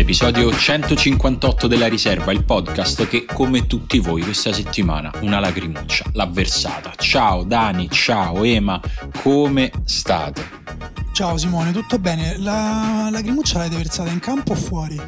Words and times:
L'episodio 0.00 0.50
158 0.50 1.66
della 1.66 1.86
riserva, 1.86 2.32
il 2.32 2.42
podcast 2.42 3.06
che 3.06 3.26
come 3.26 3.66
tutti 3.66 3.98
voi 3.98 4.22
questa 4.22 4.50
settimana 4.50 5.12
una 5.20 5.40
lacrimuccia 5.40 6.06
l'ha 6.14 6.24
versata. 6.24 6.94
Ciao 6.96 7.42
Dani, 7.42 7.86
ciao 7.90 8.42
Ema, 8.42 8.80
come 9.20 9.70
state? 9.84 10.42
Ciao 11.12 11.36
Simone, 11.36 11.72
tutto 11.72 11.98
bene? 11.98 12.38
La 12.38 13.08
lacrimuccia 13.10 13.58
l'avete 13.58 13.76
versata 13.76 14.10
in 14.10 14.20
campo 14.20 14.52
o 14.52 14.54
fuori? 14.54 15.00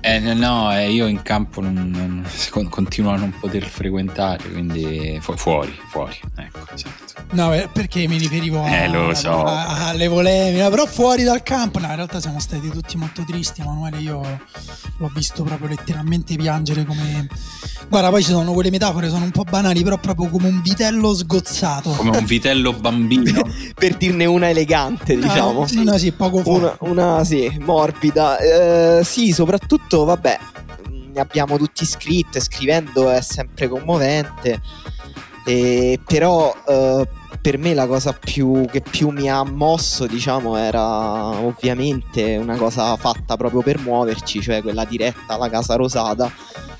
Eh, 0.00 0.18
no, 0.18 0.74
eh, 0.76 0.90
io 0.90 1.06
in 1.06 1.22
campo 1.22 1.60
non, 1.60 1.74
non, 1.90 2.68
continuo 2.68 3.12
a 3.12 3.16
non 3.16 3.34
poter 3.38 3.64
frequentare, 3.64 4.50
quindi 4.50 5.18
fu- 5.20 5.36
fuori, 5.36 5.76
fuori, 5.88 6.18
ecco, 6.36 6.60
esatto. 6.72 7.08
No, 7.32 7.52
eh, 7.52 7.68
perché 7.72 8.06
mi 8.06 8.16
riferivo 8.16 8.62
a, 8.62 8.70
eh, 8.70 9.14
so. 9.14 9.44
a, 9.44 9.88
alle 9.88 10.08
polemiche, 10.08 10.68
però 10.70 10.86
fuori 10.86 11.24
dal 11.24 11.42
campo, 11.42 11.78
no, 11.78 11.88
in 11.88 11.96
realtà 11.96 12.20
siamo 12.20 12.40
stati 12.40 12.68
tutti 12.70 12.96
molto 12.96 13.22
tristi, 13.26 13.60
Emanuele, 13.60 13.98
io 13.98 14.40
l'ho 14.98 15.10
visto 15.14 15.42
proprio 15.42 15.68
letteralmente 15.68 16.36
piangere 16.36 16.84
come... 16.84 17.28
Guarda, 17.88 18.10
poi 18.10 18.22
ci 18.22 18.30
sono 18.30 18.52
quelle 18.52 18.70
metafore, 18.70 19.08
sono 19.08 19.24
un 19.24 19.30
po' 19.30 19.44
banali, 19.44 19.82
però 19.82 19.96
proprio 19.98 20.28
come 20.28 20.48
un 20.48 20.60
vitello 20.60 21.14
sgozzato. 21.14 21.90
Come 21.90 22.16
un 22.16 22.24
vitello 22.24 22.72
bambino. 22.72 23.42
per 23.74 23.96
dirne 23.96 24.26
una 24.26 24.48
elegante, 24.48 25.17
no, 25.18 25.26
diciamo. 25.26 25.66
Sì, 25.66 25.84
no, 25.84 25.98
sì, 25.98 26.12
poco 26.12 26.38
fuori. 26.38 26.64
Una, 26.64 26.76
una 26.80 27.24
sì, 27.24 27.56
morbida. 27.60 28.38
Eh, 28.38 29.04
sì, 29.04 29.32
soprattutto, 29.32 30.04
vabbè, 30.04 30.38
ne 31.12 31.20
abbiamo 31.20 31.56
tutti 31.56 31.84
scritto, 31.84 32.40
scrivendo 32.40 33.10
è 33.10 33.20
sempre 33.20 33.68
commovente. 33.68 34.60
Eh, 35.44 35.98
però 36.04 36.54
eh, 36.66 37.08
per 37.40 37.56
me 37.56 37.72
la 37.72 37.86
cosa 37.86 38.12
più, 38.12 38.66
che 38.70 38.82
più 38.82 39.08
mi 39.10 39.30
ha 39.30 39.42
mosso, 39.44 40.06
diciamo, 40.06 40.56
era 40.56 40.94
ovviamente 41.40 42.36
una 42.36 42.56
cosa 42.56 42.96
fatta 42.96 43.36
proprio 43.36 43.62
per 43.62 43.78
muoverci, 43.78 44.42
cioè 44.42 44.62
quella 44.62 44.84
diretta 44.84 45.34
alla 45.34 45.48
Casa 45.48 45.74
Rosata. 45.74 46.30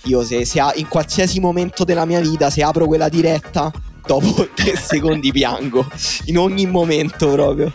Io 0.05 0.23
se, 0.25 0.45
se 0.45 0.63
in 0.75 0.89
qualsiasi 0.89 1.41
momento 1.41 1.85
della 1.85 2.05
mia 2.05 2.21
vita, 2.21 2.51
se 2.51 2.63
apro 2.63 2.87
quella 2.87 3.09
diretta, 3.09 3.73
dopo 4.09 4.49
tre 4.57 4.75
secondi 4.75 5.31
piango 5.31 5.87
in 6.25 6.39
ogni 6.39 6.67
momento 6.67 7.31
proprio. 7.31 7.71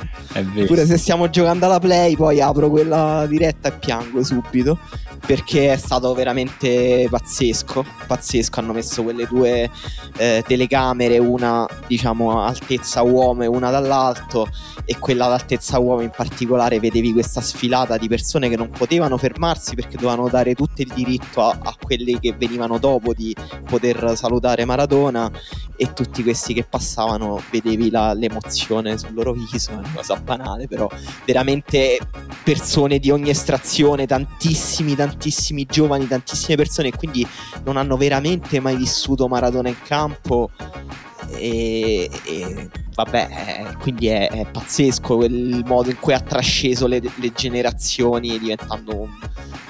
Pure 0.66 0.88
se 0.88 0.98
stiamo 0.98 1.30
giocando 1.30 1.67
alla 1.67 1.80
play, 1.80 2.16
poi 2.16 2.42
apro 2.42 2.72
quella 2.72 3.28
diretta 3.28 3.70
e 3.70 3.73
piango 3.73 4.23
subito 4.23 4.80
perché 5.26 5.72
è 5.72 5.78
stato 5.78 6.14
veramente 6.16 7.08
pazzesco. 7.10 7.86
Pazzesco. 8.08 8.60
Hanno 8.60 8.73
messo 8.73 9.04
quelle 9.04 9.27
due 9.27 9.70
eh, 10.17 10.43
telecamere, 10.45 11.20
una 11.20 11.67
diciamo 11.88 12.42
altezza 12.42 13.04
uomo 13.04 13.43
e 13.43 13.48
una 13.48 13.70
dall'alto, 13.70 14.48
e 14.86 14.98
quella 14.98 15.27
d'altezza 15.27 15.77
uomo 15.77 16.02
in 16.02 16.11
particolare 16.14 16.80
vedevi 16.80 17.14
questa 17.14 17.42
sfilata 17.42 17.98
di 17.98 18.08
persone 18.08 18.49
che 18.49 18.58
non 18.58 18.70
potevano 18.70 19.17
fermarsi 19.17 19.76
perché 19.76 19.95
dovevano 19.95 20.27
dare 20.27 20.55
tutto 20.55 20.82
il 20.82 20.92
diritto 20.93 21.42
a, 21.42 21.58
a 21.61 21.76
quelli 21.80 22.20
che 22.20 22.33
venivano 22.38 22.80
dopo 22.80 23.14
di 23.14 23.36
poter 23.66 24.17
salutare 24.17 24.66
Maradona 24.66 25.32
e 25.76 25.94
tutti 25.94 26.23
questi 26.23 26.54
che 26.54 26.64
passavano 26.64 27.42
vedevi 27.52 27.89
la, 27.89 28.14
l'emozione 28.14 28.98
sul 28.98 29.14
loro 29.14 29.34
viso, 29.34 29.72
una 29.72 29.89
cosa 29.94 30.16
banale, 30.16 30.67
però 30.67 30.89
veramente 31.26 32.00
persone 32.44 33.00
di 33.00 33.11
ogni 33.11 33.30
estrazione, 33.30 34.06
tantissimi, 34.06 34.95
tantissimi 34.95 35.66
giovani, 35.66 36.08
tantissime 36.08 36.56
persone 36.56 36.92
quindi 36.92 37.26
non 37.64 37.78
hanno 37.78 37.98
veramente 37.98 38.60
mai 38.60 38.76
vissuto 38.76 39.28
Maradona 39.28 39.70
in 39.70 39.82
campo 39.84 40.50
e, 41.32 42.10
e 42.26 42.70
vabbè, 42.94 43.76
quindi 43.80 44.08
è, 44.08 44.30
è, 44.30 44.45
pazzesco 44.45 45.23
il 45.23 45.64
modo 45.66 45.89
in 45.89 46.00
cui 46.00 46.14
ha 46.14 46.20
trasceso 46.20 46.88
le, 46.88 47.02
le 47.02 47.32
generazioni 47.34 48.38
diventando 48.38 48.95
un, 48.95 49.10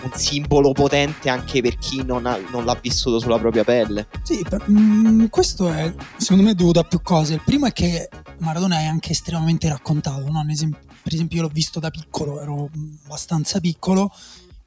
un, 0.03 0.11
simbolo 0.13 0.71
potente 0.71 1.29
anche 1.29 1.61
per 1.61 1.77
chi 1.77 2.03
non, 2.03 2.25
ha, 2.25 2.37
non, 2.51 2.65
l'ha 2.65 2.77
vissuto 2.81 3.19
sulla 3.19 3.37
propria 3.37 3.63
pelle. 3.63 4.07
Sì, 4.23 4.45
per, 4.47 4.67
mh, 4.67 4.79
mm, 4.79 5.25
questo 5.27 5.71
è 5.71 5.93
secondo 6.17 6.43
me 6.43 6.55
dovuto 6.55 6.79
a 6.79 6.83
più 6.83 7.01
cose. 7.01 7.35
Il 7.35 7.41
primo 7.43 7.65
è 7.65 7.73
che 7.73 8.09
Maradona 8.39 8.79
è 8.79 8.85
anche 8.85 9.11
estremamente 9.11 9.69
raccontato, 9.69 10.29
no? 10.29 10.43
per 10.45 11.13
esempio 11.13 11.37
io 11.37 11.43
l'ho 11.43 11.51
visto 11.53 11.79
da 11.79 11.89
piccolo, 11.89 12.41
ero 12.41 12.69
abbastanza 13.05 13.59
piccolo, 13.59 14.11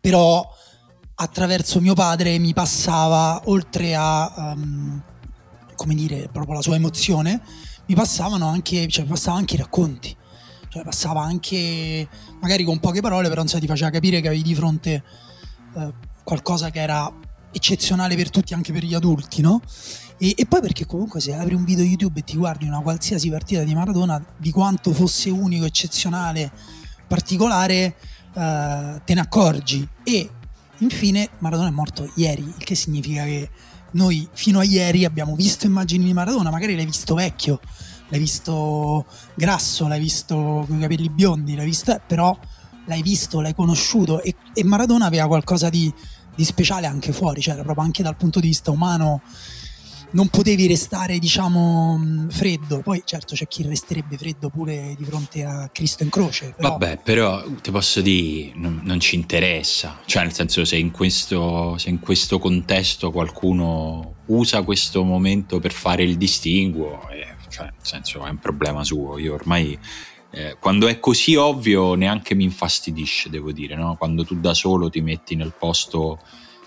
però 0.01 0.47
attraverso 1.19 1.81
mio 1.81 1.95
padre 1.95 2.39
mi 2.39 2.53
passava 2.53 3.43
oltre 3.45 3.95
a... 3.95 4.55
Um, 4.55 5.03
come 5.76 5.94
dire, 5.94 6.28
proprio 6.32 6.54
la 6.54 6.62
sua 6.62 6.75
emozione, 6.75 7.41
mi 7.87 7.94
passavano 7.94 8.48
anche, 8.48 8.88
cioè, 8.88 9.04
passava 9.04 9.37
anche 9.37 9.54
i 9.54 9.59
racconti. 9.59 10.16
Cioè, 10.69 10.82
passava 10.82 11.22
anche, 11.22 12.09
magari 12.41 12.64
con 12.64 12.81
poche 12.81 13.00
parole, 13.00 13.28
però 13.28 13.42
insomma, 13.42 13.60
ti 13.60 13.69
faceva 13.69 13.91
capire 13.91 14.20
che 14.20 14.26
avevi 14.26 14.42
di 14.42 14.54
fronte 14.54 15.04
eh, 15.76 15.92
qualcosa 16.25 16.70
che 16.70 16.81
era 16.81 17.12
eccezionale 17.53 18.16
per 18.16 18.31
tutti, 18.31 18.53
anche 18.53 18.72
per 18.72 18.84
gli 18.84 18.94
adulti, 18.94 19.41
no? 19.41 19.62
E, 20.19 20.34
e, 20.37 20.47
poi 20.47 20.60
perché 20.60 20.87
comunque 20.87 21.20
se 21.20 21.34
apri 21.34 21.54
un 21.54 21.64
video 21.64 21.84
YouTube 21.84 22.20
e 22.20 22.25
ti 22.25 22.37
guardi 22.37 22.66
una 22.66 22.81
qualsiasi 22.81 23.31
partita 23.31 23.62
di 23.62 23.75
Maradona, 23.75 24.22
di 24.37 24.50
quanto 24.50 24.93
fosse 24.93 25.31
unico, 25.31 25.64
eccezionale, 25.66 26.50
particolare, 27.06 27.97
eh, 28.34 29.00
te 29.04 29.14
ne 29.14 29.20
accorgi. 29.20 29.87
E 30.03 30.31
infine 30.78 31.28
Maradona 31.38 31.69
è 31.69 31.72
morto 31.72 32.10
ieri, 32.16 32.43
il 32.43 32.64
che 32.64 32.75
significa 32.75 33.25
che 33.25 33.50
noi 33.93 34.29
fino 34.33 34.59
a 34.59 34.65
ieri 34.65 35.05
abbiamo 35.05 35.35
visto 35.35 35.67
immagini 35.67 36.05
di 36.05 36.13
Maradona, 36.13 36.51
magari 36.51 36.75
l'hai 36.77 36.85
visto 36.85 37.15
vecchio, 37.15 37.61
l'hai 38.09 38.21
visto 38.21 39.07
grasso, 39.35 39.87
l'hai 39.89 40.01
visto 40.01 40.65
con 40.67 40.77
i 40.77 40.81
capelli 40.81 41.09
biondi, 41.09 41.55
l'hai 41.55 41.65
visto, 41.65 41.93
eh, 41.93 42.01
però 42.07 42.37
l'hai 42.87 43.03
visto, 43.03 43.41
l'hai 43.41 43.55
conosciuto 43.55 44.23
e, 44.23 44.35
e 44.53 44.65
Maradona 44.65 45.07
aveva 45.07 45.27
qualcosa 45.27 45.69
di, 45.69 45.93
di 46.35 46.45
speciale 46.45 46.87
anche 46.87 47.13
fuori, 47.13 47.41
cioè 47.41 47.55
proprio 47.63 47.85
anche 47.85 48.03
dal 48.03 48.17
punto 48.17 48.41
di 48.41 48.49
vista 48.49 48.71
umano 48.71 49.23
non 50.11 50.28
potevi 50.28 50.67
restare, 50.67 51.19
diciamo, 51.19 52.27
freddo. 52.31 52.81
Poi, 52.81 53.03
certo, 53.05 53.34
c'è 53.34 53.47
chi 53.47 53.62
resterebbe 53.62 54.17
freddo 54.17 54.49
pure 54.49 54.94
di 54.97 55.05
fronte 55.05 55.44
a 55.44 55.69
Cristo 55.72 56.03
in 56.03 56.11
croce. 56.11 56.55
Però... 56.56 56.71
Vabbè, 56.71 56.99
però 57.03 57.44
ti 57.61 57.71
posso 57.71 58.00
dire, 58.00 58.53
non, 58.55 58.81
non, 58.84 59.00
ci 59.00 59.17
interessa. 59.17 60.00
Cioè, 60.05 60.22
nel 60.22 60.33
senso, 60.33 60.65
se 60.65 60.77
in, 60.77 60.91
questo, 60.91 61.77
se 61.78 61.89
in 61.89 62.00
questo 62.00 62.39
contesto 62.39 63.11
qualcuno 63.11 64.15
usa 64.27 64.62
questo 64.62 65.03
momento 65.03 65.59
per 65.59 65.72
fare 65.72 66.03
il 66.03 66.17
distinguo, 66.17 67.09
eh, 67.11 67.34
cioè, 67.49 67.65
nel 67.65 67.75
senso, 67.83 68.25
è 68.25 68.31
un 68.31 68.38
problema 68.38 68.84
suo. 68.84 69.19
Io 69.19 69.34
ormai. 69.34 69.78
Eh, 70.32 70.56
quando 70.61 70.88
è 70.88 70.99
così 70.99 71.35
ovvio 71.35 71.94
neanche 71.94 72.35
mi 72.35 72.44
infastidisce, 72.44 73.31
devo 73.31 73.53
dire, 73.53 73.75
no? 73.75 73.97
quando 73.97 74.23
tu 74.25 74.38
da 74.38 74.53
solo 74.53 74.91
ti 74.91 75.00
metti 75.00 75.35
nel 75.35 75.55
posto 75.56 76.19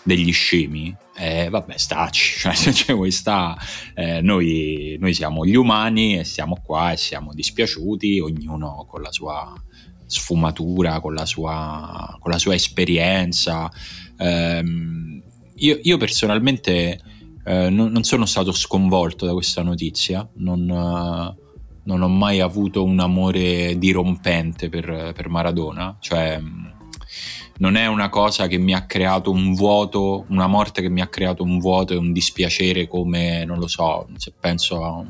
degli 0.09 0.31
scemi, 0.31 0.95
eh, 1.15 1.49
vabbè, 1.49 1.77
stacci, 1.77 2.39
cioè, 2.51 2.73
cioè 2.73 2.95
questa, 2.95 3.55
eh, 3.93 4.21
noi, 4.21 4.97
noi, 4.99 5.13
siamo 5.13 5.45
gli 5.45 5.55
umani 5.55 6.17
e 6.17 6.23
siamo 6.23 6.57
qua 6.63 6.91
e 6.91 6.97
siamo 6.97 7.31
dispiaciuti, 7.31 8.19
ognuno 8.19 8.87
con 8.89 9.01
la 9.03 9.11
sua 9.11 9.53
sfumatura, 10.07 10.99
con 10.99 11.13
la 11.13 11.27
sua, 11.27 12.17
con 12.19 12.31
la 12.31 12.39
sua 12.39 12.55
esperienza. 12.55 13.69
Eh, 14.17 14.63
io, 15.55 15.79
io, 15.81 15.97
personalmente 15.97 16.99
eh, 17.45 17.69
non, 17.69 17.91
non, 17.91 18.03
sono 18.03 18.25
stato 18.25 18.51
sconvolto 18.51 19.27
da 19.27 19.33
questa 19.33 19.61
notizia, 19.61 20.27
non, 20.37 20.65
non, 21.83 22.01
ho 22.01 22.07
mai 22.07 22.39
avuto 22.39 22.83
un 22.83 22.99
amore 22.99 23.77
dirompente 23.77 24.69
per, 24.69 25.11
per 25.13 25.29
Maradona, 25.29 25.95
cioè 25.99 26.41
non 27.59 27.75
è 27.75 27.87
una 27.87 28.09
cosa 28.09 28.47
che 28.47 28.57
mi 28.57 28.73
ha 28.73 28.85
creato 28.85 29.31
un 29.31 29.53
vuoto, 29.53 30.25
una 30.29 30.47
morte 30.47 30.81
che 30.81 30.89
mi 30.89 31.01
ha 31.01 31.07
creato 31.07 31.43
un 31.43 31.59
vuoto 31.59 31.93
e 31.93 31.97
un 31.97 32.11
dispiacere 32.11 32.87
come, 32.87 33.45
non 33.45 33.59
lo 33.59 33.67
so, 33.67 34.07
se 34.17 34.33
penso 34.37 34.83
a 34.83 35.05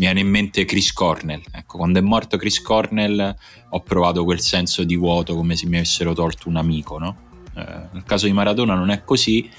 viene 0.00 0.20
in 0.20 0.28
mente 0.28 0.64
Chris 0.64 0.94
Cornell. 0.94 1.42
Ecco, 1.52 1.76
quando 1.76 1.98
è 1.98 2.02
morto 2.02 2.38
Chris 2.38 2.62
Cornell 2.62 3.36
ho 3.68 3.80
provato 3.80 4.24
quel 4.24 4.40
senso 4.40 4.82
di 4.82 4.96
vuoto 4.96 5.34
come 5.34 5.56
se 5.56 5.66
mi 5.66 5.76
avessero 5.76 6.14
tolto 6.14 6.48
un 6.48 6.56
amico, 6.56 6.98
no? 6.98 7.16
Eh, 7.54 7.88
nel 7.92 8.04
caso 8.04 8.24
di 8.24 8.32
Maradona 8.32 8.74
non 8.74 8.88
è 8.88 9.04
così, 9.04 9.50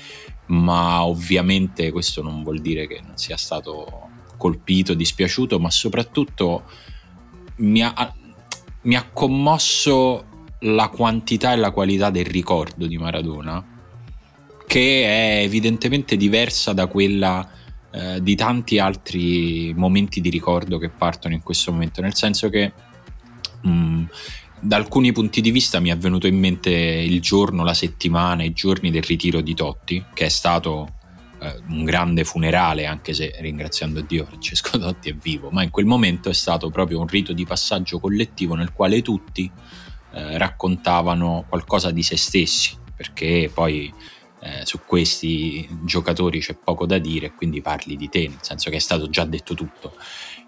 ma 0.48 1.06
ovviamente 1.06 1.92
questo 1.92 2.24
non 2.24 2.42
vuol 2.42 2.60
dire 2.60 2.88
che 2.88 3.02
non 3.06 3.18
sia 3.18 3.38
stato 3.38 4.10
colpito, 4.38 4.96
dispiaciuto, 4.96 5.60
ma 5.60 5.70
soprattutto 5.70 6.64
mi 7.58 7.84
ha, 7.84 8.16
mi 8.82 8.96
ha 8.96 9.08
commosso 9.14 10.26
la 10.62 10.90
quantità 10.90 11.54
e 11.54 11.56
la 11.56 11.72
qualità 11.72 12.10
del 12.10 12.26
ricordo 12.26 12.86
di 12.86 12.98
Maradona, 12.98 13.64
che 14.68 15.04
è 15.04 15.44
evidentemente 15.44 16.18
diversa 16.18 16.74
da 16.74 16.88
quella 16.88 17.48
eh, 17.92 18.22
di 18.22 18.36
tanti 18.36 18.80
altri 18.80 19.74
momenti 19.76 20.22
di 20.22 20.30
ricordo 20.30 20.78
che 20.78 20.90
partono 20.90 21.34
in 21.34 21.42
questo 21.42 21.72
momento, 21.72 22.02
nel 22.02 22.16
senso 22.16 22.50
che 22.50 22.72
mh, 23.62 23.70
mm, 23.70 24.04
da 24.60 24.76
alcuni 24.76 25.12
punti 25.12 25.42
di 25.42 25.52
vista 25.52 25.80
mi 25.80 25.90
è 25.90 25.98
venuto 25.98 26.28
in 26.28 26.38
mente 26.38 26.70
il 26.70 27.20
giorno, 27.20 27.64
la 27.64 27.74
settimana, 27.74 28.44
i 28.44 28.54
giorni 28.54 28.92
del 28.92 29.04
ritiro 29.04 29.42
di 29.42 29.56
Totti, 29.56 30.06
che 30.14 30.26
è 30.26 30.30
stato 30.30 30.94
eh, 31.40 31.60
un 31.70 31.84
grande 31.84 32.24
funerale, 32.24 32.86
anche 32.86 33.14
se 33.16 33.34
ringraziando 33.40 34.02
Dio 34.02 34.26
Francesco 34.26 34.78
Totti 34.80 35.10
è 35.10 35.16
vivo, 35.16 35.50
ma 35.50 35.64
in 35.64 35.72
quel 35.72 35.86
momento 35.86 36.30
è 36.30 36.34
stato 36.34 36.70
proprio 36.70 37.00
un 37.00 37.08
rito 37.08 37.34
di 37.34 37.46
passaggio 37.46 38.00
collettivo 38.00 38.54
nel 38.54 38.72
quale 38.72 39.02
tutti 39.02 39.52
eh, 40.14 40.38
raccontavano 40.38 41.46
qualcosa 41.48 41.92
di 41.92 42.04
se 42.04 42.18
stessi, 42.18 42.78
perché 42.96 43.50
poi 43.54 43.94
eh, 44.42 44.66
su 44.66 44.80
questi 44.86 45.68
giocatori 45.84 46.40
c'è 46.40 46.56
poco 46.56 46.86
da 46.86 46.98
dire, 46.98 47.34
quindi 47.34 47.62
parli 47.62 47.96
di 47.96 48.10
te, 48.10 48.28
nel 48.28 48.40
senso 48.42 48.70
che 48.70 48.78
è 48.78 48.80
stato 48.80 49.10
già 49.10 49.24
detto 49.24 49.54
tutto. 49.54 49.94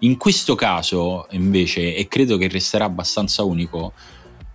In 0.00 0.16
questo 0.16 0.54
caso, 0.54 1.26
invece, 1.30 1.94
e 1.94 2.08
credo 2.08 2.36
che 2.36 2.48
resterà 2.48 2.84
abbastanza 2.84 3.44
unico, 3.44 3.92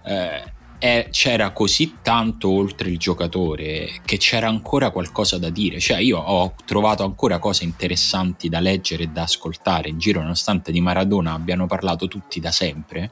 eh, 0.04 0.58
è, 0.78 1.08
c'era 1.12 1.52
così 1.52 1.98
tanto 2.02 2.50
oltre 2.50 2.90
il 2.90 2.98
giocatore 2.98 4.00
che 4.06 4.18
c'era 4.18 4.48
ancora 4.48 4.92
qualcosa 4.92 5.38
da 5.38 5.50
dire. 5.50 5.80
Cioè, 5.80 6.00
io 6.00 6.20
ho 6.20 6.54
trovato 6.66 7.04
ancora 7.04 7.40
cose 7.40 7.64
interessanti 7.64 8.50
da 8.50 8.60
leggere 8.60 9.04
e 9.04 9.08
da 9.08 9.24
ascoltare 9.24 9.90
in 9.90 10.00
giro, 10.00 10.22
nonostante 10.22 10.72
di 10.72 10.82
Maradona 10.82 11.34
abbiano 11.34 11.68
parlato 11.68 12.08
tutti 12.08 12.40
da 12.40 12.52
sempre. 12.52 13.12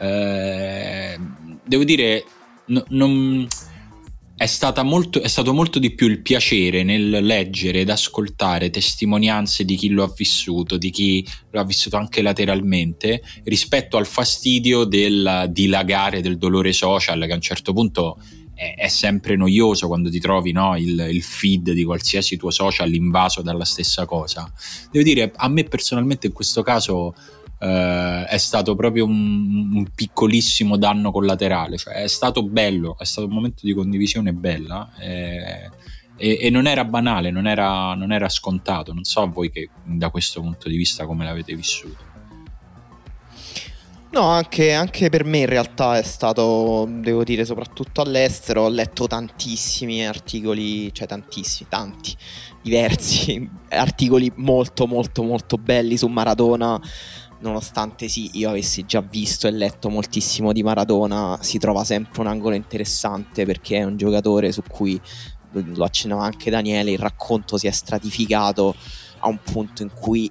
Eh, 0.00 1.18
devo 1.64 1.84
dire, 1.84 2.24
no, 2.66 2.84
non 2.88 3.46
è, 4.34 4.82
molto, 4.82 5.20
è, 5.20 5.28
stato 5.28 5.52
molto 5.52 5.78
di 5.78 5.90
più 5.90 6.06
il 6.06 6.22
piacere 6.22 6.82
nel 6.82 7.10
leggere 7.22 7.80
ed 7.80 7.90
ascoltare 7.90 8.70
testimonianze 8.70 9.66
di 9.66 9.76
chi 9.76 9.90
lo 9.90 10.02
ha 10.02 10.12
vissuto, 10.16 10.78
di 10.78 10.88
chi 10.88 11.26
lo 11.50 11.60
ha 11.60 11.64
vissuto 11.64 11.98
anche 11.98 12.22
lateralmente, 12.22 13.22
rispetto 13.44 13.98
al 13.98 14.06
fastidio 14.06 14.84
del 14.84 15.48
dilagare 15.50 16.22
del 16.22 16.38
dolore 16.38 16.72
social 16.72 17.26
che 17.26 17.32
a 17.32 17.34
un 17.34 17.40
certo 17.42 17.74
punto 17.74 18.18
è, 18.54 18.74
è 18.76 18.88
sempre 18.88 19.36
noioso 19.36 19.86
quando 19.88 20.08
ti 20.08 20.20
trovi 20.20 20.52
no, 20.52 20.74
il, 20.76 21.08
il, 21.10 21.22
feed 21.22 21.72
di 21.72 21.84
qualsiasi 21.84 22.38
tuo 22.38 22.50
social 22.50 22.94
invaso 22.94 23.42
dalla 23.42 23.66
stessa 23.66 24.06
cosa. 24.06 24.50
Devo 24.90 25.04
dire, 25.04 25.32
a 25.34 25.48
me 25.48 25.64
personalmente 25.64 26.28
in 26.28 26.32
questo 26.32 26.62
caso 26.62 27.14
eh, 27.62 28.24
è 28.26 28.38
stato 28.38 28.74
proprio 28.74 29.04
un, 29.04 29.70
un, 29.74 29.86
piccolissimo 29.94 30.78
danno 30.78 31.10
collaterale, 31.10 31.76
cioè 31.76 31.94
è 31.94 32.06
stato 32.06 32.42
bello, 32.42 32.96
è 32.98 33.04
stato 33.04 33.26
un 33.26 33.34
momento 33.34 33.66
di 33.66 33.74
condivisione 33.74 34.32
bella 34.32 34.90
eh, 34.98 35.68
e, 36.16 36.38
e, 36.40 36.50
non 36.50 36.66
era 36.66 36.84
banale, 36.86 37.30
non 37.30 37.46
era, 37.46 37.94
non 37.94 38.12
era 38.12 38.30
scontato, 38.30 38.94
non 38.94 39.04
so 39.04 39.28
voi 39.28 39.50
che 39.50 39.68
da 39.84 40.08
questo 40.08 40.40
punto 40.40 40.70
di 40.70 40.76
vista 40.76 41.04
come 41.04 41.24
l'avete 41.24 41.54
vissuto. 41.54 42.08
No, 44.12 44.22
anche, 44.22 44.72
anche, 44.72 45.08
per 45.08 45.24
me 45.24 45.38
in 45.38 45.46
realtà 45.46 45.96
è 45.96 46.02
stato, 46.02 46.88
devo 46.90 47.22
dire, 47.22 47.44
soprattutto 47.44 48.00
all'estero, 48.00 48.62
ho 48.62 48.68
letto 48.68 49.06
tantissimi 49.06 50.04
articoli, 50.04 50.92
cioè 50.92 51.06
tantissimi, 51.06 51.68
tanti, 51.68 52.16
diversi 52.60 53.48
articoli 53.70 54.32
molto 54.36 54.86
molto 54.86 55.22
molto 55.22 55.56
belli 55.58 55.96
su 55.96 56.08
Maradona, 56.08 56.80
nonostante 57.40 58.08
sì, 58.08 58.30
io 58.34 58.50
avessi 58.50 58.86
già 58.86 59.00
visto 59.00 59.46
e 59.46 59.50
letto 59.50 59.88
moltissimo 59.88 60.52
di 60.52 60.62
Maradona, 60.62 61.38
si 61.40 61.58
trova 61.58 61.84
sempre 61.84 62.20
un 62.20 62.26
angolo 62.26 62.54
interessante 62.54 63.44
perché 63.44 63.78
è 63.78 63.84
un 63.84 63.96
giocatore 63.96 64.52
su 64.52 64.62
cui 64.68 65.00
lo 65.52 65.84
accennava 65.84 66.24
anche 66.24 66.50
Daniele, 66.50 66.92
il 66.92 66.98
racconto 66.98 67.58
si 67.58 67.66
è 67.66 67.70
stratificato 67.70 68.74
a 69.20 69.28
un 69.28 69.38
punto 69.42 69.82
in 69.82 69.90
cui 69.92 70.30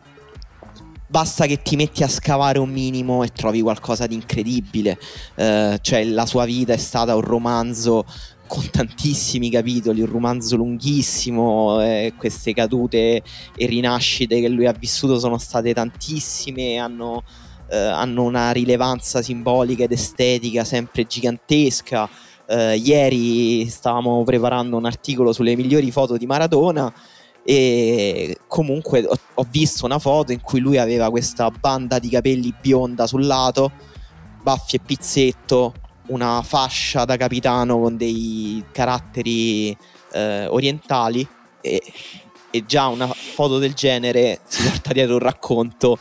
basta 1.09 1.47
che 1.47 1.61
ti 1.61 1.75
metti 1.75 2.03
a 2.03 2.07
scavare 2.07 2.59
un 2.59 2.69
minimo 2.69 3.23
e 3.23 3.29
trovi 3.29 3.61
qualcosa 3.61 4.05
di 4.05 4.13
incredibile. 4.13 4.97
Uh, 5.35 5.77
cioè, 5.81 6.03
la 6.05 6.25
sua 6.25 6.45
vita 6.45 6.73
è 6.73 6.77
stata 6.77 7.15
un 7.15 7.21
romanzo 7.21 8.05
con 8.49 8.67
tantissimi 8.67 9.51
capitoli, 9.51 10.01
un 10.01 10.09
romanzo 10.09 10.55
lunghissimo, 10.55 11.83
eh, 11.83 12.13
queste 12.17 12.51
cadute 12.51 13.21
e 13.55 13.65
rinascite 13.67 14.41
che 14.41 14.49
lui 14.49 14.65
ha 14.65 14.71
vissuto 14.71 15.19
sono 15.19 15.37
state 15.37 15.71
tantissime, 15.71 16.77
hanno, 16.77 17.21
eh, 17.69 17.77
hanno 17.77 18.23
una 18.23 18.49
rilevanza 18.49 19.21
simbolica 19.21 19.83
ed 19.83 19.91
estetica 19.91 20.63
sempre 20.63 21.05
gigantesca. 21.05 22.09
Eh, 22.47 22.77
ieri 22.77 23.69
stavamo 23.69 24.23
preparando 24.23 24.77
un 24.77 24.85
articolo 24.85 25.31
sulle 25.31 25.55
migliori 25.55 25.91
foto 25.91 26.17
di 26.17 26.25
Maradona 26.25 26.91
e 27.43 28.35
comunque 28.47 29.05
ho, 29.05 29.15
ho 29.35 29.47
visto 29.47 29.85
una 29.85 29.99
foto 29.99 30.31
in 30.31 30.41
cui 30.41 30.59
lui 30.59 30.79
aveva 30.79 31.11
questa 31.11 31.51
banda 31.51 31.99
di 31.99 32.09
capelli 32.09 32.51
bionda 32.59 33.05
sul 33.05 33.27
lato, 33.27 33.71
baffi 34.41 34.77
e 34.77 34.79
pizzetto, 34.83 35.73
una 36.09 36.41
fascia 36.41 37.05
da 37.05 37.17
capitano 37.17 37.79
con 37.79 37.97
dei 37.97 38.63
caratteri 38.71 39.75
eh, 40.13 40.45
orientali 40.47 41.27
e, 41.61 41.81
e, 42.51 42.65
già 42.65 42.87
una 42.87 43.07
foto 43.07 43.57
del 43.57 43.73
genere 43.73 44.39
si 44.45 44.63
porta 44.63 44.93
dietro 44.93 45.15
un 45.15 45.21
racconto 45.21 45.99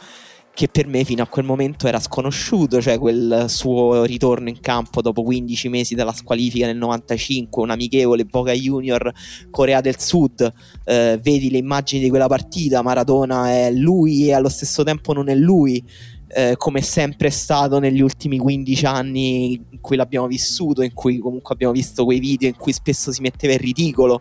che 0.59 0.67
per 0.67 0.89
me 0.89 1.05
fino 1.05 1.23
a 1.23 1.29
quel 1.29 1.45
momento 1.45 1.87
era 1.87 2.01
sconosciuto, 2.01 2.83
cioè 2.83 2.99
quel 2.99 3.45
suo 3.47 4.03
ritorno 4.03 4.49
in 4.49 4.59
campo 4.59 5.01
dopo 5.01 5.23
15 5.23 5.69
mesi 5.69 5.95
dalla 5.95 6.13
squalifica 6.13 6.67
nel 6.67 6.77
95, 6.77 7.63
un 7.63 7.71
amichevole 7.71 8.25
Boca 8.25 8.51
Junior 8.51 9.13
Corea 9.53 9.81
del 9.81 10.01
Sud, 10.01 10.53
eh, 10.83 11.17
vedi 11.23 11.49
le 11.53 11.59
immagini 11.59 12.03
di 12.03 12.09
quella 12.09 12.27
partita, 12.27 12.83
Maradona 12.83 13.53
è 13.53 13.71
lui 13.71 14.27
e 14.27 14.33
allo 14.33 14.49
stesso 14.49 14.83
tempo 14.83 15.13
non 15.13 15.29
è 15.29 15.35
lui, 15.37 15.81
eh, 16.29 16.55
come 16.57 16.83
sempre 16.83 17.29
è 17.29 17.31
stato 17.31 17.79
negli 17.79 18.01
ultimi 18.01 18.39
15 18.39 18.87
anni 18.87 19.52
in 19.71 19.81
cui 19.81 19.97
l'abbiamo 19.97 20.26
vissuto, 20.26 20.83
in 20.83 20.93
cui 20.93 21.19
comunque 21.19 21.55
abbiamo 21.55 21.73
visto 21.73 22.05
quei 22.05 22.19
video 22.21 22.49
in 22.49 22.57
cui 22.57 22.73
spesso 22.73 23.12
si 23.12 23.21
metteva 23.21 23.55
in 23.55 23.61
ridicolo. 23.61 24.21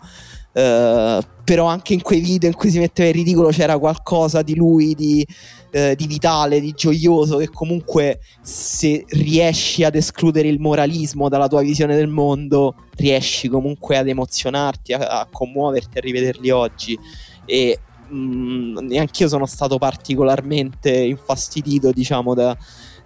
Uh, 0.54 1.22
però 1.44 1.66
anche 1.66 1.94
in 1.94 2.02
quei 2.02 2.20
video 2.20 2.50
in 2.50 2.56
cui 2.56 2.72
si 2.72 2.80
metteva 2.80 3.10
in 3.10 3.14
ridicolo 3.14 3.50
c'era 3.50 3.78
qualcosa 3.78 4.42
di 4.42 4.56
lui 4.56 4.96
di, 4.96 5.24
uh, 5.74 5.94
di, 5.94 6.08
vitale, 6.08 6.60
di 6.60 6.72
gioioso 6.72 7.38
che 7.38 7.50
comunque 7.50 8.22
se 8.42 9.06
riesci 9.10 9.84
ad 9.84 9.94
escludere 9.94 10.48
il 10.48 10.60
moralismo 10.60 11.30
dalla 11.30 11.48
tua 11.48 11.62
visione 11.62 11.96
del 11.96 12.08
mondo 12.08 12.74
riesci 12.96 13.50
comunque 13.50 13.98
ad 13.98 14.08
emozionarti, 14.08 14.94
a, 14.94 15.20
a 15.20 15.28
commuoverti, 15.32 16.00
a 16.00 16.02
rivederli 16.02 16.50
oggi 16.50 16.98
e 17.46 17.80
neanche 18.10 19.24
io 19.24 19.30
sono 19.30 19.46
stato 19.46 19.78
particolarmente 19.78 20.92
infastidito, 20.92 21.92
diciamo, 21.92 22.34
da, 22.34 22.58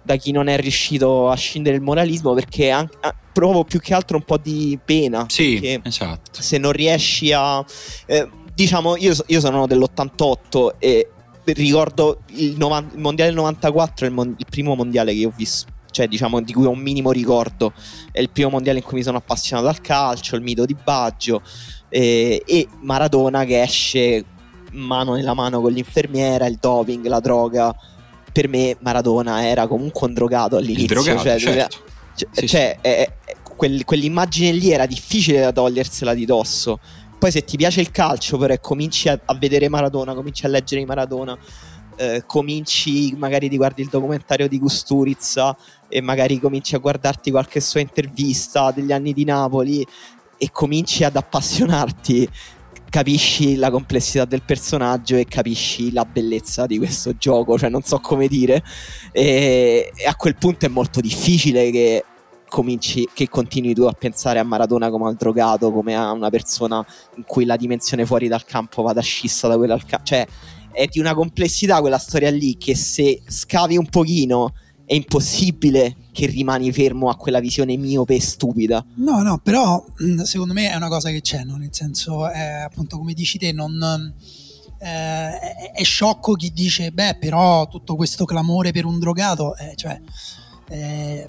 da, 0.02 0.16
chi 0.16 0.32
non 0.32 0.48
è 0.48 0.56
riuscito 0.58 1.28
a 1.28 1.36
scindere 1.36 1.76
il 1.76 1.82
moralismo 1.82 2.34
perché 2.34 2.70
anche, 2.70 2.96
provo 3.32 3.64
più 3.64 3.80
che 3.80 3.94
altro 3.94 4.16
un 4.16 4.24
po' 4.24 4.38
di 4.38 4.78
pena. 4.84 5.26
Sì, 5.28 5.80
esatto. 5.82 6.42
Se 6.42 6.58
non 6.58 6.72
riesci 6.72 7.32
a... 7.32 7.64
Eh, 8.06 8.28
diciamo, 8.54 8.96
io, 8.96 9.14
io 9.26 9.40
sono 9.40 9.66
dell'88 9.66 10.74
e 10.78 11.08
ricordo 11.44 12.20
il, 12.34 12.56
novan- 12.56 12.90
il 12.94 13.00
mondiale 13.00 13.30
del 13.30 13.40
94 13.40 14.06
è 14.06 14.08
il, 14.08 14.14
mon- 14.14 14.34
il 14.36 14.46
primo 14.48 14.74
mondiale 14.74 15.12
che 15.14 15.26
ho 15.26 15.32
visto 15.34 15.70
cioè 15.90 16.08
diciamo 16.08 16.40
di 16.40 16.52
cui 16.52 16.64
ho 16.64 16.70
un 16.70 16.78
minimo 16.78 17.12
ricordo 17.12 17.72
è 18.10 18.20
il 18.20 18.30
primo 18.30 18.50
mondiale 18.50 18.78
in 18.78 18.84
cui 18.84 18.96
mi 18.96 19.02
sono 19.02 19.18
appassionato 19.18 19.68
al 19.68 19.80
calcio 19.80 20.36
il 20.36 20.42
mito 20.42 20.64
di 20.64 20.74
Baggio 20.74 21.42
eh, 21.88 22.42
e 22.44 22.68
Maradona 22.80 23.44
che 23.44 23.62
esce 23.62 24.24
mano 24.72 25.14
nella 25.14 25.34
mano 25.34 25.60
con 25.60 25.72
l'infermiera, 25.72 26.46
il 26.46 26.58
doping, 26.60 27.06
la 27.06 27.20
droga. 27.20 27.74
Per 28.32 28.48
me 28.48 28.76
Maradona 28.80 29.46
era 29.46 29.66
comunque 29.66 30.06
un 30.06 30.14
drogato 30.14 30.56
all'inizio. 30.56 30.82
Il 30.82 31.04
drogato, 31.04 31.22
cioè, 31.22 31.38
certo. 31.38 31.76
cioè, 32.16 32.28
sì, 32.32 32.46
cioè 32.46 32.78
sì. 32.80 32.88
È, 32.88 33.12
è, 33.24 33.36
quel, 33.56 33.84
quell'immagine 33.84 34.52
lì 34.52 34.70
era 34.70 34.86
difficile 34.86 35.40
da 35.40 35.52
togliersela 35.52 36.14
di 36.14 36.24
dosso. 36.24 36.80
Poi 37.18 37.30
se 37.30 37.44
ti 37.44 37.56
piace 37.56 37.80
il 37.80 37.90
calcio, 37.90 38.36
però, 38.38 38.52
e 38.52 38.60
cominci 38.60 39.08
a, 39.08 39.18
a 39.24 39.34
vedere 39.34 39.68
Maradona, 39.68 40.14
cominci 40.14 40.44
a 40.44 40.48
leggere 40.48 40.84
Maradona, 40.84 41.38
eh, 41.96 42.24
cominci, 42.26 43.14
magari 43.16 43.48
ti 43.48 43.56
guardi 43.56 43.82
il 43.82 43.88
documentario 43.88 44.48
di 44.48 44.58
Gusturizza 44.58 45.56
e 45.88 46.00
magari 46.00 46.40
cominci 46.40 46.74
a 46.74 46.78
guardarti 46.78 47.30
qualche 47.30 47.60
sua 47.60 47.80
intervista 47.80 48.72
degli 48.72 48.90
anni 48.90 49.12
di 49.12 49.24
Napoli 49.24 49.86
e 50.36 50.50
cominci 50.50 51.04
ad 51.04 51.14
appassionarti 51.14 52.28
capisci 52.92 53.56
la 53.56 53.70
complessità 53.70 54.26
del 54.26 54.42
personaggio 54.42 55.16
e 55.16 55.24
capisci 55.24 55.92
la 55.92 56.04
bellezza 56.04 56.66
di 56.66 56.76
questo 56.76 57.16
gioco, 57.16 57.56
cioè 57.56 57.70
non 57.70 57.80
so 57.80 57.98
come 58.00 58.28
dire. 58.28 58.62
E, 59.12 59.90
e 59.96 60.06
a 60.06 60.14
quel 60.14 60.36
punto 60.36 60.66
è 60.66 60.68
molto 60.68 61.00
difficile 61.00 61.70
che 61.70 62.04
cominci, 62.46 63.08
che 63.14 63.30
continui 63.30 63.72
tu 63.72 63.84
a 63.84 63.92
pensare 63.92 64.40
a 64.40 64.44
Maradona 64.44 64.90
come 64.90 65.08
al 65.08 65.14
drogato, 65.14 65.72
come 65.72 65.96
a 65.96 66.12
una 66.12 66.28
persona 66.28 66.84
in 67.16 67.24
cui 67.24 67.46
la 67.46 67.56
dimensione 67.56 68.04
fuori 68.04 68.28
dal 68.28 68.44
campo 68.44 68.82
vada 68.82 69.00
scissa 69.00 69.48
da 69.48 69.56
quella 69.56 69.72
al 69.72 69.86
campo. 69.86 70.04
Cioè, 70.04 70.26
è 70.70 70.84
di 70.84 71.00
una 71.00 71.14
complessità 71.14 71.80
quella 71.80 71.96
storia 71.96 72.30
lì 72.30 72.58
che 72.58 72.76
se 72.76 73.22
scavi 73.26 73.78
un 73.78 73.86
pochino 73.86 74.52
è 74.92 74.94
impossibile 74.94 75.96
che 76.12 76.26
rimani 76.26 76.70
fermo 76.70 77.08
a 77.08 77.16
quella 77.16 77.40
visione 77.40 77.78
miope 77.78 78.16
e 78.16 78.20
stupida. 78.20 78.84
No, 78.96 79.22
no, 79.22 79.38
però 79.38 79.82
mm, 80.02 80.20
secondo 80.20 80.52
me 80.52 80.70
è 80.70 80.76
una 80.76 80.88
cosa 80.88 81.08
che 81.08 81.22
c'è, 81.22 81.44
no? 81.44 81.56
nel 81.56 81.70
senso, 81.72 82.28
è, 82.28 82.60
appunto 82.64 82.98
come 82.98 83.14
dici 83.14 83.38
te, 83.38 83.52
non... 83.52 84.14
Eh, 84.78 85.70
è 85.72 85.82
sciocco 85.82 86.34
chi 86.34 86.52
dice, 86.52 86.90
beh, 86.90 87.16
però 87.18 87.68
tutto 87.68 87.94
questo 87.96 88.24
clamore 88.26 88.72
per 88.72 88.84
un 88.84 88.98
drogato, 88.98 89.56
eh, 89.56 89.74
cioè, 89.76 89.98
eh, 90.68 91.26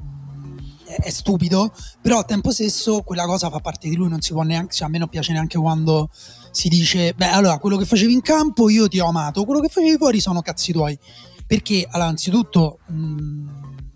è 0.86 1.10
stupido, 1.10 1.72
però 2.02 2.18
al 2.18 2.26
tempo 2.26 2.52
stesso 2.52 3.02
quella 3.04 3.26
cosa 3.26 3.50
fa 3.50 3.60
parte 3.60 3.88
di 3.88 3.96
lui, 3.96 4.10
non 4.10 4.22
si 4.22 4.34
può 4.34 4.42
neanche, 4.42 4.74
cioè 4.74 4.88
a 4.88 4.90
me 4.90 4.98
non 4.98 5.08
piace 5.08 5.32
neanche 5.32 5.58
quando 5.58 6.10
si 6.52 6.68
dice, 6.68 7.14
beh 7.14 7.30
allora 7.30 7.60
quello 7.60 7.78
che 7.78 7.86
facevi 7.86 8.12
in 8.12 8.22
campo 8.22 8.70
io 8.70 8.88
ti 8.88 9.00
ho 9.00 9.08
amato, 9.08 9.46
quello 9.46 9.62
che 9.62 9.70
facevi 9.70 9.98
fuori 9.98 10.20
sono 10.20 10.42
cazzi 10.42 10.72
tuoi, 10.72 10.98
perché 11.46 11.88
allora 11.90 12.10
anzitutto 12.10 12.80
mh, 12.88 12.96
mm, 12.96 13.50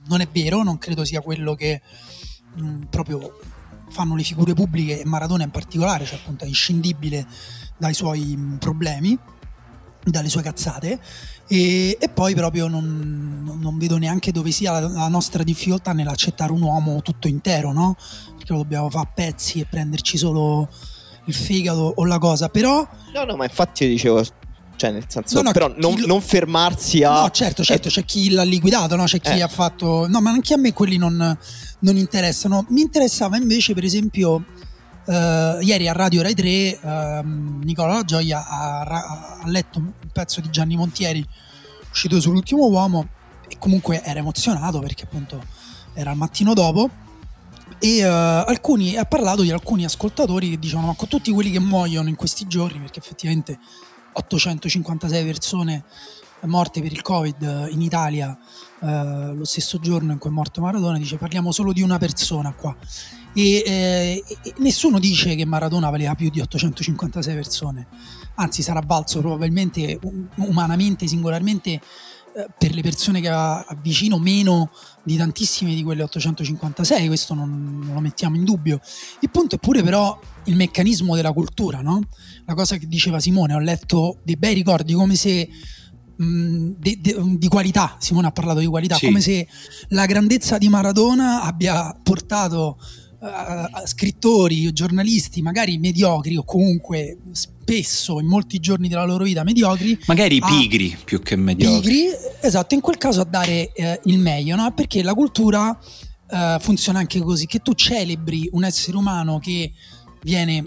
non 0.08 0.22
è 0.22 0.28
vero, 0.32 0.64
non 0.64 0.78
credo 0.78 1.04
sia 1.06 1.22
quello 1.22 1.56
che 1.56 1.82
mh, 2.56 2.66
mm, 2.66 2.82
proprio 2.84 3.40
fanno 3.90 4.16
le 4.16 4.24
figure 4.24 4.54
pubbliche 4.54 5.02
e 5.02 5.06
Maradona 5.06 5.44
in 5.44 5.52
particolare, 5.52 6.06
cioè 6.06 6.20
appunto 6.20 6.44
è 6.44 6.48
inscindibile 6.48 7.26
dai 7.78 7.94
suoi 7.94 8.36
mm, 8.36 8.56
problemi, 8.58 9.18
dalle 10.04 10.30
sue 10.30 10.42
cazzate 10.42 11.00
e, 11.48 11.98
e 12.00 12.10
poi 12.10 12.34
proprio 12.34 12.68
non, 12.68 13.58
non, 13.60 13.78
vedo 13.78 13.98
neanche 13.98 14.32
dove 14.32 14.52
sia 14.52 14.72
la, 14.72 14.88
la, 14.88 15.08
nostra 15.08 15.44
difficoltà 15.44 15.94
nell'accettare 15.94 16.52
un 16.52 16.62
uomo 16.62 17.02
tutto 17.02 17.28
intero, 17.28 17.72
no? 17.72 17.96
Perché 18.36 18.54
lo 18.54 18.60
dobbiamo 18.60 18.90
fare 18.90 19.08
a 19.08 19.12
pezzi 19.14 19.60
e 19.60 19.66
prenderci 19.66 20.18
solo 20.18 20.70
il 21.26 21.34
fegato 21.34 21.94
o 21.96 22.06
la 22.06 22.18
cosa, 22.20 22.50
però... 22.50 22.88
No, 23.14 23.24
no, 23.24 23.36
ma 23.36 23.46
infatti 23.46 23.84
io 23.84 23.90
dicevo 23.90 24.24
cioè 24.78 24.92
nel 24.92 25.04
senso 25.08 25.38
no, 25.38 25.42
no, 25.42 25.52
però 25.52 25.74
non, 25.76 26.00
lo... 26.00 26.06
non, 26.06 26.22
fermarsi 26.22 27.04
a 27.04 27.22
no 27.22 27.30
certo 27.32 27.64
certo 27.64 27.90
eh... 27.90 27.92
c'è 27.92 28.06
chi 28.06 28.30
l'ha 28.30 28.44
liquidato 28.44 28.96
no? 28.96 29.04
c'è 29.04 29.20
chi 29.20 29.32
eh. 29.32 29.42
ha 29.42 29.48
fatto 29.48 30.08
no 30.08 30.22
ma 30.22 30.30
anche 30.30 30.54
a 30.54 30.58
me 30.58 30.72
quelli 30.72 30.98
non, 30.98 31.38
non 31.80 31.98
interessano 31.98 32.66
mi 32.70 32.82
interessava 32.82 33.36
invece 33.38 33.74
per 33.74 33.84
esempio 33.84 34.46
Uh, 35.08 35.62
ieri 35.62 35.88
a 35.88 35.94
Radio 35.94 36.22
Rai 36.22 36.36
3 36.36 36.80
uh, 36.82 36.88
ehm, 36.90 37.62
Nicola 37.64 37.94
La 37.94 38.04
Gioia 38.04 38.46
ha, 38.46 38.82
ha, 38.82 39.42
letto 39.46 39.80
un 39.80 39.94
pezzo 40.12 40.42
di 40.42 40.50
Gianni 40.50 40.76
Montieri 40.76 41.26
uscito 41.90 42.20
sull'ultimo 42.20 42.68
uomo 42.68 43.08
e 43.48 43.56
comunque 43.58 44.04
era 44.04 44.20
emozionato 44.20 44.80
perché 44.80 45.06
appunto 45.06 45.42
era 45.94 46.12
il 46.12 46.18
mattino 46.18 46.54
dopo 46.54 46.90
e 47.80 48.04
uh, 48.04 48.44
alcuni, 48.48 48.98
ha 48.98 49.06
parlato 49.06 49.44
di 49.44 49.52
alcuni 49.52 49.86
ascoltatori 49.86 50.50
che 50.50 50.60
dicevano 50.60 50.88
ma 50.88 50.94
con 50.96 51.08
tutti 51.08 51.32
quelli 51.32 51.52
che 51.52 51.60
muoiono 51.60 52.10
in 52.10 52.16
questi 52.16 52.46
giorni 52.48 52.80
perché 52.80 53.00
effettivamente 53.00 53.60
856 54.18 55.26
persone 55.26 55.84
morte 56.42 56.82
per 56.82 56.92
il 56.92 57.02
covid 57.02 57.70
in 57.72 57.82
Italia 57.82 58.38
lo 58.80 59.46
stesso 59.46 59.80
giorno 59.80 60.12
in 60.12 60.20
cui 60.20 60.30
è 60.30 60.34
morto 60.34 60.62
Maradona 60.62 61.00
dice 61.00 61.18
parliamo 61.18 61.52
solo 61.52 61.74
di 61.74 61.82
una 61.82 61.98
persona 61.98 62.54
qua. 62.54 62.76
E, 63.34 63.64
eh, 63.66 64.24
e, 64.44 64.54
nessuno 64.58 65.00
dice 65.00 65.36
che 65.36 65.46
Maradona 65.46 65.90
valeva 65.92 66.16
più 66.16 66.30
di 66.30 66.40
856 66.40 67.36
persone, 67.36 67.88
anzi 68.36 68.64
sarà 68.64 68.82
valso 68.84 69.20
probabilmente 69.20 70.00
umanamente, 70.38 71.08
singolarmente 71.08 71.74
eh, 71.74 71.82
per 72.58 72.74
le 72.74 72.82
persone 72.82 73.20
che 73.20 73.30
aveva 73.30 73.66
vicino 73.82 74.20
meno 74.20 74.70
di 75.04 75.16
tantissime 75.18 75.74
di 75.74 75.84
quelle 75.84 76.04
856, 76.04 77.08
questo 77.08 77.34
non, 77.34 77.80
non, 77.84 77.94
lo 77.94 78.00
mettiamo 78.00 78.36
in 78.36 78.44
dubbio. 78.44 78.80
Il 79.22 79.30
punto 79.30 79.56
è 79.56 79.60
pure 79.60 79.82
però 79.82 80.20
il 80.46 80.56
meccanismo 80.56 81.16
della 81.16 81.32
cultura, 81.32 81.82
no? 81.82 82.02
La 82.46 82.54
cosa 82.54 82.78
che 82.78 82.88
diceva 82.88 83.20
Simone, 83.20 83.54
ho 83.54 83.60
letto 83.60 84.20
dei 84.24 84.38
bei 84.38 84.54
ricordi 84.54 84.94
come 84.94 85.16
se 85.16 85.50
mh, 86.16 86.72
de, 86.78 86.98
de, 87.02 87.16
di 87.38 87.48
qualità, 87.48 87.96
Simone 88.00 88.28
ha 88.28 88.32
parlato 88.32 88.60
di 88.60 88.68
qualità, 88.68 88.96
sì. 88.96 89.06
come 89.06 89.22
se 89.22 89.48
la 89.90 90.06
grandezza 90.06 90.58
di 90.58 90.70
Maradona 90.70 91.44
abbia 91.44 91.98
portato 92.02 92.78
uh, 93.28 93.86
scrittori 93.86 94.68
o 94.68 94.72
giornalisti 94.72 95.42
magari 95.42 95.78
mediocri 95.78 96.38
o 96.38 96.44
comunque 96.44 97.18
spesso 97.32 98.20
in 98.20 98.28
molti 98.28 98.60
giorni 98.60 98.88
della 98.88 99.06
loro 99.06 99.24
vita 99.24 99.44
mediocri 99.44 100.00
magari 100.08 100.40
pigri 100.40 100.98
più 101.04 101.22
che 101.22 101.36
mediocri 101.36 101.92
pigri 101.92 102.10
esatto 102.42 102.74
in 102.74 102.82
quel 102.82 102.98
caso 102.98 103.22
a 103.22 103.26
dare 103.26 103.72
uh, 103.76 104.10
il 104.10 104.20
meglio 104.20 104.56
no? 104.56 104.72
perché 104.74 105.04
la 105.04 105.14
cultura 105.14 105.70
uh, 105.70 106.60
funziona 106.60 107.00
anche 107.00 107.20
così 107.20 107.46
che 107.46 107.60
tu 107.60 107.74
celebri 107.74 108.50
un 108.54 108.64
essere 108.64 108.98
umano 108.98 109.40
che 109.40 109.72
viene 110.22 110.66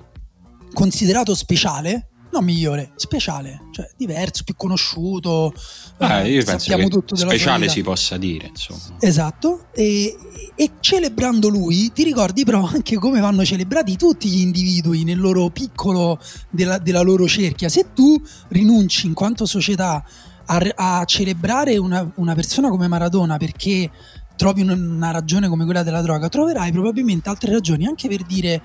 considerato 0.73 1.35
speciale 1.35 2.10
non 2.33 2.45
migliore, 2.45 2.93
speciale, 2.97 3.69
cioè 3.73 3.89
diverso, 3.97 4.45
più 4.45 4.55
conosciuto. 4.57 5.53
Ah, 5.99 6.21
eh, 6.21 6.31
io 6.33 6.45
penso 6.45 6.75
che 6.75 6.89
tutto 6.89 7.17
speciale 7.17 7.69
si 7.69 7.83
possa 7.83 8.17
dire, 8.17 8.49
insomma. 8.49 8.97
Esatto, 9.01 9.67
e, 9.73 10.17
e, 10.55 10.71
celebrando 10.81 11.49
lui 11.49 11.93
ti 11.93 12.05
ricordi 12.05 12.45
però 12.45 12.65
anche 12.67 12.97
come 12.97 13.21
vanno 13.21 13.45
celebrati 13.45 13.97
tutti 13.97 14.29
gli 14.29 14.41
individui 14.41 15.05
nel 15.05 15.19
loro 15.19 15.49
piccolo 15.51 16.19
della, 16.51 16.79
della 16.79 17.03
loro 17.03 17.27
cerchia. 17.27 17.69
Se 17.69 17.93
tu 17.95 18.21
rinunci 18.49 19.07
in 19.07 19.15
quanto 19.15 19.47
società 19.47 20.05
a, 20.47 20.73
a 20.75 21.05
celebrare 21.05 21.77
una, 21.77 22.09
una 22.17 22.35
persona 22.35 22.69
come 22.69 22.89
Maradona 22.89 23.37
perché 23.37 23.91
trovi 24.37 24.63
una 24.63 25.11
ragione 25.11 25.49
come 25.49 25.65
quella 25.65 25.83
della 25.83 26.01
droga, 26.01 26.31
troverai 26.31 26.73
probabilmente 26.73 27.29
altre 27.29 27.53
ragioni 27.53 27.87
anche 27.87 28.09
per 28.09 28.23
dire 28.23 28.63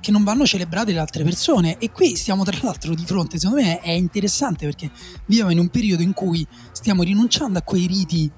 che 0.00 0.10
non 0.10 0.24
vanno 0.24 0.46
celebrate 0.46 0.92
le 0.92 0.98
altre 0.98 1.22
persone 1.24 1.78
e 1.78 1.90
qui 1.90 2.16
stiamo 2.16 2.42
tra 2.44 2.56
l'altro 2.62 2.94
di 2.94 3.04
fronte, 3.04 3.38
secondo 3.38 3.62
me 3.62 3.80
è 3.80 3.90
interessante 3.90 4.64
perché 4.64 4.90
viviamo 5.26 5.50
in 5.50 5.58
un 5.58 5.68
periodo 5.68 6.02
in 6.02 6.12
cui 6.12 6.46
stiamo 6.72 7.02
rinunciando 7.02 7.58
a 7.58 7.62
quei 7.62 7.86
riti 7.86 8.30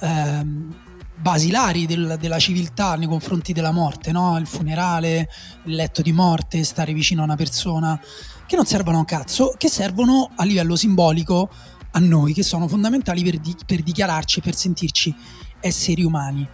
ehm, 0.00 0.74
basilari 1.16 1.86
del, 1.86 2.16
della 2.20 2.38
civiltà 2.38 2.94
nei 2.96 3.08
confronti 3.08 3.52
della 3.52 3.72
morte, 3.72 4.12
no? 4.12 4.36
il 4.38 4.46
funerale, 4.46 5.28
il 5.64 5.74
letto 5.74 6.02
di 6.02 6.12
morte, 6.12 6.62
stare 6.64 6.92
vicino 6.92 7.22
a 7.22 7.24
una 7.24 7.36
persona, 7.36 7.98
che 8.46 8.56
non 8.56 8.66
servono 8.66 8.96
a 8.96 9.00
un 9.00 9.06
cazzo, 9.06 9.54
che 9.56 9.68
servono 9.68 10.30
a 10.36 10.44
livello 10.44 10.76
simbolico 10.76 11.48
a 11.92 11.98
noi, 11.98 12.34
che 12.34 12.42
sono 12.42 12.68
fondamentali 12.68 13.22
per, 13.24 13.38
di, 13.38 13.56
per 13.64 13.82
dichiararci, 13.82 14.40
per 14.40 14.54
sentirci 14.54 15.14
esseri 15.60 16.04
umani. 16.04 16.46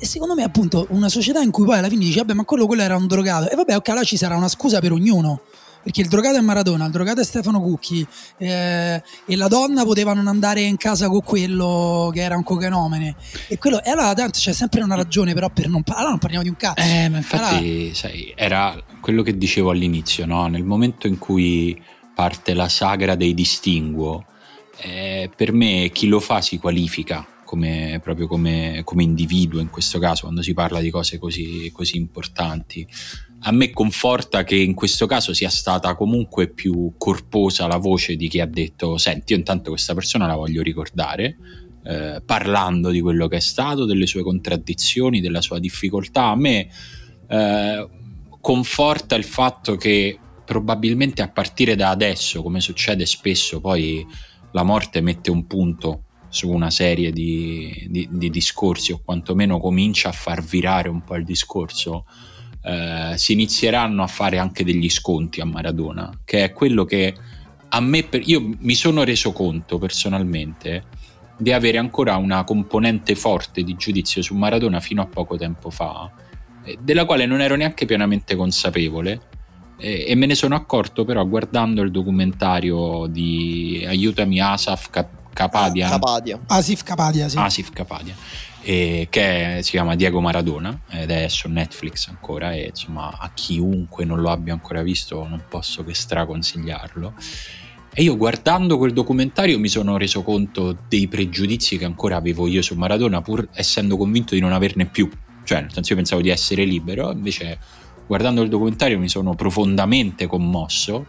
Secondo 0.00 0.34
me, 0.34 0.42
appunto, 0.42 0.86
una 0.90 1.08
società 1.08 1.40
in 1.40 1.50
cui 1.50 1.64
poi 1.64 1.78
alla 1.78 1.88
fine 1.88 2.04
dici, 2.04 2.18
vabbè, 2.18 2.34
ma 2.34 2.44
quello, 2.44 2.66
quello 2.66 2.82
era 2.82 2.96
un 2.96 3.06
drogato. 3.06 3.50
E 3.50 3.56
vabbè, 3.56 3.76
ok, 3.76 3.88
allora 3.88 4.04
ci 4.04 4.16
sarà 4.16 4.36
una 4.36 4.48
scusa 4.48 4.80
per 4.80 4.92
ognuno. 4.92 5.40
Perché 5.82 6.02
il 6.02 6.08
drogato 6.08 6.36
è 6.36 6.40
Maradona, 6.40 6.84
il 6.84 6.90
drogato 6.90 7.20
è 7.20 7.24
Stefano 7.24 7.62
Cucchi 7.62 8.06
eh, 8.36 9.02
e 9.24 9.36
la 9.36 9.48
donna 9.48 9.84
poteva 9.84 10.12
non 10.12 10.26
andare 10.26 10.60
in 10.60 10.76
casa 10.76 11.08
con 11.08 11.22
quello 11.22 12.10
che 12.12 12.20
era 12.20 12.36
un 12.36 12.42
cocainomene. 12.42 13.14
E, 13.46 13.56
quello, 13.58 13.82
e 13.82 13.90
allora 13.90 14.12
tanto 14.12 14.38
c'è 14.38 14.52
sempre 14.52 14.82
una 14.82 14.96
ragione 14.96 15.32
però 15.34 15.48
per 15.48 15.68
non, 15.68 15.82
allora 15.86 16.10
non 16.10 16.18
parliamo 16.18 16.42
di 16.42 16.50
un 16.50 16.56
cazzo. 16.56 16.82
Eh, 16.82 17.08
ma 17.08 17.16
infatti, 17.18 17.54
allora... 17.54 17.94
sai, 17.94 18.32
era 18.36 18.76
quello 19.00 19.22
che 19.22 19.38
dicevo 19.38 19.70
all'inizio, 19.70 20.26
no? 20.26 20.46
Nel 20.48 20.64
momento 20.64 21.06
in 21.06 21.16
cui 21.16 21.80
parte 22.14 22.52
la 22.52 22.68
sagra 22.68 23.14
dei 23.14 23.32
distinguo, 23.32 24.26
eh, 24.78 25.30
per 25.34 25.52
me 25.52 25.90
chi 25.90 26.08
lo 26.08 26.20
fa 26.20 26.42
si 26.42 26.58
qualifica 26.58 27.24
come, 27.48 27.98
proprio 28.02 28.26
come, 28.26 28.82
come, 28.84 29.02
individuo 29.02 29.58
in 29.58 29.70
questo 29.70 29.98
caso 29.98 30.24
quando 30.24 30.42
si 30.42 30.52
parla 30.52 30.80
di 30.80 30.90
cose 30.90 31.16
così, 31.18 31.70
così 31.72 31.96
importanti. 31.96 32.86
A 33.40 33.52
me 33.52 33.70
conforta 33.70 34.44
che 34.44 34.56
in 34.56 34.74
questo 34.74 35.06
caso 35.06 35.32
sia 35.32 35.48
stata 35.48 35.94
comunque 35.94 36.48
più 36.48 36.92
corposa 36.98 37.66
la 37.66 37.78
voce 37.78 38.16
di 38.16 38.28
chi 38.28 38.40
ha 38.40 38.46
detto 38.46 38.98
senti 38.98 39.32
io 39.32 39.38
intanto 39.38 39.70
questa 39.70 39.94
persona 39.94 40.26
la 40.26 40.36
voglio 40.36 40.60
ricordare, 40.60 41.38
eh, 41.84 42.20
parlando 42.22 42.90
di 42.90 43.00
quello 43.00 43.28
che 43.28 43.36
è 43.36 43.40
stato, 43.40 43.86
delle 43.86 44.06
sue 44.06 44.22
contraddizioni, 44.22 45.22
della 45.22 45.40
sua 45.40 45.58
difficoltà. 45.58 46.24
A 46.24 46.36
me 46.36 46.68
eh, 47.28 47.88
conforta 48.42 49.14
il 49.14 49.24
fatto 49.24 49.76
che 49.76 50.18
probabilmente 50.44 51.22
a 51.22 51.28
partire 51.28 51.76
da 51.76 51.88
adesso, 51.88 52.42
come 52.42 52.60
succede 52.60 53.06
spesso, 53.06 53.58
poi 53.60 54.06
la 54.52 54.64
morte 54.64 55.00
mette 55.00 55.30
un 55.30 55.46
punto 55.46 56.02
su 56.28 56.50
una 56.50 56.70
serie 56.70 57.10
di, 57.10 57.86
di, 57.88 58.08
di, 58.10 58.30
discorsi 58.30 58.92
o 58.92 59.00
quantomeno 59.02 59.58
comincia 59.58 60.10
a 60.10 60.12
far 60.12 60.42
virare 60.42 60.88
un 60.88 61.02
po' 61.02 61.16
il 61.16 61.24
discorso, 61.24 62.04
eh, 62.62 63.14
si 63.16 63.32
inizieranno 63.32 64.02
a 64.02 64.06
fare 64.06 64.38
anche 64.38 64.64
degli 64.64 64.90
sconti 64.90 65.40
a 65.40 65.46
Maradona, 65.46 66.20
che 66.24 66.44
è 66.44 66.52
quello 66.52 66.84
che 66.84 67.14
a 67.70 67.80
me, 67.80 68.02
per, 68.04 68.22
io 68.26 68.56
mi 68.58 68.74
sono 68.74 69.04
reso 69.04 69.32
conto 69.32 69.78
personalmente 69.78 70.84
di 71.36 71.52
avere 71.52 71.78
ancora 71.78 72.16
una 72.16 72.44
componente 72.44 73.14
forte 73.14 73.62
di 73.62 73.76
giudizio 73.76 74.22
su 74.22 74.34
Maradona 74.34 74.80
fino 74.80 75.02
a 75.02 75.06
poco 75.06 75.36
tempo 75.36 75.70
fa, 75.70 76.10
eh, 76.64 76.78
della 76.80 77.04
quale 77.04 77.26
non 77.26 77.40
ero 77.40 77.54
neanche 77.56 77.86
pienamente 77.86 78.36
consapevole, 78.36 79.20
E, 79.80 80.12
me 80.16 80.26
ne 80.26 80.34
sono 80.34 80.56
accorto 80.56 81.04
però 81.04 81.24
guardando 81.24 81.82
il 81.82 81.92
documentario 81.92 83.06
di 83.06 83.84
Aiutami 83.86 84.40
Asaf 84.40 84.90
Capadia. 85.38 85.88
Capadia. 85.88 86.40
Asif 86.48 86.82
Capadia, 86.82 87.28
sì. 87.28 87.38
Asif 87.38 87.70
Capadia. 87.70 88.16
E 88.60 89.06
che 89.08 89.60
si 89.62 89.70
chiama 89.70 89.94
Diego 89.94 90.20
Maradona 90.20 90.80
ed 90.90 91.12
è 91.12 91.28
su 91.28 91.48
Netflix 91.48 92.08
ancora 92.08 92.52
e 92.52 92.66
insomma 92.70 93.16
a 93.16 93.30
chiunque 93.32 94.04
non 94.04 94.20
lo 94.20 94.30
abbia 94.30 94.52
ancora 94.52 94.82
visto 94.82 95.24
non 95.28 95.44
posso 95.48 95.84
che 95.84 95.94
straconsigliarlo 95.94 97.14
e 97.94 98.02
io 98.02 98.16
guardando 98.16 98.76
quel 98.76 98.92
documentario 98.92 99.60
mi 99.60 99.68
sono 99.68 99.96
reso 99.96 100.22
conto 100.22 100.76
dei 100.88 101.06
pregiudizi 101.06 101.78
che 101.78 101.84
ancora 101.84 102.16
avevo 102.16 102.48
io 102.48 102.60
su 102.60 102.74
Maradona 102.74 103.22
pur 103.22 103.48
essendo 103.52 103.96
convinto 103.96 104.34
di 104.34 104.40
non 104.40 104.52
averne 104.52 104.86
più 104.86 105.08
cioè 105.44 105.60
nel 105.60 105.72
senso 105.72 105.90
io 105.90 105.96
pensavo 105.96 106.20
di 106.20 106.30
essere 106.30 106.64
libero 106.64 107.12
invece 107.12 107.58
guardando 108.08 108.42
il 108.42 108.48
documentario 108.48 108.98
mi 108.98 109.08
sono 109.08 109.34
profondamente 109.34 110.26
commosso 110.26 111.06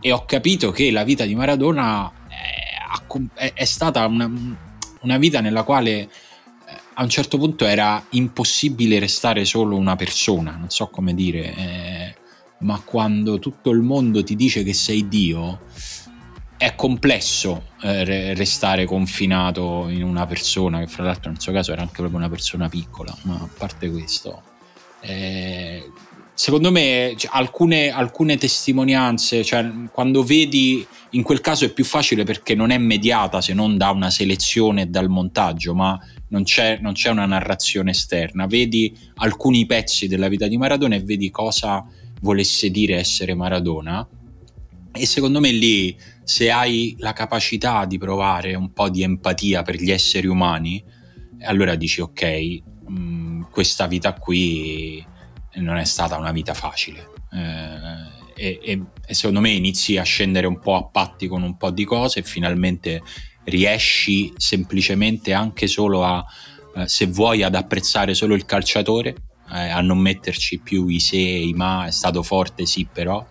e 0.00 0.12
ho 0.12 0.24
capito 0.24 0.70
che 0.70 0.90
la 0.92 1.04
vita 1.04 1.24
di 1.24 1.34
Maradona 1.34 2.10
è, 3.34 3.64
stata 3.64 4.06
una, 4.06 4.30
una, 5.00 5.18
vita 5.18 5.40
nella 5.40 5.62
quale 5.62 5.90
eh, 6.00 6.08
a 6.94 7.02
un 7.02 7.08
certo 7.08 7.38
punto 7.38 7.64
era 7.66 8.02
impossibile 8.10 8.98
restare 8.98 9.44
solo 9.44 9.76
una 9.76 9.96
persona, 9.96 10.56
non 10.56 10.70
so 10.70 10.88
come 10.88 11.14
dire, 11.14 11.54
eh, 11.54 12.14
ma 12.58 12.80
quando 12.84 13.38
tutto 13.38 13.70
il 13.70 13.80
mondo 13.80 14.22
ti 14.22 14.36
dice 14.36 14.62
che 14.62 14.72
sei 14.72 15.08
Dio, 15.08 15.60
è 16.56 16.76
complesso 16.76 17.70
eh, 17.82 18.34
restare 18.34 18.84
confinato 18.84 19.88
in 19.88 20.04
una 20.04 20.26
persona, 20.26 20.78
che 20.78 20.86
fra 20.86 21.02
l'altro 21.02 21.30
nel 21.30 21.40
suo 21.40 21.52
caso 21.52 21.72
era 21.72 21.82
anche 21.82 21.96
proprio 21.96 22.18
una 22.18 22.28
persona 22.28 22.68
piccola, 22.68 23.12
ma 23.22 23.34
a 23.34 23.48
parte 23.58 23.90
questo. 23.90 24.42
Eh, 25.00 25.90
secondo 26.34 26.70
me 26.70 27.14
cioè, 27.16 27.30
alcune, 27.34 27.90
alcune, 27.90 28.36
testimonianze, 28.36 29.44
cioè, 29.44 29.70
quando 29.92 30.22
vedi, 30.22 30.86
in 31.10 31.22
quel 31.22 31.40
caso 31.40 31.64
è 31.64 31.72
più 31.72 31.84
facile 31.84 32.24
perché 32.24 32.54
non 32.54 32.70
è 32.70 32.78
mediata 32.78 33.40
se 33.40 33.54
non 33.54 33.76
da 33.76 33.90
una 33.90 34.10
selezione 34.10 34.82
e 34.82 34.86
dal 34.86 35.08
montaggio, 35.08 35.74
ma 35.74 35.98
non 36.28 36.44
c'è, 36.44 36.78
non 36.80 36.94
c'è 36.94 37.10
una 37.10 37.26
narrazione 37.26 37.90
esterna. 37.90 38.46
Vedi 38.46 38.96
alcuni 39.16 39.66
pezzi 39.66 40.08
della 40.08 40.28
vita 40.28 40.46
di 40.46 40.56
Maradona 40.56 40.94
e 40.94 41.02
vedi 41.02 41.30
cosa 41.30 41.84
volesse 42.20 42.70
dire 42.70 42.96
essere 42.96 43.34
Maradona. 43.34 44.06
E 44.94 45.06
secondo 45.06 45.40
me 45.40 45.50
lì, 45.50 45.96
se 46.22 46.50
hai 46.50 46.94
la 46.98 47.12
capacità 47.12 47.84
di 47.84 47.98
provare 47.98 48.54
un 48.54 48.72
po' 48.72 48.90
di 48.90 49.02
empatia 49.02 49.62
per 49.62 49.76
gli 49.76 49.90
esseri 49.90 50.26
umani, 50.26 50.82
allora 51.44 51.74
dici 51.74 52.00
ok, 52.00 52.60
mh, 52.86 53.00
mm, 53.00 53.42
questa 53.50 53.86
vita 53.86 54.12
qui 54.14 55.04
non 55.56 55.76
è 55.76 55.84
stata 55.84 56.16
una 56.16 56.32
vita 56.32 56.54
facile. 56.54 57.08
Eh, 57.32 58.20
e, 58.34 58.58
e, 58.62 58.82
e, 59.06 59.14
secondo 59.14 59.40
me 59.40 59.50
inizi 59.50 59.98
a 59.98 60.02
scendere 60.02 60.46
un 60.46 60.58
po' 60.58 60.74
a 60.74 60.84
patti 60.84 61.28
con 61.28 61.42
un 61.42 61.56
po' 61.56 61.70
di 61.70 61.84
cose 61.84 62.20
e 62.20 62.22
finalmente 62.22 63.02
riesci 63.44 64.32
semplicemente 64.36 65.32
anche 65.32 65.66
solo 65.66 66.04
a, 66.04 66.24
eh, 66.76 66.88
se 66.88 67.06
vuoi, 67.06 67.42
ad 67.42 67.54
apprezzare 67.54 68.14
solo 68.14 68.34
il 68.34 68.44
calciatore, 68.44 69.14
eh, 69.52 69.68
a 69.68 69.80
non 69.80 69.98
metterci 69.98 70.58
più 70.58 70.88
i 70.88 71.00
se 71.00 71.16
e 71.16 71.46
i 71.46 71.52
ma, 71.52 71.86
è 71.86 71.90
stato 71.90 72.22
forte 72.22 72.66
sì 72.66 72.86
però, 72.90 73.24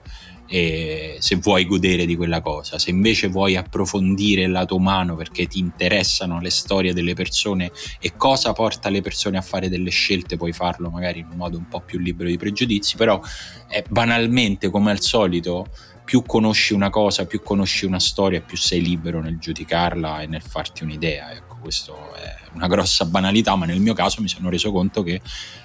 e 0.53 1.15
se 1.19 1.37
vuoi 1.37 1.65
godere 1.65 2.05
di 2.05 2.17
quella 2.17 2.41
cosa. 2.41 2.77
Se 2.77 2.89
invece 2.89 3.29
vuoi 3.29 3.55
approfondire 3.55 4.41
il 4.41 4.51
lato 4.51 4.75
umano 4.75 5.15
perché 5.15 5.47
ti 5.47 5.59
interessano 5.59 6.41
le 6.41 6.49
storie 6.49 6.93
delle 6.93 7.13
persone 7.13 7.71
e 8.01 8.17
cosa 8.17 8.51
porta 8.51 8.89
le 8.89 8.99
persone 8.99 9.37
a 9.37 9.41
fare 9.41 9.69
delle 9.69 9.91
scelte, 9.91 10.35
puoi 10.35 10.51
farlo 10.51 10.89
magari 10.89 11.19
in 11.19 11.27
un 11.31 11.37
modo 11.37 11.57
un 11.57 11.69
po' 11.69 11.79
più 11.79 11.99
libero 11.99 12.27
di 12.27 12.35
pregiudizi, 12.35 12.97
però 12.97 13.21
è 13.65 13.81
banalmente 13.87 14.69
come 14.69 14.91
al 14.91 14.99
solito 14.99 15.67
più 16.11 16.23
conosci 16.23 16.73
una 16.73 16.89
cosa, 16.89 17.25
più 17.25 17.41
conosci 17.41 17.85
una 17.85 17.97
storia, 17.97 18.41
più 18.41 18.57
sei 18.57 18.81
libero 18.81 19.21
nel 19.21 19.37
giudicarla 19.37 20.19
e 20.19 20.27
nel 20.27 20.41
farti 20.41 20.83
un'idea. 20.83 21.31
Ecco, 21.31 21.55
questo 21.61 22.13
è 22.15 22.49
una 22.51 22.67
grossa 22.67 23.05
banalità, 23.05 23.55
ma 23.55 23.65
nel 23.65 23.79
mio 23.79 23.93
caso 23.93 24.21
mi 24.21 24.27
sono 24.27 24.49
reso 24.49 24.73
conto 24.73 25.03
che 25.03 25.21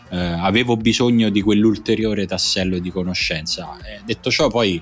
eh, 0.08 0.16
avevo 0.16 0.76
bisogno 0.76 1.30
di 1.30 1.42
quell'ulteriore 1.42 2.26
tassello 2.26 2.78
di 2.78 2.92
conoscenza. 2.92 3.76
E 3.82 4.02
detto 4.04 4.30
ciò, 4.30 4.46
poi 4.46 4.80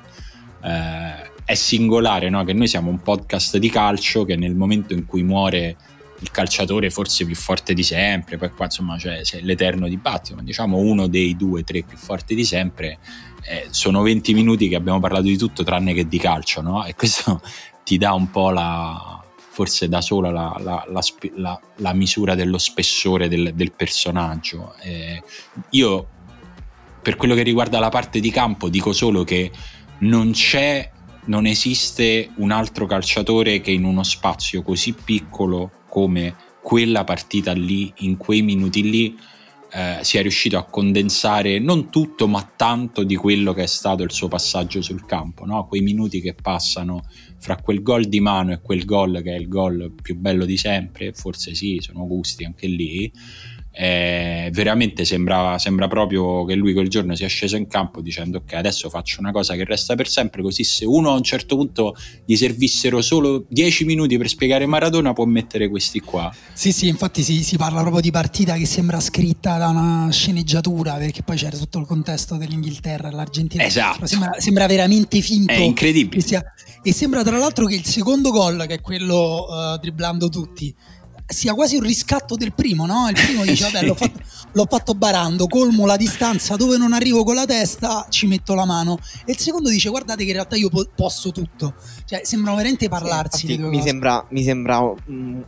eh, 0.64 1.30
è 1.46 1.54
singolare 1.54 2.28
no? 2.28 2.44
che 2.44 2.52
noi 2.52 2.68
siamo 2.68 2.90
un 2.90 3.00
podcast 3.00 3.56
di 3.56 3.70
calcio 3.70 4.26
che 4.26 4.36
nel 4.36 4.54
momento 4.54 4.92
in 4.92 5.06
cui 5.06 5.22
muore 5.22 5.76
il 6.24 6.30
calciatore 6.30 6.88
forse 6.88 7.26
più 7.26 7.36
forte 7.36 7.74
di 7.74 7.82
sempre, 7.82 8.38
poi 8.38 8.50
qua 8.50 8.64
insomma 8.64 8.96
c'è, 8.96 9.20
c'è 9.20 9.40
l'eterno 9.42 9.86
dibattito, 9.88 10.36
ma 10.36 10.42
diciamo 10.42 10.78
uno 10.78 11.06
dei 11.06 11.36
due, 11.36 11.64
tre 11.64 11.82
più 11.82 11.98
forti 11.98 12.34
di 12.34 12.44
sempre, 12.44 12.98
eh, 13.42 13.66
sono 13.70 14.00
20 14.00 14.32
minuti 14.32 14.68
che 14.68 14.74
abbiamo 14.74 15.00
parlato 15.00 15.24
di 15.24 15.36
tutto 15.36 15.62
tranne 15.62 15.92
che 15.92 16.08
di 16.08 16.18
calcio, 16.18 16.62
no? 16.62 16.84
E 16.86 16.94
questo 16.94 17.42
ti 17.84 17.98
dà 17.98 18.14
un 18.14 18.30
po' 18.30 18.48
la, 18.50 19.22
forse 19.50 19.86
da 19.86 20.00
sola 20.00 20.30
la, 20.30 20.56
la, 20.58 20.84
la, 21.34 21.60
la 21.76 21.92
misura 21.92 22.34
dello 22.34 22.58
spessore 22.58 23.28
del, 23.28 23.52
del 23.54 23.72
personaggio. 23.72 24.74
Eh, 24.80 25.22
io, 25.70 26.08
per 27.02 27.16
quello 27.16 27.34
che 27.34 27.42
riguarda 27.42 27.78
la 27.78 27.90
parte 27.90 28.18
di 28.18 28.30
campo, 28.30 28.70
dico 28.70 28.94
solo 28.94 29.24
che 29.24 29.50
non 29.98 30.30
c'è, 30.30 30.90
non 31.26 31.44
esiste 31.44 32.30
un 32.36 32.50
altro 32.50 32.86
calciatore 32.86 33.60
che 33.60 33.72
in 33.72 33.84
uno 33.84 34.02
spazio 34.02 34.62
così 34.62 34.94
piccolo 34.94 35.70
come 35.94 36.34
quella 36.60 37.04
partita 37.04 37.52
lì, 37.52 37.92
in 37.98 38.16
quei 38.16 38.42
minuti 38.42 38.82
lì, 38.90 39.16
eh, 39.70 39.98
sia 40.02 40.22
riuscito 40.22 40.58
a 40.58 40.64
condensare 40.64 41.60
non 41.60 41.88
tutto, 41.88 42.26
ma 42.26 42.42
tanto 42.56 43.04
di 43.04 43.14
quello 43.14 43.52
che 43.52 43.62
è 43.62 43.66
stato 43.66 44.02
il 44.02 44.10
suo 44.10 44.26
passaggio 44.26 44.82
sul 44.82 45.06
campo, 45.06 45.44
no? 45.44 45.68
quei 45.68 45.82
minuti 45.82 46.20
che 46.20 46.34
passano 46.34 47.04
fra 47.38 47.54
quel 47.58 47.80
gol 47.80 48.06
di 48.06 48.18
mano 48.18 48.50
e 48.50 48.60
quel 48.60 48.84
gol 48.84 49.22
che 49.22 49.36
è 49.36 49.38
il 49.38 49.46
gol 49.46 49.92
più 50.02 50.16
bello 50.16 50.44
di 50.44 50.56
sempre, 50.56 51.12
forse 51.12 51.54
sì, 51.54 51.78
sono 51.80 52.08
gusti 52.08 52.44
anche 52.44 52.66
lì, 52.66 53.12
eh, 53.76 54.50
veramente 54.52 55.04
sembra, 55.04 55.58
sembra, 55.58 55.88
proprio 55.88 56.44
che 56.44 56.54
lui 56.54 56.72
quel 56.72 56.88
giorno 56.88 57.14
sia 57.16 57.26
sceso 57.26 57.56
in 57.56 57.66
campo 57.66 58.00
dicendo 58.00 58.38
ok 58.38 58.52
adesso 58.54 58.88
faccio 58.88 59.20
una 59.20 59.32
cosa 59.32 59.54
che 59.54 59.64
resta 59.64 59.94
per 59.96 60.08
sempre 60.08 60.42
così 60.42 60.62
se 60.62 60.84
uno 60.84 61.10
a 61.10 61.14
un 61.14 61.22
certo 61.22 61.56
punto 61.56 61.96
gli 62.24 62.36
servissero 62.36 63.00
solo 63.00 63.44
10 63.48 63.84
minuti 63.84 64.16
per 64.16 64.28
spiegare 64.28 64.66
Maradona 64.66 65.12
può 65.12 65.24
mettere 65.24 65.68
questi 65.68 66.00
qua 66.00 66.32
sì 66.52 66.72
sì 66.72 66.86
infatti 66.86 67.22
si, 67.22 67.42
si 67.42 67.56
parla 67.56 67.80
proprio 67.80 68.00
di 68.00 68.10
partita 68.10 68.54
che 68.54 68.66
sembra 68.66 69.00
scritta 69.00 69.58
da 69.58 69.68
una 69.68 70.08
sceneggiatura 70.10 70.94
perché 70.94 71.22
poi 71.22 71.36
c'era 71.36 71.56
tutto 71.56 71.78
il 71.78 71.86
contesto 71.86 72.36
dell'Inghilterra 72.36 73.10
l'Argentina. 73.10 73.64
Esatto. 73.64 74.06
Sembra, 74.06 74.30
sembra 74.38 74.66
veramente 74.66 75.20
finto 75.20 75.52
è 75.52 75.56
incredibile. 75.56 76.22
sia, 76.22 76.42
e 76.82 76.92
sembra 76.92 77.22
tra 77.22 77.38
l'altro 77.38 77.66
che 77.66 77.74
il 77.74 77.84
secondo 77.84 78.30
gol 78.30 78.64
che 78.66 78.74
è 78.74 78.80
quello 78.80 79.46
uh, 79.48 79.78
dribblando 79.78 80.28
tutti 80.28 80.74
sia 81.26 81.54
quasi 81.54 81.76
un 81.76 81.82
riscatto 81.82 82.36
del 82.36 82.52
primo, 82.52 82.86
no? 82.86 83.08
Il 83.08 83.14
primo 83.14 83.44
dice, 83.44 83.70
vabbè, 83.70 83.86
l'ho, 83.86 83.94
fatto, 83.94 84.20
l'ho 84.52 84.66
fatto, 84.68 84.94
barando, 84.94 85.46
colmo 85.46 85.86
la 85.86 85.96
distanza 85.96 86.56
dove 86.56 86.76
non 86.76 86.92
arrivo 86.92 87.24
con 87.24 87.34
la 87.34 87.46
testa, 87.46 88.06
ci 88.10 88.26
metto 88.26 88.54
la 88.54 88.64
mano. 88.64 88.98
E 89.24 89.32
il 89.32 89.38
secondo 89.38 89.70
dice, 89.70 89.88
guardate 89.88 90.22
che 90.22 90.28
in 90.28 90.34
realtà 90.34 90.56
io 90.56 90.68
po- 90.68 90.88
posso 90.94 91.32
tutto. 91.32 91.74
Cioè, 92.04 92.20
sembrano 92.24 92.56
veramente 92.56 92.88
parlarsi. 92.88 93.46
Sì, 93.46 93.58
mi, 93.58 93.82
sembra, 93.82 94.24
mi 94.30 94.42
sembra 94.42 94.82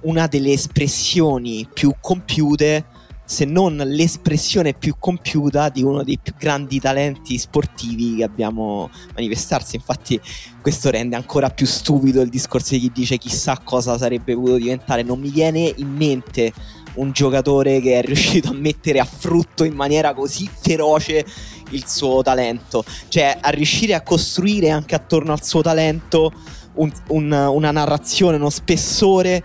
una 0.00 0.26
delle 0.26 0.52
espressioni 0.52 1.68
più 1.72 1.94
compiute 2.00 2.95
se 3.26 3.44
non 3.44 3.76
l'espressione 3.76 4.72
più 4.72 4.94
compiuta 4.98 5.68
di 5.68 5.82
uno 5.82 6.04
dei 6.04 6.16
più 6.16 6.32
grandi 6.38 6.78
talenti 6.78 7.36
sportivi 7.38 8.16
che 8.16 8.24
abbiamo 8.24 8.88
manifestarsi. 9.14 9.74
Infatti, 9.74 10.18
questo 10.62 10.90
rende 10.90 11.16
ancora 11.16 11.50
più 11.50 11.66
stupido 11.66 12.20
il 12.22 12.28
discorso 12.28 12.74
di 12.74 12.80
chi 12.80 12.92
dice 12.92 13.18
chissà 13.18 13.58
cosa 13.62 13.98
sarebbe 13.98 14.34
potuto 14.34 14.56
diventare. 14.56 15.02
Non 15.02 15.18
mi 15.18 15.30
viene 15.30 15.72
in 15.76 15.88
mente 15.88 16.52
un 16.94 17.10
giocatore 17.10 17.80
che 17.80 17.98
è 17.98 18.02
riuscito 18.02 18.50
a 18.50 18.54
mettere 18.54 19.00
a 19.00 19.04
frutto 19.04 19.64
in 19.64 19.74
maniera 19.74 20.14
così 20.14 20.48
feroce 20.48 21.26
il 21.70 21.84
suo 21.86 22.22
talento, 22.22 22.84
cioè 23.08 23.36
a 23.40 23.50
riuscire 23.50 23.94
a 23.94 24.02
costruire 24.02 24.70
anche 24.70 24.94
attorno 24.94 25.32
al 25.32 25.42
suo 25.42 25.62
talento 25.62 26.32
un, 26.74 26.90
un, 27.08 27.32
una 27.32 27.70
narrazione, 27.72 28.36
uno 28.36 28.50
spessore 28.50 29.42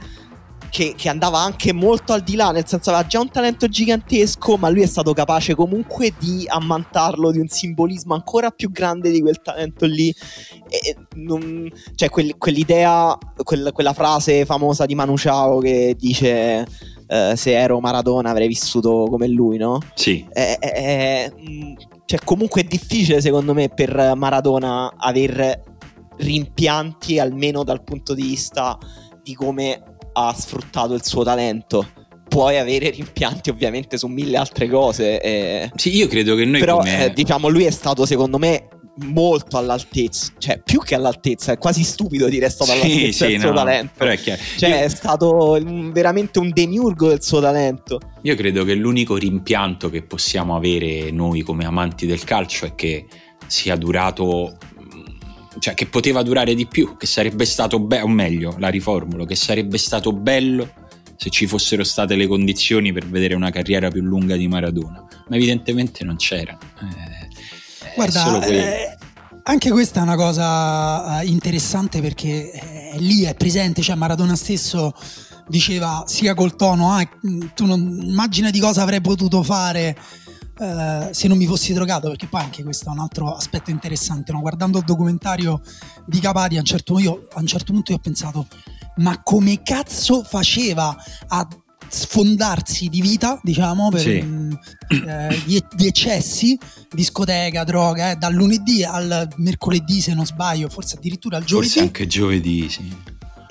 che, 0.72 0.94
che, 0.96 1.10
andava 1.10 1.40
anche 1.40 1.74
molto 1.74 2.14
al 2.14 2.22
di 2.22 2.36
là, 2.36 2.52
nel 2.52 2.66
senso 2.66 2.90
aveva 2.90 3.06
già 3.06 3.20
un 3.20 3.30
talento 3.30 3.68
gigantesco, 3.68 4.56
ma 4.56 4.70
lui 4.70 4.82
è 4.82 4.88
stato 4.88 5.14
capace 5.14 5.54
comunque 5.54 6.14
di 6.18 6.46
ammantarlo 6.48 7.30
di 7.30 7.40
un 7.40 7.50
simbolismo 7.50 8.14
ancora 8.14 8.50
più 8.52 8.72
grande 8.72 9.12
di 9.12 9.20
quel 9.20 9.42
talento 9.42 9.86
lì. 9.86 10.14
E 10.70 10.96
non, 11.16 11.70
cioè, 11.96 12.10
quel, 12.10 12.38
quell'idea, 12.38 13.18
quel, 13.44 13.72
quella 13.74 13.94
frase 13.94 14.46
famosa 14.46 14.86
di 14.86 14.96
Manu 14.96 15.16
Chao 15.16 15.60
che 15.60 15.96
dice. 16.00 16.66
Uh, 17.12 17.36
se 17.36 17.52
ero 17.52 17.82
Maradona 17.82 18.30
avrei 18.30 18.48
vissuto 18.48 19.06
come 19.10 19.28
lui, 19.28 19.58
no? 19.58 19.80
Sì. 19.96 20.26
È, 20.32 20.56
è, 20.58 20.72
è, 20.72 21.34
cioè, 22.06 22.20
comunque 22.24 22.62
è 22.62 22.64
difficile 22.64 23.20
secondo 23.20 23.54
me 23.54 23.68
per 23.68 24.14
Maradona 24.16 24.94
aver 24.98 25.62
rimpianti 26.16 27.20
almeno 27.20 27.66
dal 27.66 27.84
punto 27.84 28.14
di 28.14 28.22
vista 28.22 28.78
di 29.22 29.36
come 29.36 29.90
ha 30.13 30.34
sfruttato 30.34 30.93
il 30.93 31.04
suo 31.04 31.24
talento. 31.24 31.88
Puoi 32.28 32.58
avere 32.58 32.89
rimpianti 32.91 33.50
ovviamente 33.50 33.97
su 33.97 34.08
mille 34.08 34.38
altre 34.38 34.69
cose. 34.69 35.19
Eh. 35.19 35.71
Sì, 35.76 35.95
io 35.95 36.08
credo 36.08 36.36
che 36.36 36.45
noi 36.45 36.60
Però 36.60 36.78
come... 36.78 37.06
eh, 37.06 37.13
diciamo 37.13 37.50
lui 37.50 37.65
è 37.65 37.71
stato 37.71 38.06
secondo 38.06 38.38
me 38.38 38.67
molto 39.04 39.58
all'altezza, 39.58 40.34
cioè 40.38 40.62
più 40.62 40.80
che 40.80 40.95
all'altezza, 40.95 41.54
è 41.54 41.58
quasi 41.58 41.84
stupido 41.84 42.28
dire 42.28 42.45
è 42.47 42.50
stato 42.50 42.71
all'altezza 42.71 43.26
sì, 43.26 43.32
del 43.32 43.39
suo 43.39 43.50
no, 43.50 43.56
talento. 43.56 44.04
è 44.04 44.17
chiaro. 44.17 44.41
Cioè 44.58 44.69
Io- 44.69 44.76
è 44.76 44.88
stato 44.89 45.60
veramente 45.91 46.39
un 46.39 46.52
demiurgo 46.54 47.08
del 47.08 47.21
suo 47.21 47.41
talento. 47.41 48.00
Io 48.24 48.36
credo 48.36 48.63
che 48.63 48.76
l'unico 48.76 49.15
rimpianto 49.15 49.89
che 49.89 50.04
possiamo 50.04 50.56
avere 50.56 51.12
noi 51.12 51.41
come 51.41 51.65
amanti 51.65 52.06
del 52.06 52.24
calcio 52.24 52.65
è 52.65 52.76
che 52.76 53.06
sia 53.47 53.76
durato, 53.76 54.58
cioè 55.60 55.74
che 55.74 55.86
poteva 55.88 56.24
durare 56.24 56.54
di 56.54 56.66
più, 56.66 56.98
che 56.98 57.06
sarebbe 57.06 57.46
stato 57.46 57.80
bello, 57.80 58.06
o 58.06 58.08
meglio, 58.08 58.56
la 58.60 58.70
riformulo, 58.70 59.26
che 59.26 59.36
sarebbe 59.36 59.78
stato 59.78 60.14
bello 60.14 60.70
se 61.16 61.30
ci 61.30 61.46
fossero 61.46 61.84
state 61.84 62.16
le 62.16 62.26
condizioni 62.26 62.92
per 62.92 63.08
vedere 63.08 63.36
una 63.36 63.52
carriera 63.52 63.90
più 63.90 64.02
lunga 64.02 64.36
di 64.36 64.48
Maradona, 64.48 65.06
ma 65.28 65.36
evidentemente 65.36 66.04
non 66.04 66.16
c'erano. 66.16 66.60
Eh, 66.80 67.92
Guarda, 67.96 68.44
eh, 68.46 68.98
anche 69.44 69.70
questa 69.70 70.00
è 70.00 70.04
una 70.04 70.16
cosa 70.16 71.22
eh, 71.22 71.26
interessante 71.28 72.02
perché 72.02 72.52
è 72.52 72.98
lì, 72.98 73.24
è 73.24 73.36
presente, 73.36 73.82
cioè 73.82 73.96
Maradona 73.96 74.36
stesso 74.36 74.94
diceva 75.48 76.04
sia 76.08 76.34
col 76.34 76.56
tono, 76.56 76.94
ah, 76.94 77.08
tu 77.54 77.66
non 77.66 78.00
immagina 78.02 78.50
di 78.50 78.60
cosa 78.60 78.82
avrei 78.82 79.02
potuto 79.02 79.44
fare 79.44 79.96
eh, 80.62 81.10
se 81.12 81.28
non 81.28 81.38
mi 81.38 81.47
fossi 81.47 81.74
drogato, 81.74 82.08
perché 82.10 82.28
poi 82.28 82.41
anche 82.41 82.62
questo 82.63 82.89
è 82.89 82.91
un 82.91 83.00
altro 83.00 83.34
aspetto 83.36 83.71
interessante, 83.71 84.32
no? 84.32 84.39
guardando 84.41 84.78
il 84.78 84.84
documentario 84.86 85.62
di 86.06 86.19
Capati 86.19 86.56
a 86.58 86.60
un 86.60 86.65
certo, 86.65 87.00
io- 87.00 87.28
a 87.34 87.39
un 87.39 87.47
certo 87.47 87.74
punto 87.74 87.91
io 87.91 87.97
ho 87.97 88.02
pensato, 88.02 88.47
ma 88.97 89.21
come 89.24 89.63
cazzo 89.63 90.24
faceva 90.24 90.95
a 91.30 91.47
sfondarsi 91.88 92.88
di 92.88 93.02
vita, 93.02 93.39
diciamo, 93.43 93.89
per 93.89 94.00
Sì. 94.00 94.21
mm, 94.21 94.52
eh, 95.08 95.41
di, 95.45 95.63
di 95.76 95.88
eccessi, 95.88 96.58
discoteca, 96.89 97.63
droga, 97.63 98.12
eh, 98.12 98.15
dal 98.15 98.34
lunedì 98.34 98.84
al 98.84 99.28
mercoledì 99.38 100.00
se 100.00 100.13
non 100.13 100.26
sbaglio, 100.26 100.69
forse 100.69 100.95
addirittura 100.97 101.38
al 101.38 101.43
giovedì, 101.43 101.67
Forse 101.69 101.84
anche 101.86 102.08
giovedì, 102.08 102.69
sì. 102.69 102.95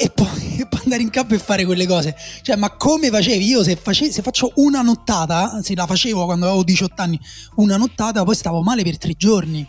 E 0.02 0.08
poi, 0.08 0.56
e 0.56 0.66
poi 0.66 0.80
andare 0.84 1.02
in 1.02 1.10
campo 1.10 1.34
e 1.34 1.38
fare 1.38 1.66
quelle 1.66 1.86
cose. 1.86 2.16
Cioè, 2.40 2.56
ma 2.56 2.70
come 2.70 3.10
facevi? 3.10 3.44
Io 3.44 3.62
se, 3.62 3.76
face- 3.76 4.10
se 4.10 4.22
faccio 4.22 4.52
una 4.56 4.80
nottata, 4.80 5.52
anzi 5.52 5.74
la 5.74 5.86
facevo 5.86 6.24
quando 6.24 6.46
avevo 6.46 6.64
18 6.64 7.02
anni, 7.02 7.20
una 7.56 7.76
nottata, 7.76 8.24
poi 8.24 8.34
stavo 8.34 8.62
male 8.62 8.82
per 8.82 8.96
tre 8.96 9.12
giorni. 9.12 9.66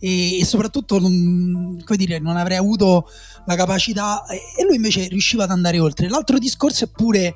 E, 0.00 0.38
e 0.38 0.44
soprattutto 0.46 0.98
non, 0.98 1.82
come 1.84 1.98
dire, 1.98 2.18
non 2.18 2.38
avrei 2.38 2.56
avuto 2.56 3.08
la 3.44 3.56
capacità 3.56 4.24
e 4.26 4.64
lui 4.64 4.76
invece 4.76 5.06
riusciva 5.08 5.44
ad 5.44 5.50
andare 5.50 5.78
oltre. 5.78 6.08
L'altro 6.08 6.38
discorso 6.38 6.84
è 6.84 6.88
pure, 6.88 7.34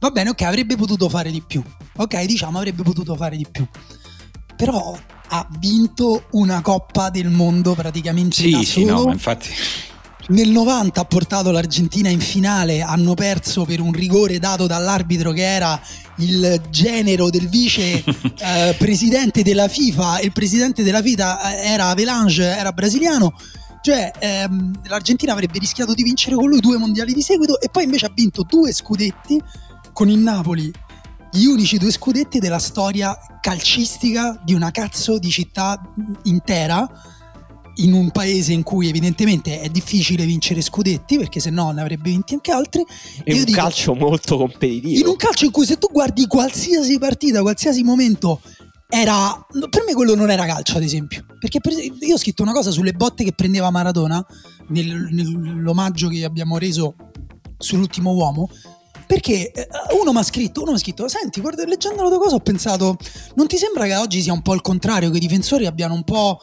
va 0.00 0.10
bene, 0.10 0.30
ok, 0.30 0.40
avrebbe 0.42 0.76
potuto 0.76 1.10
fare 1.10 1.30
di 1.30 1.42
più. 1.46 1.62
Ok, 1.96 2.24
diciamo, 2.24 2.56
avrebbe 2.56 2.82
potuto 2.82 3.14
fare 3.14 3.36
di 3.36 3.46
più. 3.50 3.66
Però 4.56 4.98
ha 5.28 5.48
vinto 5.58 6.28
una 6.30 6.62
Coppa 6.62 7.10
del 7.10 7.28
Mondo 7.28 7.74
praticamente 7.74 8.50
da 8.50 8.58
Sì, 8.58 8.64
sì, 8.64 8.84
no, 8.84 9.04
ma 9.04 9.12
infatti... 9.12 9.50
Nel 10.26 10.48
90 10.48 11.00
ha 11.00 11.04
portato 11.04 11.50
l'Argentina 11.50 12.08
in 12.08 12.20
finale, 12.20 12.80
hanno 12.80 13.12
perso 13.12 13.66
per 13.66 13.80
un 13.80 13.92
rigore 13.92 14.38
dato 14.38 14.66
dall'arbitro 14.66 15.32
che 15.32 15.44
era 15.44 15.78
il 16.16 16.62
genero 16.70 17.28
del 17.28 17.46
vice 17.48 18.02
eh, 18.02 18.74
presidente 18.78 19.42
della 19.42 19.68
FIFA 19.68 20.18
e 20.18 20.24
il 20.24 20.32
presidente 20.32 20.82
della 20.82 21.02
FIFA 21.02 21.62
era 21.62 21.88
Avelange, 21.88 22.44
era 22.44 22.72
brasiliano. 22.72 23.34
Cioè 23.82 24.12
ehm, 24.18 24.80
l'Argentina 24.84 25.32
avrebbe 25.32 25.58
rischiato 25.58 25.92
di 25.92 26.02
vincere 26.02 26.36
con 26.36 26.48
lui 26.48 26.60
due 26.60 26.78
mondiali 26.78 27.12
di 27.12 27.20
seguito 27.20 27.60
e 27.60 27.68
poi 27.68 27.84
invece 27.84 28.06
ha 28.06 28.12
vinto 28.14 28.46
due 28.48 28.72
scudetti 28.72 29.38
con 29.92 30.08
il 30.08 30.20
Napoli, 30.20 30.72
gli 31.32 31.44
unici 31.44 31.76
due 31.76 31.92
scudetti 31.92 32.38
della 32.38 32.58
storia 32.58 33.14
calcistica 33.42 34.40
di 34.42 34.54
una 34.54 34.70
cazzo 34.70 35.18
di 35.18 35.28
città 35.28 35.78
intera 36.22 36.88
in 37.76 37.92
un 37.92 38.10
paese 38.10 38.52
in 38.52 38.62
cui 38.62 38.88
evidentemente 38.88 39.60
è 39.60 39.68
difficile 39.68 40.24
vincere 40.24 40.60
scudetti 40.60 41.16
perché 41.18 41.40
se 41.40 41.50
no 41.50 41.70
ne 41.72 41.80
avrebbe 41.80 42.10
vinti 42.10 42.34
anche 42.34 42.52
altri 42.52 42.84
Io 43.24 43.36
un 43.36 43.44
dico- 43.44 43.58
calcio 43.60 43.94
molto 43.94 44.36
competitivo. 44.36 45.00
in 45.00 45.06
un 45.06 45.16
calcio 45.16 45.44
in 45.44 45.50
cui 45.50 45.66
se 45.66 45.76
tu 45.78 45.88
guardi 45.90 46.26
qualsiasi 46.26 46.98
partita 46.98 47.40
qualsiasi 47.42 47.82
momento 47.82 48.40
era 48.88 49.44
per 49.70 49.82
me 49.86 49.92
quello 49.94 50.14
non 50.14 50.30
era 50.30 50.46
calcio 50.46 50.76
ad 50.76 50.82
esempio 50.84 51.24
perché 51.40 51.58
per 51.60 51.72
io 51.72 52.14
ho 52.14 52.18
scritto 52.18 52.42
una 52.42 52.52
cosa 52.52 52.70
sulle 52.70 52.92
botte 52.92 53.24
che 53.24 53.32
prendeva 53.32 53.70
Maradona 53.70 54.24
nel- 54.68 55.08
nell'omaggio 55.10 56.08
che 56.08 56.22
abbiamo 56.24 56.58
reso 56.58 56.94
sull'ultimo 57.58 58.12
uomo 58.12 58.48
perché 59.06 59.50
eh, 59.52 59.68
uno 60.00 60.12
mi 60.12 60.18
ha 60.18 60.22
scritto, 60.22 60.62
uno 60.62 60.70
mi 60.70 60.76
ha 60.78 60.80
scritto, 60.80 61.06
senti, 61.08 61.42
guarda, 61.42 61.62
leggendo 61.66 62.02
la 62.02 62.08
tua 62.08 62.18
cosa 62.18 62.36
ho 62.36 62.40
pensato, 62.40 62.96
non 63.34 63.46
ti 63.46 63.58
sembra 63.58 63.84
che 63.84 63.94
oggi 63.96 64.22
sia 64.22 64.32
un 64.32 64.40
po' 64.40 64.54
il 64.54 64.62
contrario, 64.62 65.10
che 65.10 65.18
i 65.18 65.20
difensori 65.20 65.66
abbiano 65.66 65.92
un 65.92 66.04
po' 66.04 66.40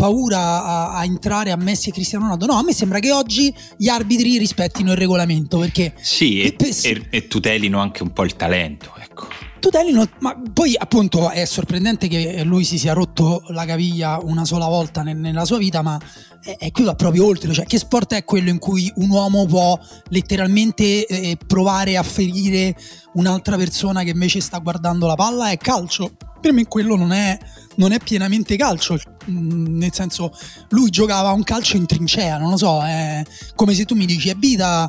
paura 0.00 0.64
a, 0.64 0.96
a 0.96 1.04
entrare 1.04 1.50
a 1.50 1.56
Messi 1.56 1.90
e 1.90 1.92
Cristiano 1.92 2.24
Ronaldo? 2.24 2.46
No, 2.46 2.54
a 2.54 2.62
me 2.62 2.72
sembra 2.72 3.00
che 3.00 3.12
oggi 3.12 3.54
gli 3.76 3.88
arbitri 3.88 4.38
rispettino 4.38 4.92
il 4.92 4.96
regolamento, 4.96 5.58
perché 5.58 5.92
Sì, 6.00 6.40
e, 6.40 6.56
E- 6.82 7.06
e 7.10 7.28
tutelino 7.28 7.78
anche 7.78 8.02
un 8.02 8.10
po' 8.14 8.24
il 8.24 8.34
talento, 8.34 8.92
ecco. 8.98 9.28
Tutelino, 9.60 10.08
ma 10.18 10.40
poi 10.52 10.74
appunto 10.76 11.30
è 11.30 11.44
sorprendente 11.44 12.08
che 12.08 12.42
lui 12.44 12.64
si 12.64 12.78
sia 12.78 12.92
rotto 12.92 13.42
la 13.48 13.64
caviglia 13.64 14.18
una 14.20 14.44
sola 14.44 14.66
volta 14.66 15.02
nel- 15.02 15.16
nella 15.16 15.44
sua 15.44 15.58
vita, 15.58 15.82
ma 15.82 15.98
è, 16.42 16.56
è 16.58 16.70
qui 16.72 16.84
proprio 16.96 17.26
oltre, 17.26 17.52
cioè 17.52 17.66
che 17.66 17.78
sport 17.78 18.14
è 18.14 18.24
quello 18.24 18.50
in 18.50 18.58
cui 18.58 18.90
un 18.96 19.10
uomo 19.10 19.46
può 19.46 19.78
letteralmente 20.08 21.06
eh, 21.06 21.38
provare 21.46 21.96
a 21.96 22.02
ferire 22.02 22.74
un'altra 23.14 23.56
persona 23.56 24.02
che 24.02 24.10
invece 24.10 24.40
sta 24.40 24.58
guardando 24.58 25.06
la 25.06 25.14
palla? 25.14 25.50
È 25.50 25.56
calcio. 25.56 26.12
Per 26.40 26.52
me 26.52 26.66
quello 26.66 26.96
non 26.96 27.12
è, 27.12 27.38
non 27.76 27.92
è 27.92 27.98
pienamente 27.98 28.56
calcio, 28.56 28.98
Mm, 29.28 29.76
nel 29.76 29.92
senso 29.92 30.32
lui 30.70 30.88
giocava 30.88 31.30
un 31.32 31.42
calcio 31.42 31.76
in 31.76 31.84
trincea, 31.86 32.38
non 32.38 32.50
lo 32.50 32.56
so, 32.56 32.82
è 32.82 33.22
come 33.54 33.74
se 33.74 33.84
tu 33.84 33.94
mi 33.94 34.06
dici 34.06 34.30
è 34.30 34.34
vita 34.34 34.88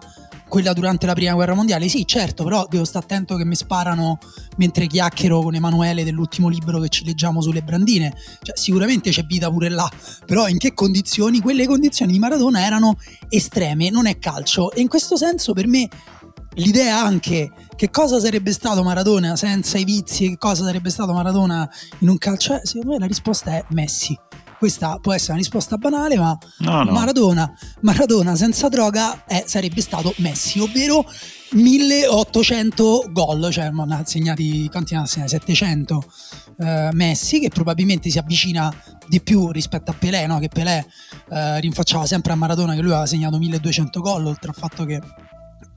quella 0.51 0.73
durante 0.73 1.05
la 1.05 1.13
prima 1.13 1.31
guerra 1.31 1.53
mondiale, 1.53 1.87
sì 1.87 2.05
certo, 2.05 2.43
però 2.43 2.67
devo 2.69 2.83
stare 2.83 3.05
attento 3.05 3.37
che 3.37 3.45
mi 3.45 3.55
sparano 3.55 4.17
mentre 4.57 4.85
chiacchiero 4.85 5.39
con 5.39 5.55
Emanuele 5.55 6.03
dell'ultimo 6.03 6.49
libro 6.49 6.81
che 6.81 6.89
ci 6.89 7.05
leggiamo 7.05 7.41
sulle 7.41 7.61
brandine, 7.61 8.13
cioè 8.41 8.57
sicuramente 8.57 9.11
c'è 9.11 9.23
vita 9.23 9.49
pure 9.49 9.69
là, 9.69 9.89
però 10.25 10.49
in 10.49 10.57
che 10.57 10.73
condizioni? 10.73 11.39
Quelle 11.39 11.65
condizioni 11.65 12.11
di 12.11 12.19
Maradona 12.19 12.65
erano 12.65 12.97
estreme, 13.29 13.89
non 13.89 14.07
è 14.07 14.19
calcio 14.19 14.73
e 14.73 14.81
in 14.81 14.89
questo 14.89 15.15
senso 15.15 15.53
per 15.53 15.67
me 15.67 15.87
l'idea 16.55 17.01
anche 17.01 17.49
che 17.77 17.89
cosa 17.89 18.19
sarebbe 18.19 18.51
stato 18.51 18.83
Maradona 18.83 19.37
senza 19.37 19.77
i 19.77 19.85
vizi, 19.85 20.31
che 20.31 20.37
cosa 20.37 20.65
sarebbe 20.65 20.89
stato 20.89 21.13
Maradona 21.13 21.69
in 21.99 22.09
un 22.09 22.17
calcio, 22.17 22.55
eh, 22.55 22.61
secondo 22.65 22.91
me 22.91 22.99
la 22.99 23.05
risposta 23.05 23.51
è 23.51 23.63
Messi. 23.69 24.19
Questa 24.61 24.99
può 25.01 25.11
essere 25.11 25.31
una 25.31 25.41
risposta 25.41 25.77
banale, 25.77 26.17
ma 26.17 26.37
No, 26.59 26.83
no. 26.83 26.91
Maradona, 26.91 27.51
Maradona 27.79 28.35
senza 28.35 28.69
droga 28.69 29.25
eh, 29.25 29.43
sarebbe 29.47 29.81
stato 29.81 30.13
Messi, 30.17 30.59
ovvero 30.59 31.03
1800 31.53 33.05
gol, 33.09 33.49
cioè 33.51 33.71
non 33.71 33.91
ha 33.91 34.05
segnati 34.05 34.69
quanti 34.69 34.93
ne 34.93 34.99
ha 35.01 35.05
segnati? 35.07 35.31
700 35.31 36.03
eh, 36.59 36.89
Messi, 36.93 37.39
che 37.39 37.49
probabilmente 37.49 38.11
si 38.11 38.19
avvicina 38.19 38.71
di 39.07 39.19
più 39.19 39.49
rispetto 39.49 39.89
a 39.89 39.95
Pelé, 39.97 40.27
no? 40.27 40.37
che 40.37 40.49
Pelé 40.49 40.85
eh, 41.31 41.59
rinfacciava 41.59 42.05
sempre 42.05 42.33
a 42.33 42.35
Maradona 42.35 42.75
che 42.75 42.81
lui 42.81 42.91
aveva 42.91 43.07
segnato 43.07 43.39
1200 43.39 43.99
gol, 43.99 44.27
oltre 44.27 44.49
al 44.49 44.55
fatto 44.55 44.85
che 44.85 45.01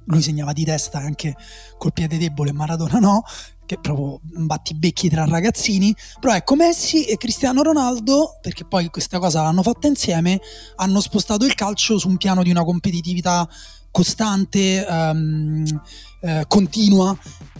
lui 0.08 0.20
segnava 0.20 0.52
di 0.52 0.66
testa 0.66 0.98
anche 0.98 1.34
col 1.78 1.94
piede 1.94 2.18
debole, 2.18 2.52
Maradona 2.52 2.98
no, 2.98 3.22
che 3.66 3.78
proprio 3.80 4.20
battibecchi 4.22 5.08
tra 5.08 5.24
ragazzini, 5.24 5.94
però 6.20 6.34
ecco 6.34 6.56
Messi 6.56 7.04
e 7.04 7.16
Cristiano 7.16 7.62
Ronaldo, 7.62 8.38
perché 8.40 8.64
poi 8.64 8.88
questa 8.88 9.18
cosa 9.18 9.42
l'hanno 9.42 9.62
fatta 9.62 9.86
insieme, 9.86 10.40
hanno 10.76 11.00
spostato 11.00 11.44
il 11.44 11.54
calcio 11.54 11.98
su 11.98 12.08
un 12.08 12.16
piano 12.16 12.42
di 12.42 12.50
una 12.50 12.64
competitività 12.64 13.48
costante, 13.90 14.86
ehm, 14.86 15.80
eh, 16.20 16.44
continua, 16.48 17.16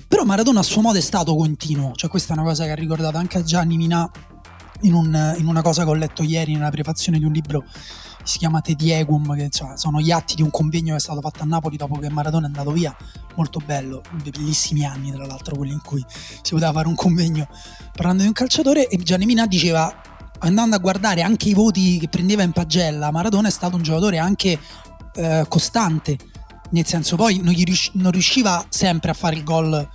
però 0.08 0.24
Maradona 0.24 0.60
a 0.60 0.64
suo 0.64 0.80
modo 0.80 0.98
è 0.98 1.02
stato 1.02 1.36
continuo, 1.36 1.92
cioè 1.94 2.10
questa 2.10 2.34
è 2.34 2.36
una 2.38 2.46
cosa 2.46 2.64
che 2.64 2.72
ha 2.72 2.74
ricordato 2.74 3.16
anche 3.16 3.42
Gianni 3.44 3.76
Minà 3.76 4.10
in, 4.82 4.94
un- 4.94 5.34
in 5.38 5.46
una 5.46 5.62
cosa 5.62 5.84
che 5.84 5.90
ho 5.90 5.94
letto 5.94 6.22
ieri 6.22 6.54
nella 6.54 6.70
prefazione 6.70 7.18
di 7.18 7.24
un 7.24 7.32
libro 7.32 7.64
si 8.24 8.38
chiama 8.38 8.60
Te 8.60 8.74
Diegum, 8.74 9.34
che 9.36 9.42
insomma, 9.42 9.76
sono 9.76 10.00
gli 10.00 10.10
atti 10.10 10.34
di 10.34 10.42
un 10.42 10.50
convegno 10.50 10.92
che 10.92 10.96
è 10.96 11.00
stato 11.00 11.20
fatto 11.20 11.42
a 11.42 11.46
Napoli 11.46 11.76
dopo 11.76 11.98
che 11.98 12.10
Maradona 12.10 12.46
è 12.46 12.48
andato 12.48 12.72
via, 12.72 12.94
molto 13.36 13.60
bello, 13.64 14.02
dei 14.22 14.30
bellissimi 14.30 14.84
anni 14.84 15.12
tra 15.12 15.26
l'altro 15.26 15.54
quelli 15.54 15.72
in 15.72 15.82
cui 15.82 16.04
si 16.08 16.52
poteva 16.52 16.72
fare 16.72 16.88
un 16.88 16.94
convegno 16.94 17.46
parlando 17.92 18.22
di 18.22 18.28
un 18.28 18.34
calciatore. 18.34 18.88
E 18.88 18.96
Gianni 18.98 19.26
Minà 19.26 19.46
diceva 19.46 19.92
andando 20.40 20.74
a 20.74 20.78
guardare 20.78 21.22
anche 21.22 21.48
i 21.48 21.54
voti 21.54 21.98
che 21.98 22.08
prendeva 22.08 22.42
in 22.42 22.50
pagella 22.52 23.10
Maradona 23.10 23.48
è 23.48 23.52
stato 23.52 23.76
un 23.76 23.82
giocatore 23.82 24.18
anche 24.18 24.58
eh, 25.14 25.44
costante. 25.48 26.18
Nel 26.70 26.86
senso 26.86 27.16
poi 27.16 27.40
non, 27.40 27.54
riusci- 27.54 27.92
non 27.94 28.10
riusciva 28.10 28.64
sempre 28.68 29.10
a 29.10 29.14
fare 29.14 29.36
il 29.36 29.44
gol 29.44 29.88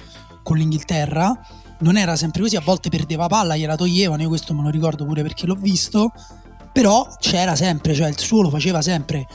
con 0.43 0.57
l'Inghilterra 0.57 1.37
non 1.79 1.97
era 1.97 2.15
sempre 2.15 2.41
così 2.41 2.55
a 2.55 2.61
volte 2.61 2.89
perdeva 2.89 3.27
palla 3.27 3.55
gliela 3.55 3.75
toglievano 3.75 4.21
io 4.21 4.27
questo 4.27 4.53
me 4.53 4.63
lo 4.63 4.69
ricordo 4.69 5.05
pure 5.05 5.21
perché 5.21 5.45
l'ho 5.45 5.55
visto 5.55 6.11
però 6.71 7.08
c'era 7.19 7.55
sempre, 7.55 7.93
cioè 7.93 8.08
il 8.10 8.17
suo 8.19 8.41
lo 8.41 8.49
faceva 8.49 8.82
sempre, 8.82 9.25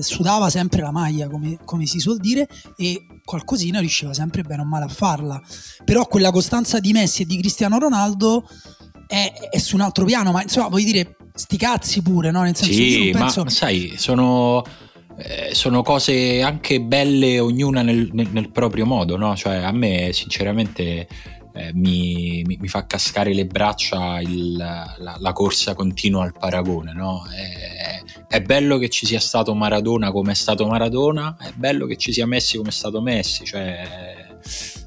sudava 0.00 0.50
sempre 0.50 0.82
la 0.82 0.90
maglia, 0.90 1.28
come, 1.28 1.58
come 1.64 1.86
si 1.86 1.98
suol 1.98 2.18
dire, 2.18 2.48
e 2.76 3.06
qualcosina 3.24 3.80
riusciva 3.80 4.12
sempre 4.12 4.42
bene 4.42 4.62
o 4.62 4.64
male 4.64 4.84
a 4.84 4.88
farla. 4.88 5.40
Però 5.84 6.06
quella 6.06 6.30
costanza 6.30 6.80
di 6.80 6.92
Messi 6.92 7.22
e 7.22 7.26
di 7.26 7.38
Cristiano 7.38 7.78
Ronaldo 7.78 8.46
è, 9.06 9.32
è 9.50 9.58
su 9.58 9.76
un 9.76 9.82
altro 9.82 10.04
piano, 10.04 10.32
ma 10.32 10.42
insomma, 10.42 10.68
voglio 10.68 10.90
dire, 10.90 11.16
sti 11.32 11.56
cazzi 11.56 12.02
pure, 12.02 12.30
no? 12.30 12.42
Nel 12.42 12.56
senso 12.56 12.72
sì, 12.72 13.10
penso... 13.12 13.44
ma 13.44 13.50
sai, 13.50 13.94
sono, 13.96 14.62
eh, 15.16 15.50
sono, 15.52 15.82
cose 15.82 16.42
anche 16.42 16.80
belle, 16.80 17.40
ognuna 17.40 17.82
nel, 17.82 18.08
nel, 18.12 18.28
nel 18.30 18.50
proprio 18.50 18.86
modo, 18.86 19.16
no? 19.16 19.34
Cioè, 19.36 19.56
a 19.56 19.72
me, 19.72 20.10
sinceramente, 20.12 21.08
eh, 21.56 21.70
mi, 21.72 22.42
mi, 22.44 22.58
mi, 22.60 22.66
fa 22.66 22.84
cascare 22.84 23.32
le 23.32 23.46
braccia 23.46 24.20
il, 24.20 24.56
la, 24.56 25.16
la, 25.18 25.32
corsa 25.32 25.74
continua 25.74 26.24
al 26.24 26.32
paragone. 26.36 26.92
No? 26.92 27.24
È, 27.30 28.02
è, 28.26 28.42
bello 28.42 28.76
che 28.76 28.88
ci 28.88 29.06
sia 29.06 29.20
stato 29.20 29.54
Maradona 29.54 30.10
come 30.10 30.32
è 30.32 30.34
stato 30.34 30.66
Maradona, 30.66 31.36
è 31.38 31.52
bello 31.54 31.86
che 31.86 31.96
ci 31.96 32.12
sia 32.12 32.26
Messi 32.26 32.56
come 32.56 32.70
è 32.70 32.72
stato 32.72 33.00
Messi. 33.00 33.44
Cioè, 33.44 34.26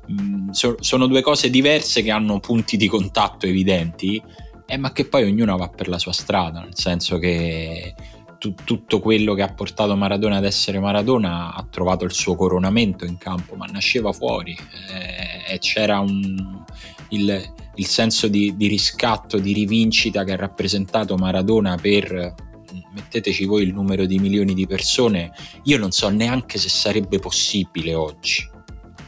mh, 0.07 0.21
mm, 0.21 0.49
so, 0.49 0.75
sono 0.81 1.07
due 1.07 1.21
cose 1.21 1.49
diverse 1.49 2.01
che 2.01 2.11
hanno 2.11 2.41
punti 2.41 2.75
di 2.75 2.89
contatto 2.89 3.45
evidenti, 3.45 4.21
eh, 4.65 4.77
ma 4.77 4.91
che 4.91 5.05
poi 5.05 5.23
ognuno 5.23 5.55
va 5.55 5.69
per 5.69 5.87
la 5.87 5.97
sua 5.97 6.11
strada, 6.11 6.59
nel 6.59 6.75
senso 6.75 7.17
che 7.17 7.95
tu, 8.37 8.53
tutto 8.63 8.99
quello 8.99 9.33
che 9.33 9.41
ha 9.41 9.53
portato 9.53 9.95
Maradona 9.95 10.37
ad 10.37 10.45
essere 10.45 10.79
Maradona 10.79 11.53
ha 11.53 11.67
trovato 11.69 12.05
il 12.05 12.11
suo 12.11 12.35
coronamento 12.35 13.05
in 13.05 13.17
campo, 13.17 13.55
ma 13.55 13.65
nasceva 13.65 14.11
fuori 14.11 14.51
eh, 14.91 15.53
e 15.53 15.59
c'era 15.59 15.99
un, 15.99 16.63
il, 17.09 17.53
il, 17.75 17.85
senso 17.85 18.27
di, 18.27 18.55
di, 18.55 18.67
riscatto, 18.67 19.37
di 19.37 19.53
rivincita 19.53 20.23
che 20.23 20.33
ha 20.33 20.37
rappresentato 20.37 21.15
Maradona 21.15 21.75
per 21.77 22.45
metteteci 22.93 23.45
voi 23.45 23.63
il 23.63 23.73
numero 23.73 24.05
di 24.05 24.17
milioni 24.17 24.53
di 24.53 24.65
persone, 24.65 25.31
io 25.63 25.77
non 25.77 25.91
so 25.91 26.09
neanche 26.09 26.57
se 26.57 26.69
sarebbe 26.69 27.19
possibile 27.19 27.93
oggi. 27.93 28.41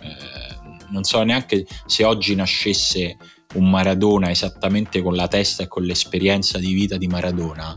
Eh, 0.02 0.88
non 0.92 1.04
so 1.04 1.22
neanche 1.24 1.66
se 1.86 2.04
oggi 2.04 2.36
nascesse 2.36 3.18
un 3.56 3.70
Maradona 3.70 4.30
esattamente 4.30 5.02
con 5.02 5.16
la 5.16 5.28
testa 5.28 5.64
e 5.64 5.68
con 5.68 5.84
l'esperienza 5.84 6.60
di 6.60 6.72
vita 6.74 6.98
di 6.98 7.08
Maradona 7.08 7.76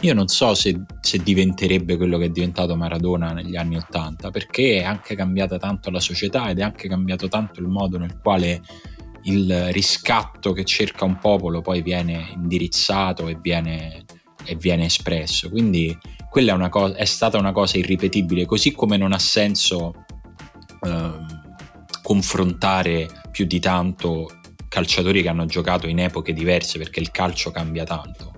io 0.00 0.14
non 0.14 0.28
so 0.28 0.54
se, 0.54 0.80
se, 1.00 1.18
diventerebbe 1.18 1.96
quello 1.96 2.18
che 2.18 2.26
è 2.26 2.30
diventato 2.30 2.76
Maradona 2.76 3.32
negli 3.32 3.56
anni 3.56 3.76
Ottanta, 3.76 4.30
perché 4.30 4.80
è 4.80 4.84
anche 4.84 5.16
cambiata 5.16 5.58
tanto 5.58 5.90
la 5.90 6.00
società 6.00 6.50
ed 6.50 6.60
è 6.60 6.62
anche 6.62 6.88
cambiato 6.88 7.28
tanto 7.28 7.60
il 7.60 7.66
modo 7.66 7.98
nel 7.98 8.18
quale 8.22 8.62
il 9.22 9.72
riscatto 9.72 10.52
che 10.52 10.64
cerca 10.64 11.04
un 11.04 11.18
popolo 11.18 11.60
poi 11.60 11.82
viene 11.82 12.30
indirizzato 12.34 13.26
e 13.26 13.36
viene, 13.40 14.04
e 14.44 14.54
viene 14.54 14.84
espresso. 14.84 15.50
Quindi 15.50 15.96
quella 16.30 16.54
è, 16.64 16.68
cosa, 16.68 16.94
è, 16.94 17.04
stata 17.04 17.36
una 17.36 17.52
cosa 17.52 17.78
irripetibile, 17.78 18.46
così 18.46 18.72
come 18.72 18.96
non 18.96 19.12
ha 19.12 19.18
senso 19.18 20.04
eh, 20.80 21.10
confrontare 22.02 23.08
più 23.32 23.46
di 23.46 23.58
tanto 23.58 24.37
calciatori 24.68 25.22
che 25.22 25.28
hanno 25.28 25.46
giocato 25.46 25.86
in 25.86 25.98
epoche 25.98 26.32
diverse 26.32 26.78
perché 26.78 27.00
il 27.00 27.10
calcio 27.10 27.50
cambia 27.50 27.84
tanto. 27.84 28.34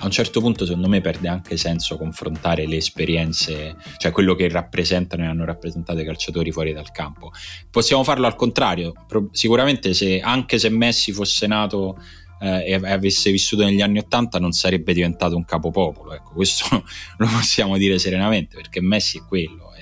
A 0.00 0.06
un 0.06 0.10
certo 0.10 0.40
punto 0.40 0.64
secondo 0.66 0.88
me 0.88 1.00
perde 1.00 1.28
anche 1.28 1.56
senso 1.56 1.96
confrontare 1.96 2.66
le 2.66 2.76
esperienze, 2.76 3.76
cioè 3.98 4.10
quello 4.10 4.34
che 4.34 4.48
rappresentano 4.48 5.22
e 5.22 5.26
hanno 5.26 5.44
rappresentato 5.44 6.00
i 6.00 6.04
calciatori 6.04 6.50
fuori 6.50 6.72
dal 6.72 6.90
campo. 6.90 7.30
Possiamo 7.70 8.02
farlo 8.02 8.26
al 8.26 8.34
contrario, 8.34 8.92
sicuramente 9.30 9.94
se, 9.94 10.20
anche 10.20 10.58
se 10.58 10.68
Messi 10.70 11.12
fosse 11.12 11.46
nato 11.46 11.96
eh, 12.40 12.64
e 12.66 12.74
avesse 12.74 13.30
vissuto 13.30 13.64
negli 13.64 13.80
anni 13.80 13.98
Ottanta 13.98 14.38
non 14.38 14.52
sarebbe 14.52 14.92
diventato 14.92 15.36
un 15.36 15.44
capopopolo, 15.44 16.14
ecco, 16.14 16.32
questo 16.32 16.66
lo 17.18 17.26
possiamo 17.26 17.76
dire 17.76 17.98
serenamente 17.98 18.56
perché 18.56 18.80
Messi 18.80 19.18
è 19.18 19.22
quello 19.26 19.74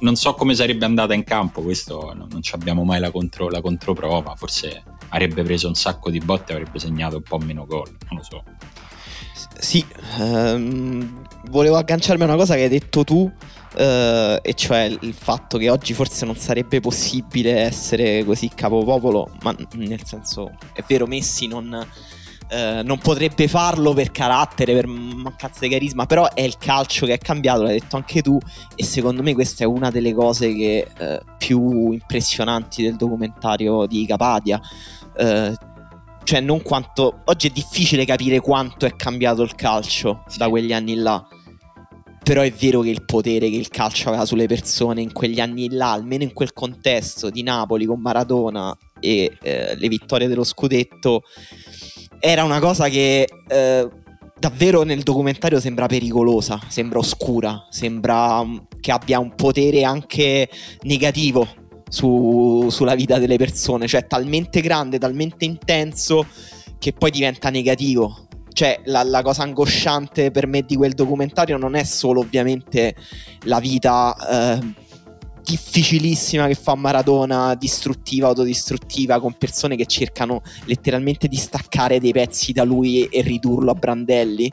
non 0.00 0.16
so 0.16 0.34
come 0.34 0.54
sarebbe 0.54 0.84
andata 0.84 1.14
in 1.14 1.24
campo, 1.24 1.62
questo 1.62 2.12
non, 2.14 2.28
non 2.30 2.40
abbiamo 2.52 2.84
mai 2.84 3.00
la, 3.00 3.10
contro, 3.10 3.48
la, 3.48 3.60
controprova, 3.60 4.34
forse 4.36 4.82
avrebbe 5.08 5.42
preso 5.42 5.68
un 5.68 5.74
sacco 5.74 6.10
di 6.10 6.18
botte 6.18 6.52
e 6.52 6.56
avrebbe 6.56 6.78
segnato 6.78 7.16
un 7.16 7.22
po' 7.22 7.38
meno 7.38 7.64
gol, 7.64 7.88
non 8.10 8.18
lo 8.18 8.22
so. 8.22 8.44
Sì, 9.58 9.84
ehm, 10.18 11.26
volevo 11.48 11.76
agganciarmi 11.76 12.22
a 12.22 12.26
una 12.26 12.36
cosa 12.36 12.54
che 12.54 12.62
hai 12.62 12.68
detto 12.68 13.04
tu, 13.04 13.30
eh, 13.76 14.40
e 14.42 14.54
cioè 14.54 14.96
il 15.00 15.14
fatto 15.14 15.58
che 15.58 15.70
oggi 15.70 15.94
forse 15.94 16.26
non 16.26 16.36
sarebbe 16.36 16.80
possibile 16.80 17.60
essere 17.60 18.24
così 18.24 18.50
capopopolo, 18.54 19.30
ma 19.42 19.54
nel 19.74 20.04
senso 20.04 20.56
è 20.72 20.82
vero 20.86 21.06
Messi 21.06 21.46
non 21.46 21.86
eh, 22.50 22.82
non 22.82 22.98
potrebbe 22.98 23.46
farlo 23.48 23.92
per 23.92 24.10
carattere, 24.10 24.74
per 24.74 24.86
mancanza 24.86 25.60
di 25.60 25.68
carisma, 25.68 26.06
però 26.06 26.28
è 26.32 26.42
il 26.42 26.56
calcio 26.58 27.06
che 27.06 27.14
è 27.14 27.18
cambiato, 27.18 27.62
l'hai 27.62 27.78
detto 27.78 27.96
anche 27.96 28.22
tu, 28.22 28.38
e 28.74 28.84
secondo 28.84 29.22
me 29.22 29.34
questa 29.34 29.64
è 29.64 29.66
una 29.66 29.90
delle 29.90 30.12
cose 30.12 30.52
che, 30.54 30.86
eh, 30.98 31.20
più 31.38 31.92
impressionanti 31.92 32.82
del 32.82 32.96
documentario 32.96 33.86
di 33.86 34.04
Capadia. 34.06 34.60
Eh, 35.16 35.54
cioè, 36.22 36.40
non 36.40 36.62
quanto. 36.62 37.22
Oggi 37.24 37.48
è 37.48 37.50
difficile 37.50 38.04
capire 38.04 38.40
quanto 38.40 38.86
è 38.86 38.94
cambiato 38.94 39.42
il 39.42 39.54
calcio 39.54 40.24
da 40.36 40.48
quegli 40.48 40.72
anni 40.72 40.94
là. 40.94 41.26
Però 42.22 42.42
è 42.42 42.52
vero 42.52 42.82
che 42.82 42.90
il 42.90 43.04
potere 43.04 43.50
che 43.50 43.56
il 43.56 43.68
calcio 43.68 44.08
aveva 44.08 44.24
sulle 44.24 44.46
persone 44.46 45.00
in 45.00 45.12
quegli 45.12 45.40
anni 45.40 45.70
là, 45.70 45.92
almeno 45.92 46.22
in 46.22 46.32
quel 46.32 46.52
contesto 46.52 47.30
di 47.30 47.42
Napoli 47.42 47.86
con 47.86 48.00
Maradona 48.00 48.76
e 49.00 49.36
eh, 49.42 49.74
le 49.74 49.88
vittorie 49.88 50.28
dello 50.28 50.44
scudetto, 50.44 51.22
era 52.20 52.44
una 52.44 52.60
cosa 52.60 52.88
che 52.88 53.26
eh, 53.48 53.88
davvero 54.38 54.82
nel 54.82 55.02
documentario 55.02 55.58
sembra 55.58 55.86
pericolosa, 55.86 56.60
sembra 56.68 56.98
oscura, 56.98 57.66
sembra 57.70 58.44
mm, 58.44 58.56
che 58.80 58.92
abbia 58.92 59.18
un 59.18 59.34
potere 59.34 59.84
anche 59.84 60.48
negativo 60.82 61.48
su, 61.88 62.68
sulla 62.70 62.94
vita 62.94 63.18
delle 63.18 63.36
persone, 63.36 63.86
cioè 63.86 64.06
talmente 64.06 64.60
grande, 64.60 64.98
talmente 64.98 65.44
intenso 65.44 66.26
che 66.78 66.92
poi 66.92 67.10
diventa 67.10 67.50
negativo. 67.50 68.26
Cioè, 68.52 68.80
la, 68.84 69.02
la, 69.04 69.22
cosa 69.22 69.42
angosciante 69.42 70.30
per 70.30 70.46
me 70.46 70.62
di 70.62 70.76
quel 70.76 70.92
documentario 70.92 71.56
non 71.56 71.76
è 71.76 71.84
solo 71.84 72.20
ovviamente 72.20 72.96
la 73.44 73.60
vita 73.60 74.58
eh, 74.58 74.74
difficilissima 75.50 76.46
che 76.46 76.54
fa 76.54 76.76
Maradona, 76.76 77.54
distruttiva, 77.56 78.28
autodistruttiva, 78.28 79.18
con 79.18 79.34
persone 79.36 79.74
che 79.74 79.86
cercano 79.86 80.42
letteralmente 80.66 81.26
di 81.26 81.36
staccare 81.36 81.98
dei 81.98 82.12
pezzi 82.12 82.52
da 82.52 82.62
lui 82.62 83.04
e 83.06 83.20
ridurlo 83.22 83.72
a 83.72 83.74
brandelli, 83.74 84.52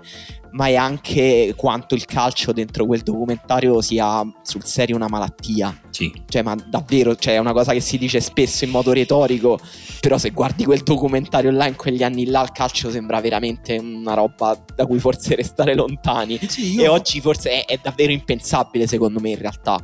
ma 0.52 0.68
è 0.68 0.76
anche 0.76 1.54
quanto 1.56 1.94
il 1.94 2.06
calcio 2.06 2.52
dentro 2.52 2.88
quel 2.88 3.02
documentario 3.02 3.80
sia 3.82 4.24
sul 4.42 4.64
serio 4.64 4.96
una 4.96 5.08
malattia. 5.08 5.80
Sì. 5.92 6.12
Cioè, 6.28 6.42
ma 6.42 6.56
davvero, 6.56 7.16
cioè, 7.16 7.36
è 7.36 7.38
una 7.38 7.54
cosa 7.54 7.74
che 7.74 7.80
si 7.80 8.00
dice 8.00 8.20
spesso 8.20 8.66
in 8.66 8.72
modo 8.72 8.92
retorico, 8.92 9.60
però 10.00 10.18
se 10.18 10.32
guardi 10.32 10.66
quel 10.66 10.82
documentario 10.82 11.52
là 11.52 11.68
in 11.68 11.76
quegli 11.76 12.02
anni 12.02 12.26
là, 12.26 12.42
il 12.42 12.52
calcio 12.52 12.90
sembra 12.90 13.22
veramente 13.22 13.78
una 13.78 14.16
roba 14.16 14.60
da 14.74 14.88
cui 14.88 14.98
forse 14.98 15.36
restare 15.36 15.76
lontani. 15.76 16.40
Sì, 16.48 16.74
io... 16.74 16.84
E 16.84 16.88
oggi 16.88 17.22
forse 17.22 17.64
è, 17.64 17.66
è 17.66 17.80
davvero 17.80 18.12
impensabile, 18.12 18.88
secondo 18.88 19.20
me, 19.20 19.30
in 19.30 19.38
realtà 19.38 19.80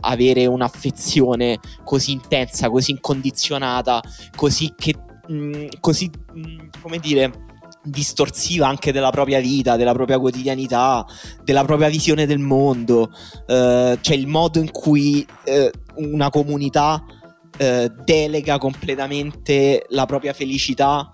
avere 0.00 0.46
un'affezione 0.46 1.58
così 1.84 2.12
intensa, 2.12 2.70
così 2.70 2.92
incondizionata, 2.92 4.02
così 4.36 4.72
che 4.76 4.94
mh, 5.28 5.34
mm, 5.34 5.66
così 5.80 6.10
mh, 6.32 6.38
mm, 6.38 6.58
come 6.80 6.98
dire 6.98 7.50
distorsiva 7.84 8.68
anche 8.68 8.92
della 8.92 9.10
propria 9.10 9.40
vita, 9.40 9.76
della 9.76 9.92
propria 9.92 10.18
quotidianità, 10.18 11.04
della 11.42 11.64
propria 11.64 11.88
visione 11.88 12.26
del 12.26 12.38
mondo, 12.38 13.10
uh, 13.46 13.98
cioè 14.00 14.14
il 14.14 14.28
modo 14.28 14.60
in 14.60 14.70
cui 14.70 15.26
uh, 15.46 15.68
una 15.96 16.30
comunità 16.30 17.02
uh, 17.04 17.92
delega 18.04 18.58
completamente 18.58 19.84
la 19.88 20.06
propria 20.06 20.32
felicità 20.32 21.10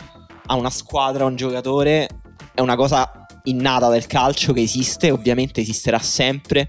a 0.46 0.54
una 0.54 0.70
squadra, 0.70 1.24
a 1.24 1.28
un 1.28 1.36
giocatore, 1.36 2.08
è 2.54 2.60
una 2.60 2.76
cosa 2.76 3.26
innata 3.44 3.88
del 3.88 4.06
calcio 4.06 4.52
che 4.52 4.62
esiste, 4.62 5.10
ovviamente 5.10 5.60
esisterà 5.60 5.98
sempre, 5.98 6.68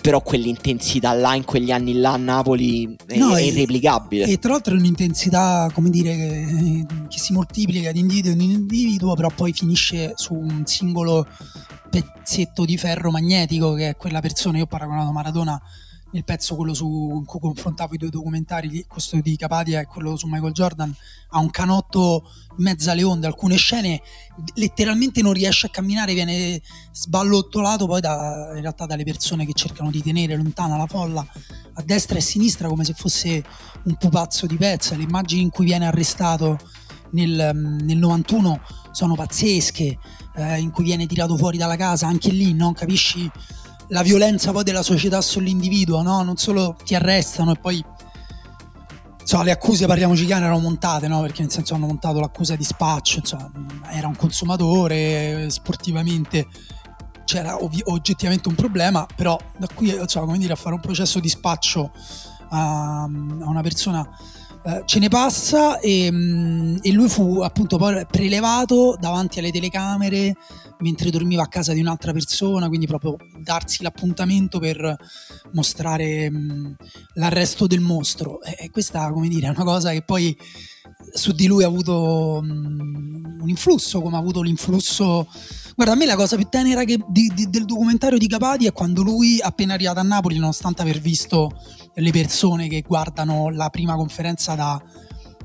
però 0.00 0.22
quell'intensità 0.22 1.12
là 1.12 1.34
in 1.34 1.44
quegli 1.44 1.70
anni 1.70 1.94
là 1.94 2.12
a 2.12 2.16
Napoli 2.16 2.96
è, 3.06 3.18
no, 3.18 3.34
è 3.34 3.42
irreplicabile. 3.42 4.24
E 4.26 4.38
tra 4.38 4.52
l'altro 4.52 4.74
è 4.74 4.78
un'intensità, 4.78 5.68
come 5.74 5.90
dire, 5.90 6.14
che, 6.14 6.86
che 7.08 7.18
si 7.18 7.32
moltiplica 7.32 7.90
di 7.90 7.98
individuo 7.98 8.32
in 8.32 8.40
individuo, 8.40 9.14
però 9.14 9.28
poi 9.34 9.52
finisce 9.52 10.12
su 10.14 10.34
un 10.34 10.62
singolo 10.64 11.26
pezzetto 11.90 12.64
di 12.64 12.76
ferro 12.76 13.10
magnetico 13.10 13.74
che 13.74 13.90
è 13.90 13.96
quella 13.96 14.20
persona, 14.20 14.58
io 14.58 14.64
ho 14.64 14.66
paragonato 14.66 15.10
Maradona 15.10 15.60
nel 16.10 16.24
pezzo 16.24 16.56
quello 16.56 16.74
su, 16.74 17.10
in 17.14 17.24
cui 17.24 17.40
confrontavo 17.40 17.94
i 17.94 17.98
due 17.98 18.08
documentari, 18.08 18.84
questo 18.88 19.20
di 19.20 19.36
Capadia 19.36 19.80
e 19.80 19.86
quello 19.86 20.16
su 20.16 20.26
Michael 20.26 20.52
Jordan, 20.52 20.94
ha 21.30 21.38
un 21.38 21.50
canotto 21.50 22.30
in 22.56 22.64
mezzo 22.64 22.90
alle 22.90 23.02
onde, 23.02 23.26
alcune 23.26 23.56
scene 23.56 24.00
letteralmente 24.54 25.20
non 25.20 25.32
riesce 25.32 25.66
a 25.66 25.70
camminare, 25.70 26.14
viene 26.14 26.60
sballottolato 26.92 27.86
poi 27.86 28.00
da, 28.00 28.52
in 28.54 28.60
realtà 28.60 28.86
dalle 28.86 29.04
persone 29.04 29.44
che 29.44 29.52
cercano 29.52 29.90
di 29.90 30.02
tenere 30.02 30.36
lontana 30.36 30.76
la 30.76 30.86
folla 30.86 31.26
a 31.74 31.82
destra 31.82 32.16
e 32.16 32.18
a 32.20 32.22
sinistra 32.22 32.68
come 32.68 32.84
se 32.84 32.94
fosse 32.94 33.44
un 33.84 33.96
pupazzo 33.96 34.46
di 34.46 34.56
pezza, 34.56 34.96
le 34.96 35.02
immagini 35.02 35.42
in 35.42 35.50
cui 35.50 35.64
viene 35.64 35.86
arrestato 35.86 36.58
nel, 37.10 37.78
nel 37.82 37.96
91 37.96 38.60
sono 38.90 39.14
pazzesche, 39.14 39.98
eh, 40.36 40.58
in 40.58 40.70
cui 40.70 40.84
viene 40.84 41.06
tirato 41.06 41.36
fuori 41.36 41.56
dalla 41.56 41.76
casa, 41.76 42.06
anche 42.06 42.30
lì 42.30 42.52
non 42.52 42.72
capisci 42.72 43.30
la 43.88 44.02
violenza 44.02 44.52
poi 44.52 44.64
della 44.64 44.82
società 44.82 45.20
sull'individuo, 45.20 46.02
no? 46.02 46.22
Non 46.22 46.36
solo 46.36 46.76
ti 46.84 46.94
arrestano 46.94 47.52
e 47.52 47.56
poi 47.56 47.84
insomma, 49.20 49.44
le 49.44 49.50
accuse, 49.50 49.86
parliamoci 49.86 50.24
chiaro, 50.24 50.46
erano 50.46 50.60
montate, 50.60 51.08
no? 51.08 51.20
Perché 51.20 51.42
nel 51.42 51.50
senso 51.50 51.74
hanno 51.74 51.86
montato 51.86 52.20
l'accusa 52.20 52.56
di 52.56 52.64
spaccio, 52.64 53.18
insomma, 53.18 53.50
era 53.90 54.06
un 54.06 54.16
consumatore, 54.16 55.50
sportivamente 55.50 56.46
c'era 57.24 57.62
ovvi- 57.62 57.82
oggettivamente 57.84 58.48
un 58.48 58.54
problema, 58.54 59.06
però 59.14 59.38
da 59.58 59.68
qui 59.72 59.94
insomma, 59.94 60.26
come 60.26 60.38
dire, 60.38 60.54
a 60.54 60.56
fare 60.56 60.74
un 60.74 60.80
processo 60.80 61.20
di 61.20 61.28
spaccio 61.28 61.92
a, 62.50 63.02
a 63.02 63.06
una 63.06 63.60
persona 63.60 64.08
eh, 64.64 64.82
ce 64.86 64.98
ne 64.98 65.08
passa 65.08 65.78
e, 65.78 66.10
mm, 66.10 66.76
e, 66.82 66.90
lui 66.92 67.08
fu 67.08 67.40
appunto 67.40 67.76
poi 67.76 68.04
prelevato 68.06 68.96
davanti 68.98 69.38
alle 69.38 69.52
telecamere 69.52 70.36
mentre 70.80 71.10
dormiva 71.10 71.42
a 71.42 71.48
casa 71.48 71.72
di 71.72 71.80
un'altra 71.80 72.12
persona, 72.12 72.68
quindi 72.68 72.86
proprio 72.86 73.16
darsi 73.42 73.82
l'appuntamento 73.82 74.58
per 74.58 74.96
mostrare 75.52 76.30
mh, 76.30 76.36
mm, 76.36 76.72
l'arresto 77.14 77.66
del 77.66 77.80
mostro. 77.80 78.40
E, 78.42 78.70
questa, 78.70 79.10
come 79.12 79.28
dire, 79.28 79.46
è 79.46 79.50
una 79.50 79.64
cosa 79.64 79.90
che 79.90 80.02
poi 80.02 80.36
su 81.12 81.32
di 81.32 81.46
lui 81.46 81.64
ha 81.64 81.66
avuto 81.66 82.40
mh, 82.42 82.46
mm, 82.46 83.40
un 83.40 83.48
influsso, 83.48 84.00
come 84.00 84.16
ha 84.16 84.20
avuto 84.20 84.42
l'influsso 84.42 85.26
Guarda, 85.78 85.94
a 85.94 85.96
me 85.96 86.06
la 86.06 86.16
cosa 86.16 86.34
più 86.34 86.48
tenera 86.48 86.82
che, 86.82 86.98
di, 87.06 87.30
di, 87.32 87.48
del 87.48 87.64
documentario 87.64 88.18
di 88.18 88.26
Capati 88.26 88.66
è 88.66 88.72
quando 88.72 89.04
lui, 89.04 89.40
appena 89.40 89.74
arrivato 89.74 90.00
a 90.00 90.02
Napoli, 90.02 90.36
nonostante 90.36 90.82
aver 90.82 90.98
visto 90.98 91.52
le 91.94 92.10
persone 92.10 92.66
che 92.66 92.82
guardano 92.84 93.48
la 93.50 93.68
prima 93.70 93.94
conferenza 93.94 94.56
da 94.56 94.82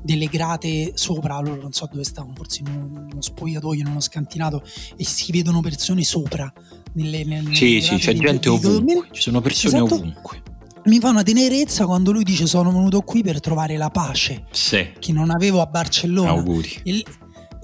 delle 0.04 0.26
grate 0.26 0.92
sopra, 0.94 1.40
loro 1.40 1.62
non 1.62 1.72
so 1.72 1.88
dove 1.90 2.04
stavano, 2.04 2.34
forse 2.36 2.60
in 2.60 2.68
uno 3.10 3.20
spogliatoio, 3.20 3.80
in 3.80 3.86
uno 3.88 4.00
scantinato, 4.00 4.62
e 4.96 5.04
si 5.04 5.32
vedono 5.32 5.60
persone 5.60 6.04
sopra. 6.04 6.52
Nelle, 6.92 7.24
nelle 7.24 7.54
sì, 7.54 7.80
sì, 7.80 7.96
c'è 7.96 8.12
gente 8.12 8.48
ovunque, 8.48 9.08
ci 9.10 9.22
sono 9.22 9.40
persone 9.40 9.78
esatto. 9.78 9.94
ovunque 9.94 10.42
mi 10.84 11.00
fa 11.00 11.08
una 11.08 11.24
tenerezza 11.24 11.86
quando 11.86 12.12
lui 12.12 12.22
dice 12.22 12.46
sono 12.46 12.70
venuto 12.70 13.00
qui 13.00 13.22
per 13.22 13.40
trovare 13.40 13.76
la 13.76 13.88
pace 13.88 14.44
sì. 14.50 14.92
che 14.98 15.12
non 15.12 15.30
avevo 15.30 15.60
a 15.60 15.66
Barcellona 15.66 16.28
auguri 16.28 16.80
e, 16.84 17.02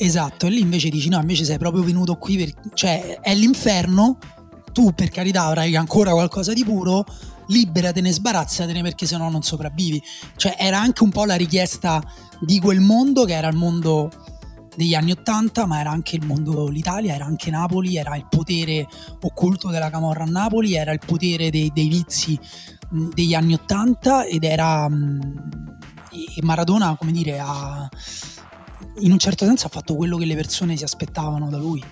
Esatto, 0.03 0.47
e 0.47 0.49
lì 0.49 0.61
invece 0.61 0.89
dici 0.89 1.11
no, 1.11 1.21
invece 1.21 1.45
sei 1.45 1.59
proprio 1.59 1.83
venuto 1.83 2.17
qui 2.17 2.39
per... 2.39 2.55
cioè 2.73 3.19
è 3.21 3.35
l'inferno, 3.35 4.17
tu 4.73 4.95
per 4.95 5.11
carità 5.11 5.45
avrai 5.45 5.77
ancora 5.77 6.13
qualcosa 6.13 6.55
di 6.55 6.65
puro, 6.65 7.05
liberatene, 7.49 8.11
sbarazzatene 8.11 8.81
perché 8.81 9.05
sennò 9.05 9.29
non 9.29 9.43
sopravvivi. 9.43 10.03
Cioè 10.37 10.57
era 10.59 10.81
anche 10.81 11.03
un 11.03 11.11
po' 11.11 11.27
la 11.27 11.35
richiesta 11.35 12.03
di 12.41 12.59
quel 12.59 12.81
mondo 12.81 13.25
che 13.25 13.35
era 13.35 13.49
il 13.49 13.57
mondo 13.57 14.11
degli 14.77 14.95
anni 14.95 15.13
Ottanta, 15.13 15.67
ma 15.67 15.81
era 15.81 15.91
anche 15.91 16.17
il 16.17 16.25
mondo 16.25 16.69
l'Italia, 16.69 17.15
era 17.15 17.25
anche 17.25 17.51
Napoli, 17.51 17.97
era 17.97 18.17
il 18.17 18.27
potere 18.29 18.87
occulto 19.23 19.69
della 19.69 19.91
Camorra 19.91 20.25
a 20.25 20.27
Napoli, 20.27 20.75
era 20.75 20.93
il 20.93 21.01
potere 21.05 21.51
dei, 21.51 21.71
dei 21.73 21.89
vizi 21.89 22.39
mh, 22.91 23.09
degli 23.15 23.35
anni 23.35 23.55
Ottanta 23.55 24.25
ed 24.25 24.45
era 24.45 24.89
mh, 24.89 25.69
e 26.11 26.43
Maradona, 26.43 26.97
come 26.97 27.13
dire, 27.13 27.39
ha 27.41 27.89
in 28.99 29.13
un 29.13 29.19
certo 29.19 29.45
senso 29.45 29.67
ha 29.67 29.71
fatto 29.71 29.95
quello 29.95 30.17
che 30.17 30.25
le 30.25 30.35
persone 30.35 30.77
si 30.77 30.85
aspettavano 30.85 31.49
da 31.49 31.57
lui, 31.57 31.83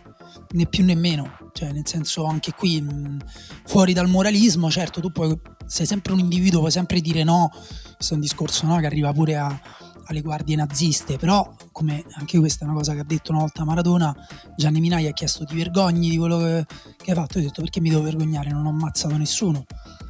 né 0.53 0.67
più 0.67 0.85
né 0.85 0.95
meno. 0.95 1.37
Cioè, 1.53 1.73
nel 1.73 1.87
senso, 1.87 2.25
anche 2.25 2.53
qui, 2.53 2.81
mh, 2.81 3.19
fuori 3.65 3.93
dal 3.93 4.09
moralismo, 4.09 4.71
certo, 4.71 5.01
tu 5.01 5.11
puoi, 5.11 5.39
sei 5.67 5.87
sempre 5.87 6.13
un 6.13 6.19
individuo, 6.19 6.61
puoi 6.61 6.73
sempre 6.73 7.01
dire 7.01 7.25
no. 7.25 7.51
Questo 7.95 8.15
è 8.15 8.17
un 8.17 8.23
discorso 8.23 8.67
no, 8.67 8.79
che 8.79 8.87
arriva 8.87 9.13
pure 9.13 9.37
a, 9.37 9.61
alle 10.09 10.21
guardie 10.23 10.57
naziste, 10.57 11.17
però, 11.17 11.55
come 11.73 12.05
anche 12.13 12.39
questa 12.39 12.65
è 12.65 12.69
una 12.69 12.77
cosa 12.77 12.95
che 12.95 13.01
ha 13.01 13.05
detto 13.05 13.31
una 13.31 13.41
volta 13.41 13.65
Maradona, 13.65 14.15
Gianni 14.57 14.81
Minai 14.81 15.07
ha 15.07 15.13
chiesto 15.13 15.45
ti 15.45 15.55
vergogni 15.55 16.09
di 16.11 16.17
quello 16.17 16.39
che, 16.39 16.67
che 16.97 17.11
hai 17.11 17.17
fatto. 17.17 17.39
Io 17.39 17.45
ho 17.45 17.49
detto 17.49 17.63
perché 17.63 17.81
mi 17.81 17.91
devo 17.91 18.03
vergognare, 18.03 18.51
non 18.51 18.67
ho 18.67 18.71
ammazzato 18.71 19.17
nessuno. 19.17 19.65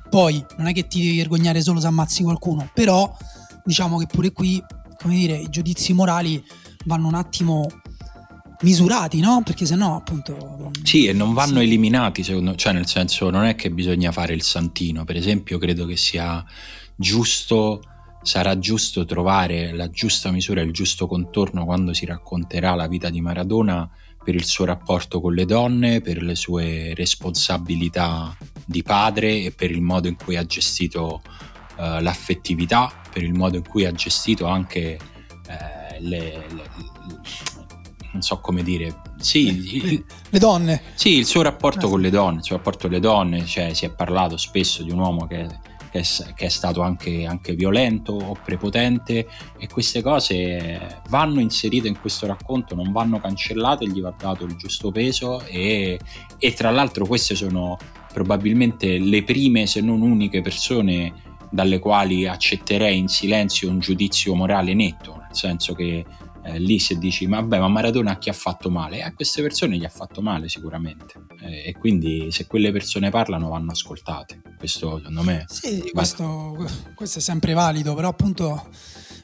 Poi, 0.08 0.44
non 0.56 0.68
è 0.68 0.72
che 0.72 0.86
ti 0.86 1.02
devi 1.02 1.16
vergognare 1.16 1.60
solo 1.60 1.80
se 1.80 1.86
ammazzi 1.86 2.22
qualcuno, 2.22 2.70
però 2.72 3.14
diciamo 3.64 3.98
che 3.98 4.06
pure 4.06 4.32
qui, 4.32 4.62
come 5.00 5.14
dire, 5.14 5.36
i 5.36 5.48
giudizi 5.50 5.92
morali 5.92 6.42
vanno 6.84 7.08
un 7.08 7.14
attimo 7.14 7.66
misurati, 8.62 9.20
no? 9.20 9.42
Perché 9.44 9.66
sennò 9.66 9.96
appunto... 9.96 10.70
Sì, 10.82 11.06
e 11.06 11.12
non 11.12 11.34
vanno 11.34 11.58
sì. 11.58 11.64
eliminati, 11.64 12.22
secondo 12.22 12.54
cioè 12.54 12.72
nel 12.72 12.86
senso 12.86 13.30
non 13.30 13.44
è 13.44 13.54
che 13.54 13.70
bisogna 13.70 14.12
fare 14.12 14.34
il 14.34 14.42
santino, 14.42 15.04
per 15.04 15.16
esempio 15.16 15.58
credo 15.58 15.86
che 15.86 15.96
sia 15.96 16.44
giusto, 16.96 17.82
sarà 18.28 18.58
giusto 18.58 19.06
trovare 19.06 19.72
la 19.72 19.88
giusta 19.88 20.30
misura, 20.30 20.60
il 20.60 20.70
giusto 20.70 21.06
contorno 21.06 21.64
quando 21.64 21.94
si 21.94 22.04
racconterà 22.04 22.74
la 22.74 22.86
vita 22.86 23.08
di 23.08 23.22
Maradona 23.22 23.88
per 24.22 24.34
il 24.34 24.44
suo 24.44 24.66
rapporto 24.66 25.22
con 25.22 25.32
le 25.32 25.46
donne, 25.46 26.02
per 26.02 26.22
le 26.22 26.34
sue 26.34 26.92
responsabilità 26.94 28.36
di 28.66 28.82
padre 28.82 29.44
e 29.44 29.52
per 29.52 29.70
il 29.70 29.80
modo 29.80 30.08
in 30.08 30.16
cui 30.16 30.36
ha 30.36 30.44
gestito 30.44 31.22
uh, 31.78 32.02
l'affettività, 32.02 32.92
per 33.10 33.22
il 33.22 33.32
modo 33.32 33.56
in 33.56 33.66
cui 33.66 33.86
ha 33.86 33.92
gestito 33.92 34.44
anche... 34.44 34.98
Uh, 35.48 36.02
le, 36.06 36.44
le, 36.50 36.70
non 38.12 38.20
so 38.22 38.40
come 38.40 38.62
dire, 38.62 39.00
sì, 39.18 39.46
il, 39.46 40.04
le 40.28 40.38
donne. 40.38 40.82
Sì, 40.96 41.16
il 41.16 41.24
suo 41.24 41.40
rapporto 41.40 41.86
eh. 41.86 41.90
con 41.90 42.00
le 42.02 42.10
donne, 42.10 42.38
il 42.38 42.44
suo 42.44 42.56
rapporto 42.56 42.88
con 42.88 42.90
le 42.90 43.00
donne, 43.00 43.46
cioè 43.46 43.72
si 43.72 43.86
è 43.86 43.90
parlato 43.90 44.36
spesso 44.36 44.82
di 44.82 44.90
un 44.90 44.98
uomo 44.98 45.26
che, 45.26 45.46
che, 45.90 46.00
è, 46.00 46.32
che 46.34 46.46
è, 46.46 46.48
stato 46.48 46.80
anche, 46.80 47.24
anche, 47.24 47.54
violento 47.54 48.12
o 48.12 48.36
prepotente 48.42 49.26
e 49.58 49.66
queste 49.68 50.02
cose 50.02 51.00
vanno 51.08 51.40
inserite 51.40 51.88
in 51.88 51.98
questo 52.00 52.26
racconto, 52.26 52.74
non 52.74 52.92
vanno 52.92 53.20
cancellate, 53.20 53.88
gli 53.88 54.00
va 54.00 54.14
dato 54.16 54.44
il 54.44 54.56
giusto 54.56 54.90
peso 54.90 55.44
e, 55.46 55.98
e 56.38 56.52
tra 56.54 56.70
l'altro 56.70 57.06
queste 57.06 57.34
sono 57.34 57.76
probabilmente 58.12 58.98
le 58.98 59.22
prime 59.22 59.66
se 59.66 59.80
non 59.80 60.00
uniche 60.00 60.40
persone 60.40 61.26
dalle 61.50 61.78
quali 61.78 62.26
accetterei 62.26 62.98
in 62.98 63.08
silenzio 63.08 63.70
un 63.70 63.78
giudizio 63.78 64.34
morale 64.34 64.74
netto, 64.74 65.16
nel 65.16 65.34
senso 65.34 65.74
che 65.74 66.04
eh, 66.44 66.58
lì 66.58 66.78
se 66.78 66.98
dici 66.98 67.26
ma 67.26 67.40
vabbè 67.40 67.58
ma 67.58 67.68
Maradona 67.68 68.12
a 68.12 68.18
chi 68.18 68.28
ha 68.28 68.32
fatto 68.32 68.70
male? 68.70 69.02
A 69.02 69.12
queste 69.12 69.42
persone 69.42 69.76
gli 69.76 69.84
ha 69.84 69.90
fatto 69.90 70.20
male 70.20 70.48
sicuramente 70.48 71.14
eh, 71.40 71.68
e 71.68 71.76
quindi 71.78 72.30
se 72.30 72.46
quelle 72.46 72.72
persone 72.72 73.10
parlano 73.10 73.48
vanno 73.48 73.72
ascoltate, 73.72 74.40
questo 74.58 74.98
secondo 74.98 75.22
me... 75.22 75.44
Sì, 75.48 75.90
questo, 75.92 76.56
questo, 76.94 77.18
è 77.18 77.22
sempre 77.22 77.52
valido, 77.52 77.94
però 77.94 78.08
appunto 78.08 78.68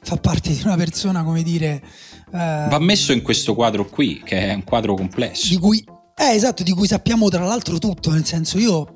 fa 0.01 0.17
parte 0.17 0.53
di 0.53 0.61
una 0.63 0.75
persona 0.75 1.23
come 1.23 1.43
dire... 1.43 1.81
Eh, 2.31 2.67
va 2.69 2.79
messo 2.79 3.11
in 3.11 3.21
questo 3.21 3.55
quadro 3.55 3.85
qui, 3.87 4.21
che 4.23 4.49
è 4.49 4.53
un 4.53 4.63
quadro 4.63 4.95
complesso. 4.95 5.47
Di 5.47 5.57
cui, 5.57 5.83
eh, 6.15 6.33
esatto, 6.33 6.63
di 6.63 6.71
cui 6.71 6.87
sappiamo 6.87 7.29
tra 7.29 7.43
l'altro 7.43 7.77
tutto, 7.77 8.11
nel 8.11 8.25
senso 8.25 8.57
io 8.57 8.94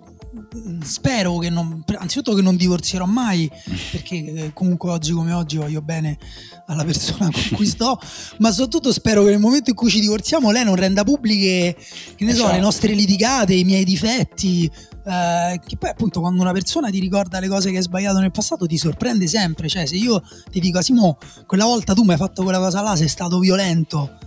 spero 0.83 1.37
che 1.37 1.49
non, 1.49 1.83
anzitutto 1.97 2.35
che 2.35 2.41
non 2.41 2.55
divorzierò 2.55 3.05
mai, 3.05 3.49
perché 3.91 4.15
eh, 4.15 4.53
comunque 4.53 4.91
oggi 4.91 5.11
come 5.11 5.33
oggi 5.33 5.57
voglio 5.57 5.81
bene 5.81 6.17
alla 6.67 6.83
persona 6.83 7.29
con 7.31 7.43
cui 7.53 7.65
sto, 7.65 7.99
ma 8.37 8.51
soprattutto 8.51 8.91
spero 8.91 9.23
che 9.23 9.31
nel 9.31 9.39
momento 9.39 9.69
in 9.71 9.75
cui 9.75 9.89
ci 9.89 9.99
divorziamo 9.99 10.51
lei 10.51 10.63
non 10.63 10.75
renda 10.75 11.03
pubbliche, 11.03 11.75
che 12.15 12.23
ne 12.23 12.31
esatto. 12.31 12.35
so, 12.35 12.43
le 12.43 12.51
esatto. 12.51 12.59
nostre 12.61 12.93
litigate, 12.93 13.53
i 13.53 13.63
miei 13.63 13.83
difetti, 13.83 14.69
eh, 15.05 15.59
che 15.65 15.77
poi 15.77 15.89
appunto 15.89 16.19
quando 16.19 16.41
una 16.41 16.51
persona 16.51 16.89
ti 16.89 16.99
ricorda 16.99 17.39
le 17.39 17.47
cose 17.47 17.71
che 17.71 17.77
hai 17.77 17.83
sbagliato 17.83 18.19
nel 18.19 18.31
passato 18.31 18.67
ti 18.67 18.77
sorprende 18.77 19.27
sempre, 19.27 19.67
cioè 19.67 19.85
se 19.85 19.95
io 19.95 20.21
ti 20.51 20.59
dico 20.59 20.81
Simo, 20.81 21.17
quella 21.45 21.65
volta 21.65 21.93
tu 21.93 22.03
mi 22.03 22.11
hai 22.11 22.17
fatto 22.17 22.43
quella 22.43 22.59
cosa 22.59 22.81
là, 22.81 22.95
sei 22.95 23.07
stato 23.07 23.39
violento 23.39 24.17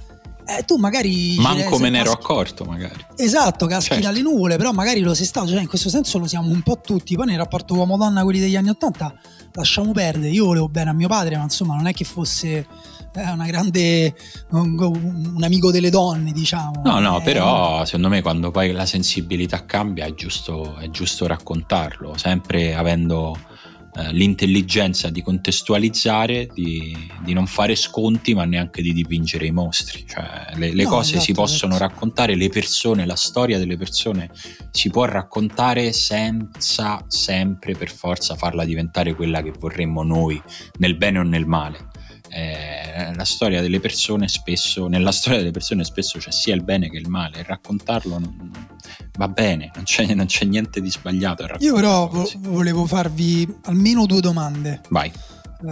eh, 0.45 0.65
tu 0.65 0.77
magari. 0.77 1.37
Manco 1.39 1.79
me 1.79 1.91
ne 1.91 2.01
ero 2.01 2.13
accorto, 2.13 2.65
magari. 2.65 3.05
Esatto, 3.17 3.67
caschi 3.67 3.95
certo. 3.95 4.05
dalle 4.05 4.23
nuvole, 4.23 4.57
però 4.57 4.73
magari 4.73 5.01
lo 5.01 5.15
sei 5.15 5.27
stato. 5.27 5.49
Cioè, 5.49 5.61
in 5.61 5.69
questo 5.69 5.89
senso 5.89 6.19
lo 6.19 6.27
siamo 6.27 6.49
un 6.49 6.63
po' 6.63 6.81
tutti. 6.81 7.15
Poi 7.15 7.27
nel 7.27 7.39
rapporto 7.39 7.75
uomo-donna, 7.75 8.23
quelli 8.23 8.41
degli 8.41 8.57
anni 8.57 8.71
Ottanta, 8.71 9.15
lasciamo 9.53 9.93
perdere. 9.93 10.31
Io 10.31 10.47
volevo 10.47 10.69
bene 10.69 10.91
a 10.91 10.93
mio 10.93 11.09
padre, 11.09 11.37
ma 11.37 11.45
insomma, 11.45 11.75
non 11.75 11.87
è 11.87 11.93
che 11.93 12.05
fosse 12.05 12.67
eh, 13.15 13.31
una 13.31 13.47
grande. 13.47 14.15
Un, 14.51 14.77
un, 14.79 15.43
amico 15.43 15.71
delle 15.71 15.91
donne, 15.91 16.33
diciamo. 16.33 16.83
No, 16.85 16.99
no, 16.99 17.21
eh, 17.21 17.23
però 17.23 17.85
secondo 17.85 18.09
me 18.09 18.21
quando 18.21 18.51
poi 18.51 18.73
la 18.73 18.87
sensibilità 18.87 19.65
cambia 19.65 20.07
è 20.07 20.15
giusto, 20.15 20.77
è 20.77 20.91
giusto 20.91 21.27
raccontarlo, 21.27 22.17
sempre 22.17 22.75
avendo 22.75 23.37
eh, 23.95 24.13
l'intelligenza 24.13 25.11
di 25.11 25.23
contestualizzare, 25.23 26.49
di, 26.55 26.97
di, 27.23 27.33
non 27.35 27.47
fare 27.47 27.75
sconti, 27.75 28.35
ma 28.35 28.45
neanche 28.45 28.81
di 28.81 28.95
dipingere 28.95 29.47
i 29.47 29.51
mostri. 29.51 30.07
Cioè, 30.07 30.55
le, 30.55 30.73
le 30.73 30.85
no, 30.85 30.89
cose 30.89 31.11
esatto, 31.11 31.25
si 31.25 31.33
possono 31.33 31.75
esatto. 31.75 31.93
raccontare, 31.93 32.35
le 32.35 32.49
persone, 32.49 33.05
la 33.05 33.17
storia 33.17 33.59
delle 33.59 33.77
persone 33.77 34.31
si 34.71 34.89
può 34.89 35.05
raccontare 35.05 35.93
senza 35.93 37.05
sempre 37.07 37.75
per 37.75 37.91
forza 37.91 38.35
farla 38.35 38.65
diventare 38.65 39.15
quella 39.15 39.43
che 39.43 39.53
vorremmo 39.59 40.03
noi, 40.03 40.41
nel 40.79 40.97
bene 40.97 41.19
o 41.19 41.23
nel 41.23 41.45
male 41.45 41.91
eh, 42.35 43.15
la 43.15 43.25
storia 43.25 43.61
delle 43.61 43.79
persone 43.79 44.27
spesso, 44.29 44.87
nella 44.87 45.13
storia 45.13 45.39
delle 45.39 45.51
persone 45.51 45.85
spesso 45.85 46.19
c'è 46.19 46.31
sia 46.31 46.55
il 46.55 46.63
bene 46.63 46.89
che 46.89 46.97
il 46.97 47.09
male, 47.09 47.41
e 47.41 47.43
raccontarlo 47.43 48.19
non, 48.19 48.51
va 49.19 49.29
bene, 49.29 49.71
non 49.75 49.85
c'è, 49.85 50.15
non 50.15 50.27
c'è, 50.27 50.45
niente 50.47 50.81
di 50.81 50.91
sbagliato. 50.91 51.47
Io 51.59 51.75
però 51.75 52.09
vo- 52.09 52.31
volevo 52.39 52.87
farvi 52.87 53.47
almeno 53.65 54.07
due 54.07 54.21
domande. 54.21 54.81
Vai. 54.89 55.13
Uh, 55.61 55.69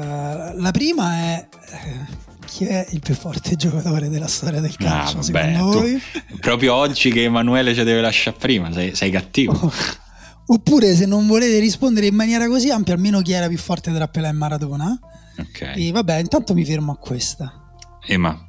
la 0.60 0.70
prima 0.70 1.14
è 1.14 1.48
uh, 1.50 2.14
chi 2.46 2.66
è 2.66 2.86
il 2.90 3.00
più 3.00 3.14
forte 3.14 3.56
giocatore 3.56 4.08
della 4.08 4.28
storia 4.28 4.60
del 4.60 4.76
calcio 4.76 5.18
ah, 5.18 5.20
vabbè, 5.20 5.52
secondo 5.54 5.80
voi? 5.80 6.00
proprio 6.38 6.74
oggi 6.74 7.10
che 7.10 7.24
Emanuele 7.24 7.74
ci 7.74 7.82
deve 7.82 8.00
lasciare 8.00 8.36
prima, 8.38 8.70
sei, 8.72 8.94
sei 8.94 9.10
cattivo. 9.10 9.52
Oh. 9.52 9.72
Oppure 10.52 10.94
se 10.96 11.06
non 11.06 11.26
volete 11.26 11.58
rispondere 11.60 12.06
in 12.06 12.14
maniera 12.14 12.48
così 12.48 12.70
ampia, 12.70 12.94
almeno 12.94 13.20
chi 13.22 13.32
era 13.32 13.46
più 13.46 13.58
forte 13.58 13.92
tra 13.92 14.08
Pelé 14.08 14.28
e 14.28 14.32
Maradona? 14.32 14.98
Ok. 15.40 15.72
E 15.76 15.90
vabbè, 15.92 16.18
intanto 16.18 16.54
mi 16.54 16.64
fermo 16.64 16.92
a 16.92 16.96
questa. 16.96 17.72
E 18.04 18.16
ma 18.16 18.44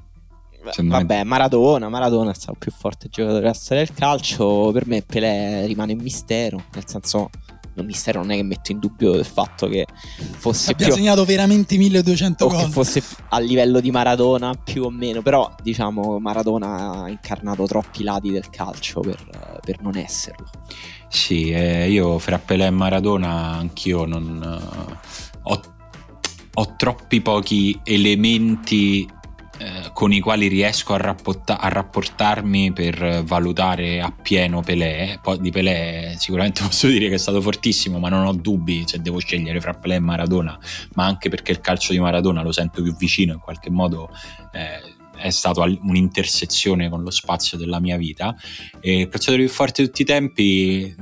Secondo 0.70 0.94
me- 0.94 1.00
Vabbè, 1.00 1.24
Maradona, 1.24 1.90
Maradona 1.90 2.32
è 2.32 2.34
stato 2.36 2.52
il 2.52 2.58
più 2.60 2.72
forte 2.72 3.08
giocatore 3.10 3.40
della 3.42 3.54
storia 3.54 3.84
del 3.84 3.96
calcio. 3.96 4.70
Per 4.72 4.86
me 4.86 5.02
Pelé 5.02 5.66
rimane 5.66 5.94
un 5.94 6.00
mistero, 6.00 6.64
nel 6.76 6.84
senso, 6.88 7.30
un 7.74 7.86
mistero 7.86 8.20
non 8.20 8.30
è 8.30 8.36
che 8.36 8.44
metto 8.44 8.72
in 8.72 8.78
dubbio 8.78 9.14
il 9.16 9.26
fatto 9.26 9.68
che 9.68 9.88
fosse 10.38 10.74
Abbia 10.74 10.86
più 10.88 10.96
segnato 10.96 11.26
veramente 11.26 11.78
1200 11.78 12.46
o 12.46 12.50
che 12.50 12.56
gol. 12.58 12.70
fosse 12.70 13.02
a 13.30 13.40
livello 13.40 13.80
di 13.80 13.90
Maradona 13.90 14.54
più 14.54 14.84
o 14.84 14.92
meno, 14.92 15.24
però 15.24 15.52
diciamo 15.64 16.20
Maradona 16.20 17.06
ha 17.06 17.10
incarnato 17.10 17.66
troppi 17.66 18.04
lati 18.04 18.30
del 18.30 18.50
calcio 18.52 19.00
per, 19.00 19.60
per 19.66 19.82
non 19.82 19.98
esserlo. 19.98 20.48
Sì, 21.10 21.50
eh, 21.50 21.90
io 21.90 22.20
fra 22.20 22.38
Pelé 22.38 22.68
e 22.68 22.70
Maradona 22.72 23.54
anch'io 23.54 24.06
non 24.06 24.44
eh, 24.44 24.96
ho, 25.42 25.62
ho 26.54 26.76
troppi 26.76 27.22
pochi 27.22 27.80
elementi 27.84 29.08
eh, 29.58 29.92
con 29.94 30.12
i 30.12 30.20
quali 30.20 30.48
riesco 30.48 30.94
a, 30.94 30.98
rapporta- 30.98 31.60
a 31.60 31.70
rapportarmi 31.70 32.74
per 32.74 33.24
valutare 33.24 34.02
appieno 34.02 34.62
Pelé. 34.62 35.20
Di 35.40 35.52
Pelé 35.52 36.16
sicuramente 36.18 36.64
posso 36.66 36.88
dire 36.88 37.10
che 37.10 37.16
è 37.16 37.20
stato 37.20 37.42
fortissimo, 37.42 38.00
ma 38.00 38.10
non 38.10 38.26
ho 38.26 38.34
dubbi 38.34 38.84
se 38.88 39.02
devo 39.02 39.20
scegliere 39.20 39.62
fra 39.62 39.74
Pelé 39.74 39.96
e 39.96 40.00
Maradona, 40.00 40.58
ma 40.96 41.06
anche 41.06 41.30
perché 41.30 41.52
il 41.52 41.62
calcio 41.62 41.94
di 41.94 42.00
Maradona 42.00 42.42
lo 42.42 42.52
sento 42.52 42.82
più 42.82 42.96
vicino 42.96 43.34
in 43.34 43.40
qualche 43.40 43.70
modo. 43.70 44.10
eh, 44.54 45.00
è 45.22 45.30
stato 45.30 45.62
un'intersezione 45.62 46.90
con 46.90 47.04
lo 47.04 47.12
spazio 47.12 47.56
della 47.58 47.80
mia 47.80 47.96
vita 47.96 48.36
e 48.80 49.02
il 49.02 49.08
calciatore 49.08 49.44
più 49.44 49.52
forte 49.52 49.84
di 49.84 49.88
tutti 49.88 50.02
i 50.02 50.06
tempi 50.06 50.96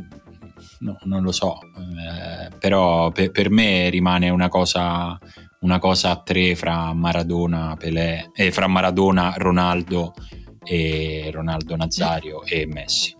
no, 0.79 0.97
non 1.03 1.23
lo 1.23 1.31
so 1.31 1.59
eh, 1.61 2.55
però 2.57 3.11
pe- 3.11 3.31
per 3.31 3.49
me 3.49 3.89
rimane 3.89 4.29
una 4.29 4.49
cosa 4.49 5.17
una 5.61 5.79
cosa 5.79 6.11
a 6.11 6.21
tre 6.21 6.55
fra 6.55 6.93
Maradona 6.93 7.75
Pelé 7.77 8.31
eh, 8.33 8.51
fra 8.51 8.67
Maradona 8.67 9.33
Ronaldo 9.37 10.13
e 10.63 11.29
Ronaldo 11.31 11.75
Nazario 11.75 12.43
e 12.45 12.67
Messi. 12.67 13.15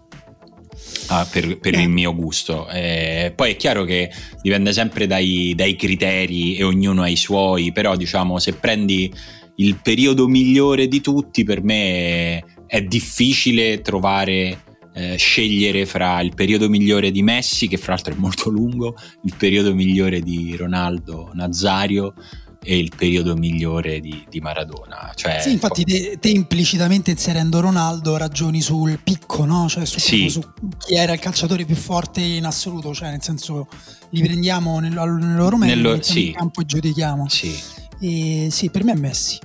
Ah, 1.08 1.28
per, 1.30 1.58
per 1.58 1.74
il 1.74 1.90
mio 1.90 2.14
gusto. 2.14 2.70
Eh, 2.70 3.34
poi 3.36 3.52
è 3.52 3.56
chiaro 3.56 3.84
che 3.84 4.12
dipende 4.42 4.72
sempre 4.72 5.08
dai, 5.08 5.54
dai 5.56 5.76
criteri 5.76 6.56
e 6.56 6.64
ognuno 6.64 7.02
ha 7.02 7.10
i 7.10 7.16
suoi 7.16 7.72
però 7.72 7.96
diciamo 7.96 8.38
se 8.40 8.54
prendi 8.54 9.12
il 9.56 9.80
periodo 9.82 10.28
migliore 10.28 10.88
di 10.88 11.02
tutti 11.02 11.44
per 11.44 11.64
me 11.64 12.44
è 12.66 12.82
difficile 12.84 13.82
trovare 13.82 14.68
eh, 14.94 15.16
scegliere 15.18 15.86
fra 15.86 16.20
il 16.22 16.34
periodo 16.36 16.70
migliore 16.70 17.12
di 17.12 17.22
Messi 17.22 17.68
che 17.68 17.78
fra 17.78 17.94
l'altro 17.94 18.14
è 18.14 18.18
molto 18.18 18.50
lungo 18.50 18.96
il 19.24 19.34
periodo 19.38 19.74
migliore 19.74 20.22
di 20.22 20.56
Ronaldo 20.56 21.32
Nazario 21.34 22.14
e 22.62 22.78
il 22.78 22.92
periodo 22.96 23.36
migliore 23.38 24.02
di, 24.02 24.26
di 24.30 24.42
Maradona 24.42 25.12
cioè, 25.16 25.40
Sì, 25.42 25.52
infatti 25.54 25.84
te, 25.86 26.18
te 26.20 26.28
implicitamente 26.30 27.12
inserendo 27.12 27.62
Ronaldo 27.62 28.18
ragioni 28.18 28.62
sul 28.62 29.00
picco, 29.02 29.46
no? 29.46 29.70
Cioè 29.70 29.86
su, 29.86 29.98
Sì. 30.00 30.30
su 30.30 30.42
chi 30.78 30.96
era 30.96 31.14
il 31.14 31.20
calciatore 31.20 31.64
più 31.64 31.76
forte 31.76 32.20
in 32.20 32.46
assoluto, 32.46 32.94
cioè 32.94 33.12
nel 33.12 33.22
senso 33.22 33.68
li 34.10 34.22
prendiamo 34.22 34.80
nel, 34.80 34.92
nel 34.92 35.36
loro 35.36 35.58
li 35.58 35.68
mettiamo 35.68 36.02
sì. 36.02 36.28
in 36.28 36.34
campo 36.34 36.62
e 36.62 36.66
giudichiamo. 36.66 37.30
sì 37.30 37.56
E 38.02 38.48
sì, 38.52 38.70
per 38.70 38.84
me 38.84 38.92
è 38.92 38.98
Messi. 38.98 39.40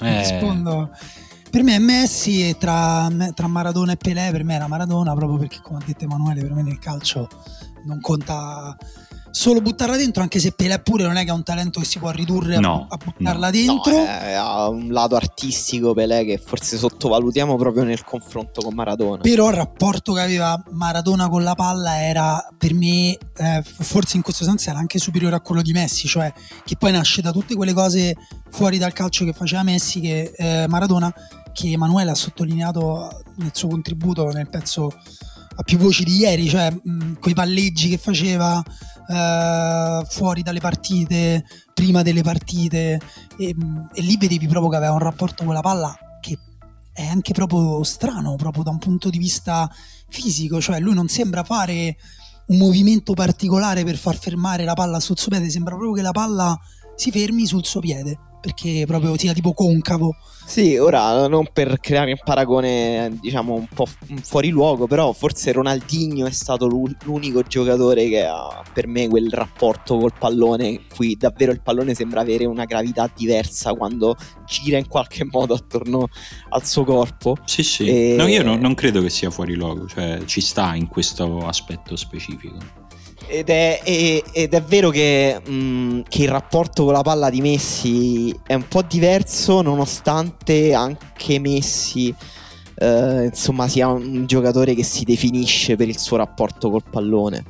Eh, 0.00 0.18
Rispondo. 0.18 0.90
Per 1.50 1.62
me 1.62 1.74
è 1.74 1.78
Messi 1.78 2.46
e 2.48 2.56
tra, 2.58 3.08
tra 3.34 3.46
Maradona 3.46 3.92
e 3.92 3.96
Pelé 3.96 4.28
per 4.30 4.44
me 4.44 4.54
era 4.54 4.68
Maradona 4.68 5.14
proprio 5.14 5.38
perché 5.38 5.58
come 5.62 5.78
ha 5.80 5.84
detto 5.84 6.04
Emanuele 6.04 6.42
per 6.42 6.52
me 6.52 6.62
nel 6.62 6.78
calcio 6.78 7.28
non 7.84 8.00
conta 8.00 8.76
solo 9.30 9.60
buttarla 9.60 9.96
dentro 9.96 10.22
anche 10.22 10.40
se 10.40 10.52
Pelé 10.52 10.78
pure 10.80 11.04
non 11.04 11.16
è 11.16 11.24
che 11.24 11.30
ha 11.30 11.34
un 11.34 11.42
talento 11.44 11.78
che 11.80 11.86
si 11.86 11.98
può 11.98 12.10
ridurre 12.10 12.56
a- 12.56 12.60
No, 12.60 12.86
a, 12.88 12.96
buttarla 12.96 13.46
no. 13.46 13.52
dentro 13.52 13.92
No, 13.92 14.04
eh, 14.04 14.32
ha 14.34 14.68
un 14.68 14.88
lato 14.90 15.16
artistico 15.16 15.94
Pelé 15.94 16.24
che 16.24 16.38
forse 16.44 16.76
sottovalutiamo 16.76 17.56
proprio 17.56 17.84
nel 17.84 18.02
confronto 18.04 18.60
con 18.62 18.74
Maradona. 18.74 19.22
però 19.22 19.48
il 19.50 19.54
rapporto 19.56 20.12
che 20.14 20.20
aveva 20.20 20.60
Maradona 20.70 21.28
con 21.28 21.42
la 21.44 21.54
palla 21.54 22.02
era 22.02 22.46
per 22.56 22.74
me 22.74 23.16
eh, 23.36 23.62
forse 23.62 24.16
in 24.16 24.22
questo 24.22 24.44
senso 24.44 24.70
era 24.70 24.78
anche 24.78 24.98
superiore 24.98 25.36
a 25.36 25.40
quello 25.40 25.62
di 25.62 25.72
Messi 25.72 26.08
cioè 26.08 26.32
che 26.64 26.76
poi 26.76 26.92
nasce 26.92 27.20
da 27.22 27.30
tutte 27.30 27.54
quelle 27.54 27.72
cose 27.74 28.16
fuori 28.50 28.78
dal 28.78 28.92
calcio 28.94 29.24
che 29.24 29.32
faceva 29.34 29.62
Messi 29.62 30.00
che 30.00 30.32
eh, 30.36 30.66
Maradona 30.68 31.12
che 31.58 31.72
Emanuele 31.72 32.12
ha 32.12 32.14
sottolineato 32.14 33.24
nel 33.38 33.50
suo 33.52 33.66
contributo 33.66 34.30
nel 34.30 34.48
pezzo 34.48 34.86
a 34.86 35.62
più 35.64 35.76
voci 35.76 36.04
di 36.04 36.18
ieri 36.18 36.48
cioè 36.48 36.70
mh, 36.70 37.14
quei 37.18 37.34
palleggi 37.34 37.88
che 37.88 37.98
faceva 37.98 38.62
eh, 39.08 40.06
fuori 40.08 40.42
dalle 40.42 40.60
partite 40.60 41.44
prima 41.74 42.02
delle 42.02 42.22
partite 42.22 43.00
e, 43.36 43.54
mh, 43.56 43.90
e 43.92 44.02
lì 44.02 44.16
vedevi 44.16 44.46
proprio 44.46 44.70
che 44.70 44.76
aveva 44.76 44.92
un 44.92 45.00
rapporto 45.00 45.44
con 45.44 45.52
la 45.52 45.60
palla 45.60 45.92
che 46.20 46.38
è 46.92 47.04
anche 47.04 47.32
proprio 47.32 47.82
strano, 47.82 48.36
proprio 48.36 48.62
da 48.62 48.70
un 48.70 48.78
punto 48.78 49.10
di 49.10 49.18
vista 49.18 49.68
fisico, 50.08 50.60
cioè 50.60 50.78
lui 50.78 50.94
non 50.94 51.08
sembra 51.08 51.42
fare 51.42 51.96
un 52.46 52.56
movimento 52.56 53.14
particolare 53.14 53.82
per 53.82 53.96
far 53.96 54.16
fermare 54.16 54.64
la 54.64 54.74
palla 54.74 55.00
sul 55.00 55.18
suo 55.18 55.30
piede, 55.30 55.50
sembra 55.50 55.74
proprio 55.74 55.94
che 55.94 56.02
la 56.02 56.12
palla 56.12 56.56
si 56.94 57.10
fermi 57.10 57.46
sul 57.46 57.64
suo 57.64 57.80
piede, 57.80 58.18
perché 58.40 58.84
proprio 58.86 59.16
sia 59.18 59.32
tipo 59.32 59.52
concavo. 59.52 60.14
Sì, 60.48 60.78
ora 60.78 61.26
non 61.28 61.46
per 61.52 61.78
creare 61.78 62.12
un 62.12 62.20
paragone, 62.24 63.18
diciamo, 63.20 63.52
un 63.52 63.66
po' 63.66 63.86
fuori 64.22 64.48
luogo, 64.48 64.86
però 64.86 65.12
forse 65.12 65.52
Ronaldinho 65.52 66.24
è 66.26 66.30
stato 66.30 66.66
l'u- 66.66 66.90
l'unico 67.04 67.42
giocatore 67.42 68.08
che 68.08 68.24
ha 68.24 68.62
per 68.72 68.86
me 68.86 69.08
quel 69.08 69.30
rapporto 69.30 69.98
col 69.98 70.14
pallone, 70.18 70.66
in 70.68 70.80
cui 70.94 71.16
davvero 71.16 71.52
il 71.52 71.60
pallone 71.60 71.92
sembra 71.94 72.22
avere 72.22 72.46
una 72.46 72.64
gravità 72.64 73.10
diversa 73.14 73.74
quando 73.74 74.14
gira 74.46 74.78
in 74.78 74.88
qualche 74.88 75.24
modo 75.30 75.52
attorno 75.52 76.08
al 76.48 76.64
suo 76.64 76.84
corpo. 76.84 77.36
Sì, 77.44 77.62
sì. 77.62 77.86
E- 77.86 78.14
No, 78.16 78.26
io 78.26 78.42
non, 78.42 78.58
non 78.58 78.74
credo 78.74 79.02
che 79.02 79.10
sia 79.10 79.30
fuori 79.30 79.54
luogo, 79.54 79.86
cioè 79.86 80.20
ci 80.24 80.40
sta 80.40 80.74
in 80.74 80.88
questo 80.88 81.46
aspetto 81.46 81.94
specifico. 81.94 82.56
Ed 83.30 83.50
è, 83.50 83.80
e- 83.84 84.24
ed 84.32 84.54
è 84.54 84.62
vero 84.62 84.88
che, 84.88 85.38
mh, 85.44 86.02
che 86.08 86.22
il 86.22 86.28
rapporto 86.30 86.84
con 86.84 86.94
la 86.94 87.02
palla 87.02 87.28
di 87.28 87.42
Messi 87.42 88.34
è 88.46 88.54
un 88.54 88.66
po' 88.66 88.82
diverso, 88.82 89.60
nonostante 89.60 90.72
anche 90.72 91.38
Messi, 91.38 92.14
eh, 92.76 93.24
insomma, 93.24 93.68
sia 93.68 93.88
un 93.88 94.26
giocatore 94.26 94.74
che 94.74 94.82
si 94.82 95.04
definisce 95.04 95.76
per 95.76 95.88
il 95.88 95.98
suo 95.98 96.16
rapporto 96.16 96.70
col 96.70 96.84
pallone. 96.90 97.44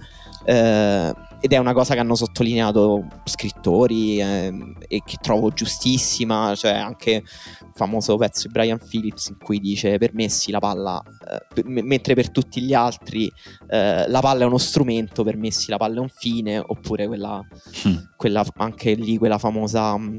Eh, 0.45 1.15
ed 1.41 1.53
è 1.53 1.57
una 1.59 1.73
cosa 1.73 1.95
che 1.95 2.01
hanno 2.01 2.15
sottolineato 2.15 3.07
scrittori 3.25 4.21
ehm, 4.21 4.75
e 4.89 5.03
che 5.05 5.17
trovo 5.21 5.51
giustissima, 5.51 6.55
cioè 6.57 6.73
anche 6.73 7.23
un 7.63 7.73
famoso 7.75 8.17
pezzo 8.17 8.47
di 8.47 8.53
Brian 8.53 8.79
Phillips 8.79 9.29
in 9.29 9.39
cui 9.39 9.61
dice 9.61 9.99
per 9.99 10.15
Messi 10.15 10.51
la 10.51 10.59
palla, 10.59 11.01
eh, 11.31 11.47
per- 11.55 11.65
mentre 11.67 12.15
per 12.15 12.31
tutti 12.31 12.61
gli 12.61 12.75
altri 12.75 13.31
eh, 13.69 14.09
la 14.09 14.21
palla 14.21 14.43
è 14.43 14.47
uno 14.47 14.59
strumento, 14.59 15.23
per 15.23 15.37
Messi 15.37 15.71
la 15.71 15.77
palla 15.77 15.97
è 15.99 16.01
un 16.01 16.09
fine, 16.09 16.59
oppure 16.59 17.07
quella, 17.07 17.41
Mm. 17.87 17.97
quella 18.17 18.45
anche 18.57 18.95
lì 18.95 19.17
quella 19.19 19.39
famosa 19.39 19.97
mh, 19.97 20.19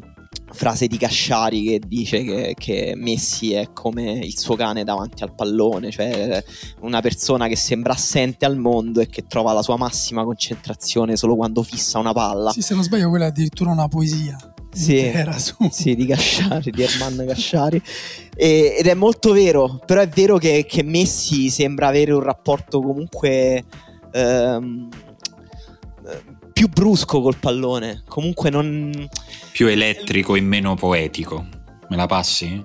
frase 0.52 0.88
di 0.88 0.98
Casciari 0.98 1.64
che 1.64 1.82
dice 1.86 2.24
che, 2.24 2.56
che 2.58 2.94
Messi 2.96 3.54
è 3.54 3.72
come 3.74 4.12
il 4.12 4.38
suo 4.38 4.56
cane 4.56 4.84
davanti 4.84 5.24
al 5.24 5.34
pallone, 5.34 5.92
cioè 5.92 6.44
una 6.82 7.02
persona 7.02 7.48
che 7.48 7.56
sembra 7.56 7.94
assente 7.94 8.46
al 8.46 8.58
mondo 8.58 9.00
e 9.00 9.08
che 9.08 9.26
trova 9.28 9.54
la 9.54 9.62
sua 9.62 9.78
massima 9.78 10.24
concentrazione 10.24 11.16
solo 11.16 11.36
quando 11.36 11.64
fissa 11.64 12.00
una 12.00 12.14
palla. 12.14 12.52
Sì, 12.52 12.62
se 12.62 12.74
non 12.74 12.84
sbaglio 12.84 13.10
quella 13.10 13.26
è 13.26 13.28
addirittura 13.30 13.72
una 13.72 13.88
poesia. 13.88 14.38
Sì. 14.72 14.98
Era 14.98 15.38
su. 15.40 15.56
Sì, 15.72 15.96
di 15.96 16.06
Casciari, 16.06 16.72
di 16.72 16.84
Erman 16.84 17.26
Casciari. 17.28 17.82
E- 18.36 18.76
ed 18.78 18.86
è 18.86 18.94
molto 18.94 19.32
vero, 19.32 19.82
però 19.86 20.02
è 20.02 20.08
vero 20.08 20.38
che, 20.38 20.66
che 20.68 20.84
Messi 20.84 21.50
sembra 21.50 21.88
avere 21.88 22.12
un 22.12 22.22
rapporto 22.22 22.80
comunque 22.80 23.64
ehm, 24.12 24.90
eh, 26.06 26.24
più 26.60 26.68
brusco 26.68 27.22
col 27.22 27.38
pallone. 27.38 28.04
Comunque 28.06 28.50
non... 28.50 29.08
Più 29.50 29.68
elettrico 29.68 30.36
e 30.36 30.42
meno 30.42 30.76
poetico. 30.76 31.46
Me 31.88 31.96
la 31.96 32.06
passi? 32.06 32.62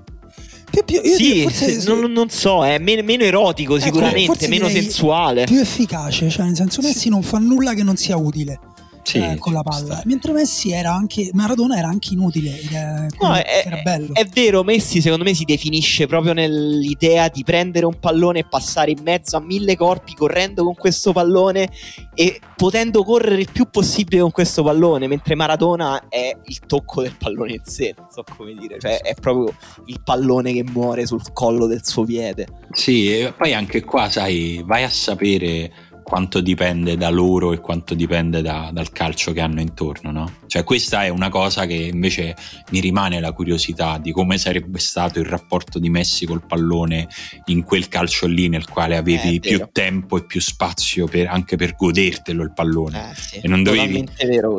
Più- 0.68 0.82
più- 0.84 1.00
io 1.00 1.14
sì, 1.14 1.22
direi 1.22 1.42
forse 1.42 1.70
sì, 1.80 1.88
non, 1.88 2.10
non 2.10 2.28
so, 2.28 2.64
è 2.64 2.78
men- 2.80 3.04
meno 3.04 3.22
erotico 3.22 3.76
Ecco, 3.76 3.84
sicuramente, 3.84 4.48
meno 4.48 4.68
sensuale. 4.68 5.44
più 5.44 5.60
efficace, 5.60 6.28
cioè 6.28 6.44
nel 6.44 6.56
senso 6.56 6.82
Messi 6.82 7.08
non 7.08 7.22
fa 7.22 7.38
nulla 7.38 7.72
che 7.74 7.84
non 7.84 7.96
sia 7.96 8.16
utile 8.16 8.58
Sì, 9.04 9.18
eh, 9.18 9.36
con 9.38 9.52
la 9.52 9.62
palla, 9.62 10.00
mentre 10.06 10.32
Messi 10.32 10.72
era 10.72 10.94
anche 10.94 11.28
Maradona 11.34 11.76
era 11.76 11.88
anche 11.88 12.14
inutile, 12.14 12.58
ed 12.58 12.72
è 12.72 13.06
quello 13.14 13.34
No, 13.34 13.40
che 13.40 13.62
era 13.64 13.76
bello. 13.82 14.14
È 14.14 14.24
vero, 14.24 14.64
Messi 14.64 15.02
secondo 15.02 15.24
me 15.24 15.34
si 15.34 15.44
definisce 15.44 16.06
proprio 16.06 16.32
nell'idea 16.32 17.28
di 17.28 17.44
prendere 17.44 17.84
un 17.84 17.98
pallone 18.00 18.40
e 18.40 18.46
passare 18.48 18.90
in 18.92 19.00
mezzo 19.02 19.36
a 19.36 19.40
mille 19.40 19.76
corpi 19.76 20.14
correndo 20.14 20.64
con 20.64 20.74
questo 20.74 21.12
pallone 21.12 21.68
e 22.14 22.40
potendo 22.56 23.04
correre 23.04 23.40
il 23.42 23.50
più 23.52 23.68
possibile 23.70 24.22
con 24.22 24.30
questo 24.30 24.62
pallone, 24.62 25.06
mentre 25.06 25.34
Maradona 25.34 26.08
è 26.08 26.34
il 26.44 26.60
tocco 26.60 27.02
del 27.02 27.14
pallone 27.18 27.52
in 27.52 27.62
sé, 27.64 27.94
non 27.96 28.06
so 28.10 28.24
come 28.36 28.54
dire, 28.54 28.78
cioè 28.80 29.00
è 29.00 29.14
proprio 29.14 29.54
il 29.86 30.00
pallone 30.02 30.52
che 30.54 30.64
muore 30.64 31.04
sul 31.06 31.32
collo 31.34 31.66
del 31.66 31.84
suo 31.84 32.04
piede. 32.04 32.46
Sì, 32.72 33.12
e 33.20 33.34
poi 33.36 33.52
anche 33.52 33.84
qua, 33.84 34.08
sai, 34.08 34.62
vai 34.64 34.82
a 34.84 34.88
sapere 34.88 35.70
quanto 36.04 36.40
dipende 36.40 36.96
da 36.96 37.08
loro 37.08 37.52
e 37.52 37.58
quanto 37.58 37.94
dipende 37.94 38.42
da, 38.42 38.70
dal 38.72 38.92
calcio 38.92 39.32
che 39.32 39.40
hanno 39.40 39.60
intorno, 39.60 40.12
no? 40.12 40.32
Cioè 40.46 40.62
questa 40.62 41.02
è 41.02 41.08
una 41.08 41.30
cosa 41.30 41.66
che 41.66 41.74
invece 41.74 42.36
mi 42.70 42.78
rimane 42.78 43.18
la 43.18 43.32
curiosità 43.32 43.98
di 43.98 44.12
come 44.12 44.38
sarebbe 44.38 44.78
stato 44.78 45.18
il 45.18 45.24
rapporto 45.24 45.80
di 45.80 45.88
Messi 45.88 46.26
col 46.26 46.46
pallone 46.46 47.08
in 47.46 47.64
quel 47.64 47.88
calcio 47.88 48.26
lì 48.26 48.48
nel 48.48 48.68
quale 48.68 48.96
avevi 48.96 49.40
più 49.40 49.66
tempo 49.72 50.18
e 50.18 50.24
più 50.26 50.40
spazio 50.40 51.06
per, 51.08 51.26
anche 51.26 51.56
per 51.56 51.74
godertelo 51.74 52.42
il 52.42 52.52
pallone. 52.52 53.10
Eh, 53.10 53.14
sì, 53.16 53.36
e 53.38 53.48
non 53.48 53.62
dovevi, 53.62 54.06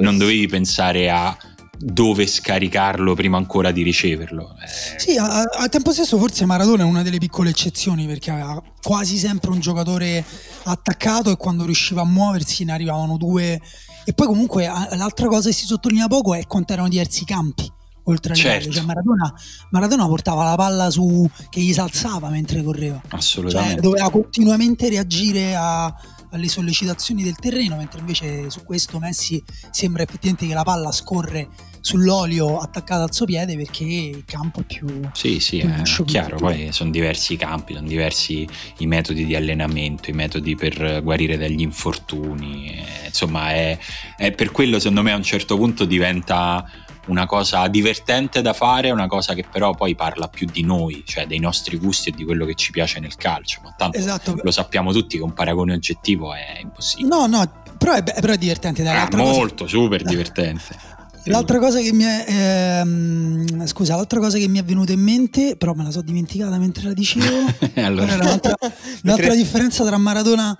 non 0.02 0.18
dovevi 0.18 0.48
pensare 0.48 1.10
a 1.10 1.38
dove 1.78 2.28
scaricarlo 2.28 3.13
prima 3.15 3.38
ancora 3.38 3.71
di 3.71 3.84
riceverlo. 3.84 4.55
Eh. 4.61 4.99
Sì, 4.99 5.17
a, 5.17 5.41
a, 5.41 5.69
tempo 5.69 5.91
stesso 5.91 6.17
forse 6.17 6.45
Maradona 6.45 6.84
è 6.84 6.86
una 6.86 7.03
delle 7.03 7.17
piccole 7.17 7.49
eccezioni 7.49 8.05
perché 8.05 8.32
aveva 8.32 8.61
quasi 8.82 9.17
sempre 9.17 9.51
un 9.51 9.59
giocatore 9.59 10.23
attaccato 10.63 11.32
e 11.32 11.38
quando 11.38 11.65
riusciva 11.65 12.01
a 12.01 12.05
muoversi 12.05 12.63
ne 12.63 12.73
arrivavano 12.73 13.17
due. 13.17 13.59
E 14.03 14.13
poi 14.13 14.28
comunque 14.28 14.65
l'altra 14.65 15.28
cosa 15.28 15.49
che 15.49 15.55
si 15.55 15.65
sottolinea 15.65 16.07
poco 16.07 16.34
è 16.34 16.45
quanto 16.45 16.73
erano 16.73 16.89
diversi 16.89 17.23
i 17.23 17.26
campi 17.26 17.71
oltre 18.07 18.34
a 18.34 18.36
certo. 18.36 18.71
cioè 18.71 18.84
Maradona, 18.84 19.34
Maradona, 19.71 20.05
portava 20.05 20.43
la 20.43 20.55
palla 20.55 20.91
su 20.91 21.28
che 21.49 21.59
gli 21.59 21.73
salzava 21.73 22.30
mentre 22.30 22.61
correva 22.61 23.01
assolutamente 23.09 23.73
cioè, 23.73 23.82
doveva 23.82 24.11
continuamente 24.11 24.89
reagire 24.89 25.55
a, 25.55 25.91
alle 26.36 26.48
sollecitazioni 26.48 27.24
del 27.24 27.36
terreno, 27.36 27.76
mentre 27.76 28.00
invece 28.00 28.50
su 28.50 28.64
questo 28.64 29.00
Messi 29.00 29.44
sembra 29.72 30.04
effettivamente 30.04 30.48
che 30.48 30.54
la 30.54 30.64
palla 30.64 30.92
scorre 30.92 31.48
sull'olio 31.86 32.58
attaccata 32.58 33.04
al 33.04 33.14
suo 33.14 33.26
piede 33.26 33.56
perché 33.56 33.84
il 33.84 34.24
campo 34.26 34.62
è 34.62 34.64
più... 34.64 34.88
Sì, 35.14 35.40
sì, 35.40 35.60
è 35.60 35.84
chiaro, 36.06 36.38
poi 36.38 36.72
sono 36.72 36.90
diversi 36.90 37.34
i 37.34 37.38
campi, 37.38 37.76
sono 37.76 37.88
diversi 37.88 38.48
i 38.80 38.88
metodi 38.88 39.24
di 39.24 39.36
allenamento, 39.36 40.10
i 40.10 40.14
metodi 40.14 40.56
per 40.56 41.02
guarire 41.04 41.38
dagli 41.38 41.62
infortuni, 41.62 42.84
insomma 43.06 43.52
è, 43.52 43.78
è 44.18 44.32
per 44.32 44.52
quello 44.52 44.80
secondo 44.80 45.04
me 45.04 45.12
a 45.12 45.16
un 45.16 45.24
certo 45.24 45.58
punto 45.58 45.86
diventa 45.86 46.68
una 47.08 47.26
cosa 47.26 47.68
divertente 47.68 48.41
da 48.41 48.53
fare, 48.53 48.91
una 48.91 49.08
cosa 49.08 49.34
che 49.34 49.45
però 49.49 49.74
poi 49.74 49.95
parla 49.95 50.28
più 50.28 50.47
di 50.51 50.64
noi, 50.64 51.03
cioè 51.06 51.28
dei 51.28 51.39
nostri 51.39 51.78
gusti 51.78 52.10
e 52.10 52.12
di 52.14 52.24
quello 52.24 52.45
che 52.45 52.56
ci 52.56 52.72
piace 52.72 52.99
nel 52.99 53.16
calcio. 53.16 53.62
Ma 53.64 53.74
tanto 53.78 53.97
esatto. 53.97 54.36
lo 54.41 54.51
sappiamo 54.51 54.91
tutti 54.91 55.18
che 55.18 55.24
un 55.24 55.34
paragone 55.34 55.74
oggettivo 55.74 56.34
è 56.34 56.60
impossibile. 56.62 57.08
No, 57.08 57.28
no, 57.28 57.64
però 57.78 57.93
è, 57.93 58.03
però 58.03 58.34
è 58.34 58.38
divertente. 58.38 58.84
Dai, 58.84 58.97
ah, 58.97 59.10
molto, 59.16 59.64
cosa... 59.64 59.76
super 59.76 60.03
divertente. 60.03 60.93
L'altra 61.28 61.58
cosa 61.58 61.80
che 61.80 61.91
mi 61.91 62.03
è 62.03 62.26
ehm, 62.28 63.66
scusa, 63.66 63.95
l'altra 63.95 64.20
cosa 64.20 64.38
che 64.38 64.47
mi 64.47 64.60
è 64.60 64.64
venuta 64.64 64.91
in 64.91 65.01
mente, 65.01 65.56
però 65.58 65.74
me 65.74 65.84
la 65.84 65.89
so 65.89 66.01
dimenticata 66.01 66.58
mentre 66.60 66.88
la 66.88 66.93
dicevo. 66.93 67.51
allora. 67.82 68.16
L'altra, 68.16 68.56
l'altra 69.01 69.34
differenza 69.36 69.84
tra 69.84 69.97
Maradona 69.97 70.56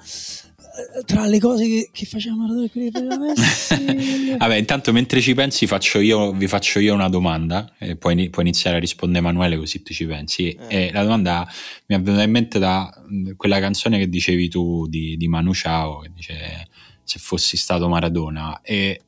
tra 1.06 1.26
le 1.26 1.40
cose 1.40 1.68
che, 1.68 1.90
che 1.92 2.06
faceva 2.06 2.36
Maradona 2.36 2.66
e 2.66 2.70
quelle 2.70 2.92
che 2.92 3.00
faceva 3.00 3.18
Messi 3.18 4.36
vabbè 4.38 4.56
intanto 4.56 4.92
mentre 4.92 5.22
ci 5.22 5.34
pensi 5.34 5.68
faccio 5.68 6.00
io, 6.00 6.32
vi 6.34 6.48
faccio 6.48 6.80
io 6.80 6.94
una 6.94 7.10
domanda 7.10 7.74
e 7.78 7.96
poi 7.96 8.30
puoi 8.30 8.46
iniziare 8.46 8.78
a 8.78 8.80
rispondere 8.80 9.20
Emanuele 9.20 9.58
così 9.58 9.82
tu 9.82 9.94
ci 9.94 10.06
pensi 10.06 10.50
eh. 10.50 10.88
e 10.88 10.92
la 10.92 11.04
domanda 11.04 11.48
mi 11.88 11.96
è 11.96 12.02
venuta 12.02 12.24
in 12.24 12.32
mente 12.32 12.60
da 12.60 12.92
quella 13.36 13.60
canzone 13.60 13.98
che 13.98 14.10
dicevi 14.10 14.50
tu 14.50 14.88
di, 14.88 15.18
di 15.18 15.28
Manu 15.28 15.52
Chao 15.54 16.00
che 16.00 16.12
dice 16.14 16.68
se 17.04 17.20
fossi 17.20 17.56
stato 17.56 17.88
Maradona 17.88 18.62
e 18.62 19.02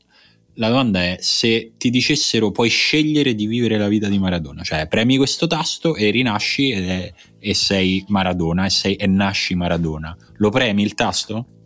la 0.57 0.69
domanda 0.69 1.01
è 1.01 1.17
se 1.19 1.73
ti 1.77 1.89
dicessero 1.89 2.51
puoi 2.51 2.69
scegliere 2.69 3.35
di 3.35 3.45
vivere 3.45 3.77
la 3.77 3.87
vita 3.87 4.07
di 4.07 4.17
Maradona, 4.17 4.63
cioè 4.63 4.87
premi 4.87 5.17
questo 5.17 5.47
tasto 5.47 5.95
e 5.95 6.09
rinasci 6.09 6.71
e, 6.71 7.13
e 7.39 7.53
sei 7.53 8.03
Maradona 8.07 8.65
e, 8.65 8.69
sei, 8.69 8.95
e 8.95 9.07
nasci 9.07 9.55
Maradona, 9.55 10.15
lo 10.37 10.49
premi 10.49 10.83
il 10.83 10.93
tasto? 10.93 11.56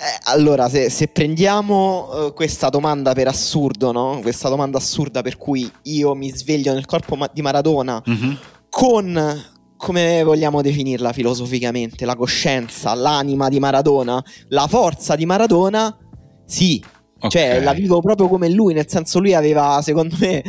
Eh, 0.00 0.18
allora, 0.26 0.68
se, 0.68 0.90
se 0.90 1.08
prendiamo 1.08 2.26
uh, 2.26 2.32
questa 2.32 2.68
domanda 2.68 3.14
per 3.14 3.26
assurdo, 3.26 3.90
no? 3.90 4.20
questa 4.22 4.48
domanda 4.48 4.78
assurda 4.78 5.22
per 5.22 5.36
cui 5.36 5.68
io 5.82 6.14
mi 6.14 6.30
sveglio 6.30 6.72
nel 6.72 6.86
corpo 6.86 7.16
ma- 7.16 7.28
di 7.32 7.42
Maradona 7.42 8.00
mm-hmm. 8.08 8.32
con, 8.70 9.44
come 9.76 10.22
vogliamo 10.22 10.62
definirla 10.62 11.12
filosoficamente, 11.12 12.04
la 12.04 12.14
coscienza, 12.14 12.94
l'anima 12.94 13.48
di 13.48 13.58
Maradona, 13.58 14.22
la 14.50 14.68
forza 14.68 15.16
di 15.16 15.26
Maradona, 15.26 15.98
sì, 16.46 16.80
okay. 17.16 17.28
cioè 17.28 17.60
la 17.60 17.72
vivo 17.72 18.00
proprio 18.00 18.28
come 18.28 18.48
lui, 18.48 18.74
nel 18.74 18.88
senso 18.88 19.18
lui 19.18 19.34
aveva, 19.34 19.80
secondo 19.82 20.14
me, 20.20 20.44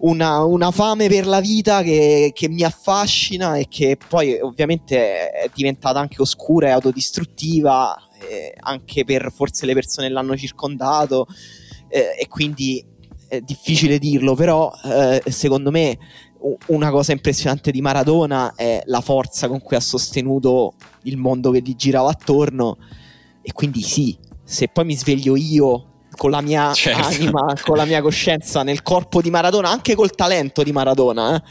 una, 0.00 0.44
una 0.44 0.70
fame 0.70 1.08
per 1.08 1.26
la 1.26 1.40
vita 1.40 1.80
che, 1.80 2.30
che, 2.34 2.50
mi 2.50 2.62
affascina 2.62 3.56
e 3.56 3.68
che 3.70 3.96
poi 4.06 4.38
ovviamente 4.38 5.30
è 5.30 5.50
diventata 5.54 5.98
anche 5.98 6.20
oscura 6.20 6.66
e 6.66 6.72
autodistruttiva 6.72 8.05
eh, 8.20 8.54
anche 8.60 9.04
per 9.04 9.32
forse 9.34 9.66
le 9.66 9.74
persone 9.74 10.08
che 10.08 10.12
l'hanno 10.12 10.36
circondato 10.36 11.26
eh, 11.88 12.16
e 12.18 12.28
quindi 12.28 12.84
è 13.28 13.40
difficile 13.40 13.98
dirlo, 13.98 14.34
però 14.34 14.72
eh, 14.84 15.22
secondo 15.30 15.70
me 15.70 15.98
una 16.66 16.90
cosa 16.90 17.12
impressionante 17.12 17.70
di 17.70 17.80
Maradona 17.80 18.52
è 18.54 18.82
la 18.84 19.00
forza 19.00 19.48
con 19.48 19.60
cui 19.60 19.76
ha 19.76 19.80
sostenuto 19.80 20.74
il 21.02 21.16
mondo 21.16 21.50
che 21.50 21.60
gli 21.60 21.74
girava 21.74 22.10
attorno 22.10 22.76
e 23.42 23.52
quindi 23.52 23.82
sì, 23.82 24.16
se 24.44 24.68
poi 24.68 24.84
mi 24.84 24.96
sveglio 24.96 25.34
io 25.36 25.94
con 26.16 26.30
la 26.30 26.40
mia 26.40 26.72
certo. 26.72 27.06
anima, 27.06 27.54
con 27.62 27.76
la 27.76 27.84
mia 27.84 28.00
coscienza 28.00 28.62
nel 28.62 28.82
corpo 28.82 29.20
di 29.20 29.30
Maradona, 29.30 29.70
anche 29.70 29.94
col 29.94 30.10
talento 30.10 30.62
di 30.62 30.72
Maradona, 30.72 31.36
eh, 31.36 31.42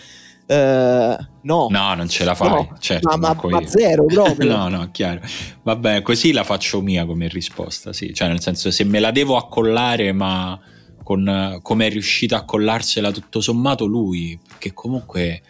Uh, 0.48 1.18
no. 1.42 1.68
no, 1.72 1.94
non 1.96 2.08
ce 2.08 2.24
la 2.24 2.36
fai, 2.36 2.50
no, 2.50 2.78
certo, 2.80 3.18
ma, 3.18 3.34
ma, 3.34 3.50
ma, 3.50 3.66
zero 3.66 4.06
proprio. 4.14 4.56
no, 4.56 4.68
no, 4.68 4.92
chiaro. 4.92 5.22
Vabbè, 5.64 6.04
così 6.04 6.32
la 6.32 6.44
faccio 6.44 6.82
mia 6.82 7.06
come 7.06 7.28
risposta, 7.28 7.94
sì. 7.94 8.14
Cioè, 8.14 8.28
nel 8.28 8.42
senso, 8.42 8.70
se 8.70 8.84
me 8.84 9.00
la 9.00 9.12
devo 9.12 9.38
accollare, 9.38 10.12
ma 10.12 10.60
con 11.04 11.60
come 11.62 11.88
è 11.88 11.90
riuscito 11.90 12.36
a 12.36 12.46
collarsela 12.46 13.12
tutto 13.12 13.42
sommato 13.42 13.86
lui, 13.86 14.40
che 14.60 14.74
comunque, 14.74 15.42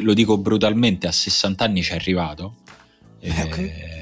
lo 0.00 0.14
dico 0.14 0.38
brutalmente, 0.38 1.06
a 1.06 1.12
60 1.12 1.64
anni 1.64 1.82
ci 1.82 1.92
è 1.92 1.94
arrivato. 1.94 2.56
Eh, 3.20 3.42
okay 3.42 4.01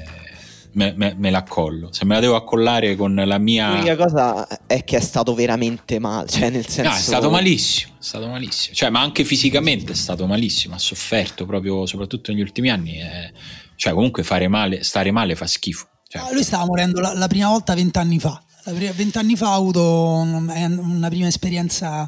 me, 0.73 0.93
me, 0.95 1.15
me 1.17 1.29
l'accollo. 1.29 1.91
Se 1.91 2.05
me 2.05 2.15
la 2.15 2.19
devo 2.21 2.35
accollare 2.35 2.95
con 2.95 3.13
la 3.13 3.37
mia. 3.37 3.73
L'unica 3.73 3.95
cosa 3.95 4.47
è 4.65 4.83
che 4.83 4.97
è 4.97 4.99
stato 4.99 5.33
veramente 5.33 5.99
male. 5.99 6.27
Cioè, 6.27 6.49
nel 6.49 6.67
senso. 6.67 6.89
No, 6.89 6.95
è 6.95 6.99
stato 6.99 7.29
malissimo. 7.29 7.93
È 7.93 8.03
stato 8.03 8.27
malissimo. 8.27 8.75
Cioè, 8.75 8.89
ma 8.89 9.01
anche 9.01 9.23
fisicamente 9.23 9.93
è 9.93 9.95
stato 9.95 10.27
malissimo. 10.27 10.75
Ha 10.75 10.79
sofferto 10.79 11.45
proprio, 11.45 11.85
soprattutto 11.85 12.31
negli 12.31 12.41
ultimi 12.41 12.69
anni. 12.69 12.95
È... 12.95 13.31
Cioè, 13.75 13.93
comunque 13.93 14.23
fare 14.23 14.47
male, 14.47 14.83
stare 14.83 15.11
male 15.11 15.35
fa 15.35 15.47
schifo. 15.47 15.87
Cioè... 16.07 16.21
Ah, 16.21 16.33
lui 16.33 16.43
stava 16.43 16.65
morendo 16.65 16.99
la, 16.99 17.13
la 17.13 17.27
prima 17.27 17.47
volta 17.49 17.73
vent'anni 17.73 18.19
fa. 18.19 18.41
Vent'anni 18.65 19.35
fa 19.35 19.51
ha 19.51 19.55
avuto 19.55 19.81
una 19.81 21.09
prima 21.09 21.27
esperienza 21.27 22.07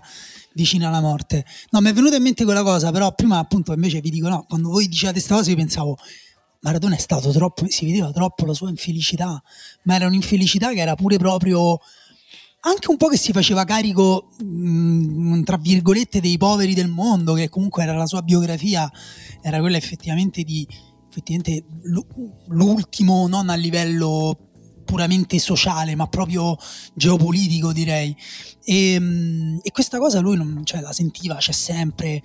vicina 0.54 0.90
alla 0.90 1.02
morte. 1.02 1.44
No, 1.72 1.82
mi 1.82 1.90
è 1.90 1.94
venuta 1.94 2.16
in 2.16 2.22
mente 2.22 2.44
quella 2.44 2.62
cosa, 2.62 2.92
però 2.92 3.12
prima 3.16 3.40
appunto 3.40 3.74
invece 3.74 4.02
vi 4.02 4.12
dico 4.12 4.30
no, 4.30 4.46
quando 4.48 4.70
voi 4.70 4.88
dicevate 4.88 5.14
questa 5.14 5.34
cosa 5.34 5.50
io 5.50 5.56
pensavo 5.56 5.98
Maradona 6.64 6.96
è 6.96 7.00
stato 7.00 7.32
troppo, 7.32 7.66
si 7.70 7.86
vedeva 7.86 8.12
troppo 8.12 8.46
la 8.46 8.54
sua 8.54 8.70
infelicità, 8.70 9.42
ma 9.84 9.96
era 9.96 10.08
un'infelicità 10.08 10.74
che 10.74 10.80
era 10.80 10.96
pure 10.96 11.18
proprio 11.18 11.80
anche 12.66 12.90
un 12.90 12.96
po' 12.98 13.10
che 13.10 13.18
si 13.18 13.34
faceva 13.34 13.66
carico, 13.66 14.30
mh, 14.42 15.44
tra 15.44 15.58
virgolette, 15.58 16.22
dei 16.22 16.38
poveri 16.38 16.74
del 16.74 16.88
mondo, 16.88 17.34
che 17.34 17.50
comunque 17.50 17.84
era 17.84 17.94
la 17.94 18.06
sua 18.06 18.22
biografia, 18.22 18.90
era 19.42 19.60
quella 19.60 19.76
effettivamente 19.76 20.44
di 20.44 20.66
effettivamente 21.10 21.66
l'ultimo, 22.48 23.28
non 23.28 23.50
a 23.50 23.56
livello 23.56 24.53
puramente 24.84 25.40
sociale, 25.40 25.96
ma 25.96 26.08
proprio 26.08 26.58
geopolitico, 26.94 27.72
direi. 27.72 28.16
E, 28.64 28.94
ehm, 28.94 29.60
e 29.62 29.72
questa 29.72 29.98
cosa 29.98 30.20
lui 30.20 30.38
non, 30.38 30.62
cioè, 30.64 30.82
la 30.82 30.94
sentiva, 30.94 31.36
c'è 31.36 31.52
sempre, 31.52 32.22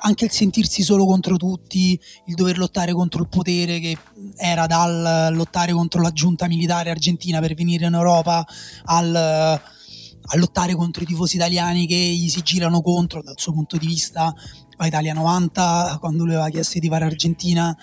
anche 0.00 0.24
il 0.24 0.30
sentirsi 0.30 0.82
solo 0.82 1.04
contro 1.06 1.36
tutti, 1.36 1.98
il 2.26 2.34
dover 2.34 2.58
lottare 2.58 2.92
contro 2.92 3.22
il 3.22 3.28
potere 3.28 3.78
che 3.80 3.96
era 4.36 4.66
dal 4.66 5.34
lottare 5.34 5.72
contro 5.72 6.00
la 6.02 6.12
giunta 6.12 6.46
militare 6.46 6.90
argentina 6.90 7.40
per 7.40 7.54
venire 7.54 7.86
in 7.86 7.94
Europa 7.94 8.46
al 8.84 9.60
a 10.30 10.36
lottare 10.36 10.74
contro 10.74 11.02
i 11.02 11.06
tifosi 11.06 11.36
italiani 11.36 11.86
che 11.86 11.94
gli 11.94 12.28
si 12.28 12.42
girano 12.42 12.82
contro 12.82 13.22
dal 13.22 13.38
suo 13.38 13.52
punto 13.52 13.76
di 13.76 13.86
vista 13.86 14.34
a 14.76 14.86
Italia 14.86 15.14
90 15.14 15.96
quando 16.00 16.24
lui 16.24 16.34
aveva 16.34 16.50
chiesto 16.50 16.78
di 16.78 16.88
fare 16.88 17.06
Argentina 17.06 17.76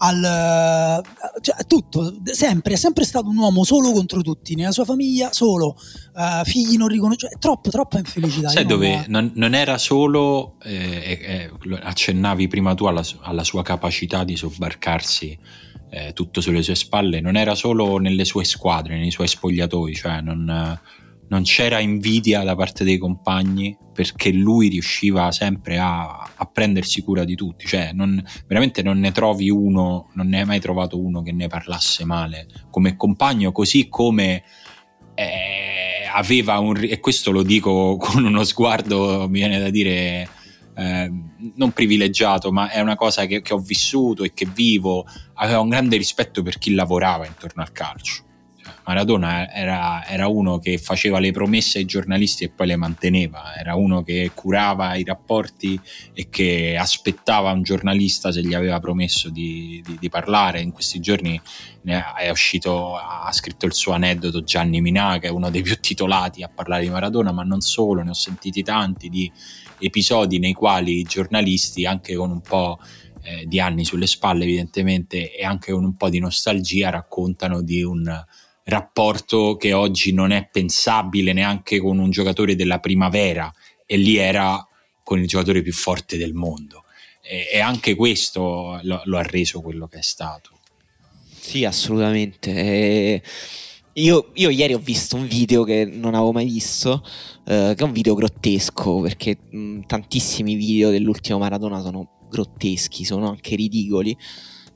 al 0.00 1.02
cioè, 1.40 1.66
tutto, 1.66 2.18
sempre, 2.24 2.74
è 2.74 2.76
sempre 2.76 3.04
stato 3.04 3.28
un 3.28 3.36
uomo 3.36 3.64
solo 3.64 3.92
contro 3.92 4.20
tutti, 4.20 4.54
nella 4.54 4.70
sua 4.70 4.84
famiglia 4.84 5.32
solo, 5.32 5.76
uh, 6.14 6.44
figli 6.44 6.76
non 6.76 6.88
riconosciuti, 6.88 7.32
cioè, 7.32 7.40
troppo, 7.40 7.70
troppa 7.70 7.98
infelicità. 7.98 8.48
Sai 8.48 8.66
dove 8.66 9.04
non, 9.08 9.32
non, 9.34 9.54
era 9.54 9.78
solo, 9.78 10.54
eh, 10.62 11.50
eh, 11.60 11.78
accennavi 11.82 12.48
prima 12.48 12.74
tu 12.74 12.84
alla, 12.84 13.02
alla, 13.20 13.44
sua 13.44 13.62
capacità 13.62 14.24
di 14.24 14.36
sobbarcarsi 14.36 15.38
eh, 15.90 16.12
tutto 16.12 16.40
sulle 16.40 16.62
sue 16.62 16.74
spalle, 16.74 17.20
non 17.20 17.36
era 17.36 17.54
solo 17.54 17.98
nelle 17.98 18.24
sue 18.24 18.44
squadre, 18.44 18.98
nei 18.98 19.10
suoi 19.10 19.28
spogliatoi, 19.28 19.94
cioè 19.94 20.20
non 20.20 20.78
non 21.28 21.42
c'era 21.42 21.78
invidia 21.78 22.42
da 22.42 22.54
parte 22.54 22.84
dei 22.84 22.98
compagni 22.98 23.76
perché 23.92 24.30
lui 24.30 24.68
riusciva 24.68 25.32
sempre 25.32 25.78
a, 25.78 26.30
a 26.34 26.46
prendersi 26.46 27.02
cura 27.02 27.24
di 27.24 27.34
tutti, 27.34 27.66
cioè 27.66 27.90
non, 27.92 28.22
veramente 28.46 28.82
non 28.82 28.98
ne 29.00 29.12
trovi 29.12 29.50
uno, 29.50 30.10
non 30.14 30.28
ne 30.28 30.40
hai 30.40 30.46
mai 30.46 30.60
trovato 30.60 31.00
uno 31.00 31.22
che 31.22 31.32
ne 31.32 31.48
parlasse 31.48 32.04
male 32.04 32.46
come 32.70 32.96
compagno, 32.96 33.50
così 33.50 33.88
come 33.88 34.44
eh, 35.14 36.06
aveva 36.12 36.58
un, 36.58 36.76
e 36.80 37.00
questo 37.00 37.30
lo 37.32 37.42
dico 37.42 37.96
con 38.00 38.24
uno 38.24 38.44
sguardo, 38.44 39.26
mi 39.28 39.40
viene 39.40 39.58
da 39.58 39.68
dire, 39.68 40.28
eh, 40.76 41.12
non 41.56 41.72
privilegiato, 41.72 42.52
ma 42.52 42.70
è 42.70 42.80
una 42.80 42.94
cosa 42.94 43.26
che, 43.26 43.42
che 43.42 43.52
ho 43.52 43.58
vissuto 43.58 44.22
e 44.22 44.32
che 44.32 44.46
vivo, 44.46 45.04
aveva 45.34 45.58
un 45.58 45.68
grande 45.68 45.96
rispetto 45.96 46.42
per 46.42 46.58
chi 46.58 46.72
lavorava 46.72 47.26
intorno 47.26 47.62
al 47.62 47.72
calcio 47.72 48.26
Maradona 48.88 49.52
era, 49.52 50.02
era, 50.06 50.28
uno 50.28 50.58
che 50.58 50.78
faceva 50.78 51.18
le 51.18 51.30
promesse 51.30 51.76
ai 51.76 51.84
giornalisti 51.84 52.44
e 52.44 52.48
poi 52.48 52.68
le 52.68 52.76
manteneva, 52.76 53.54
era 53.54 53.74
uno 53.74 54.02
che 54.02 54.30
curava 54.32 54.94
i 54.94 55.04
rapporti 55.04 55.78
e 56.14 56.30
che 56.30 56.74
aspettava 56.74 57.52
un 57.52 57.62
giornalista 57.62 58.32
se 58.32 58.40
gli 58.40 58.54
aveva 58.54 58.80
promesso 58.80 59.28
di, 59.28 59.82
di, 59.84 59.98
di 60.00 60.08
parlare. 60.08 60.62
In 60.62 60.72
questi 60.72 61.00
giorni 61.00 61.38
è 61.84 62.30
uscito, 62.30 62.96
ha 62.96 63.30
scritto 63.30 63.66
il 63.66 63.74
suo 63.74 63.92
aneddoto 63.92 64.42
Gianni 64.42 64.80
Minà, 64.80 65.18
che 65.18 65.26
è 65.26 65.30
uno 65.30 65.50
dei 65.50 65.60
più 65.60 65.78
titolati 65.78 66.42
a 66.42 66.48
parlare 66.48 66.84
di 66.84 66.88
Maradona, 66.88 67.30
ma 67.30 67.42
non 67.42 67.60
solo, 67.60 68.02
ne 68.02 68.08
ho 68.08 68.14
sentiti 68.14 68.62
tanti 68.62 69.10
di 69.10 69.30
episodi 69.80 70.38
nei 70.38 70.54
quali 70.54 71.00
i 71.00 71.02
giornalisti, 71.02 71.84
anche 71.84 72.14
con 72.14 72.30
un 72.30 72.40
po' 72.40 72.78
eh, 73.20 73.44
di 73.44 73.60
anni 73.60 73.84
sulle 73.84 74.06
spalle 74.06 74.44
evidentemente 74.44 75.36
e 75.36 75.44
anche 75.44 75.72
con 75.72 75.84
un 75.84 75.94
po' 75.94 76.08
di 76.08 76.20
nostalgia, 76.20 76.88
raccontano 76.88 77.60
di 77.60 77.82
un 77.82 78.24
rapporto 78.68 79.56
che 79.56 79.72
oggi 79.72 80.12
non 80.12 80.30
è 80.30 80.48
pensabile 80.50 81.32
neanche 81.32 81.80
con 81.80 81.98
un 81.98 82.10
giocatore 82.10 82.54
della 82.54 82.78
primavera 82.78 83.52
e 83.86 83.96
lì 83.96 84.16
era 84.16 84.64
con 85.02 85.18
il 85.18 85.26
giocatore 85.26 85.62
più 85.62 85.72
forte 85.72 86.18
del 86.18 86.34
mondo. 86.34 86.84
E, 87.22 87.48
e 87.52 87.60
anche 87.60 87.94
questo 87.94 88.78
lo, 88.82 89.00
lo, 89.04 89.18
ha 89.18 89.22
reso 89.22 89.62
quello 89.62 89.86
che 89.86 89.98
è 89.98 90.02
stato. 90.02 90.58
Sì, 91.30 91.64
assolutamente. 91.64 92.50
E 92.50 93.22
io, 93.94 94.30
io, 94.34 94.50
ieri 94.50 94.74
ho 94.74 94.78
visto 94.78 95.16
un 95.16 95.26
video 95.26 95.64
che 95.64 95.86
non 95.86 96.14
avevo 96.14 96.32
mai 96.32 96.44
visto, 96.44 97.02
eh, 97.46 97.72
che 97.74 97.82
è 97.82 97.86
un 97.86 97.92
video 97.92 98.14
grottesco, 98.14 99.00
perché 99.00 99.38
mh, 99.50 99.80
tantissimi 99.86 100.54
video 100.54 100.90
dell'ultimo 100.90 101.38
Maradona 101.38 101.80
sono 101.80 102.26
grotteschi, 102.28 103.04
sono 103.04 103.30
anche 103.30 103.56
ridicoli. 103.56 104.16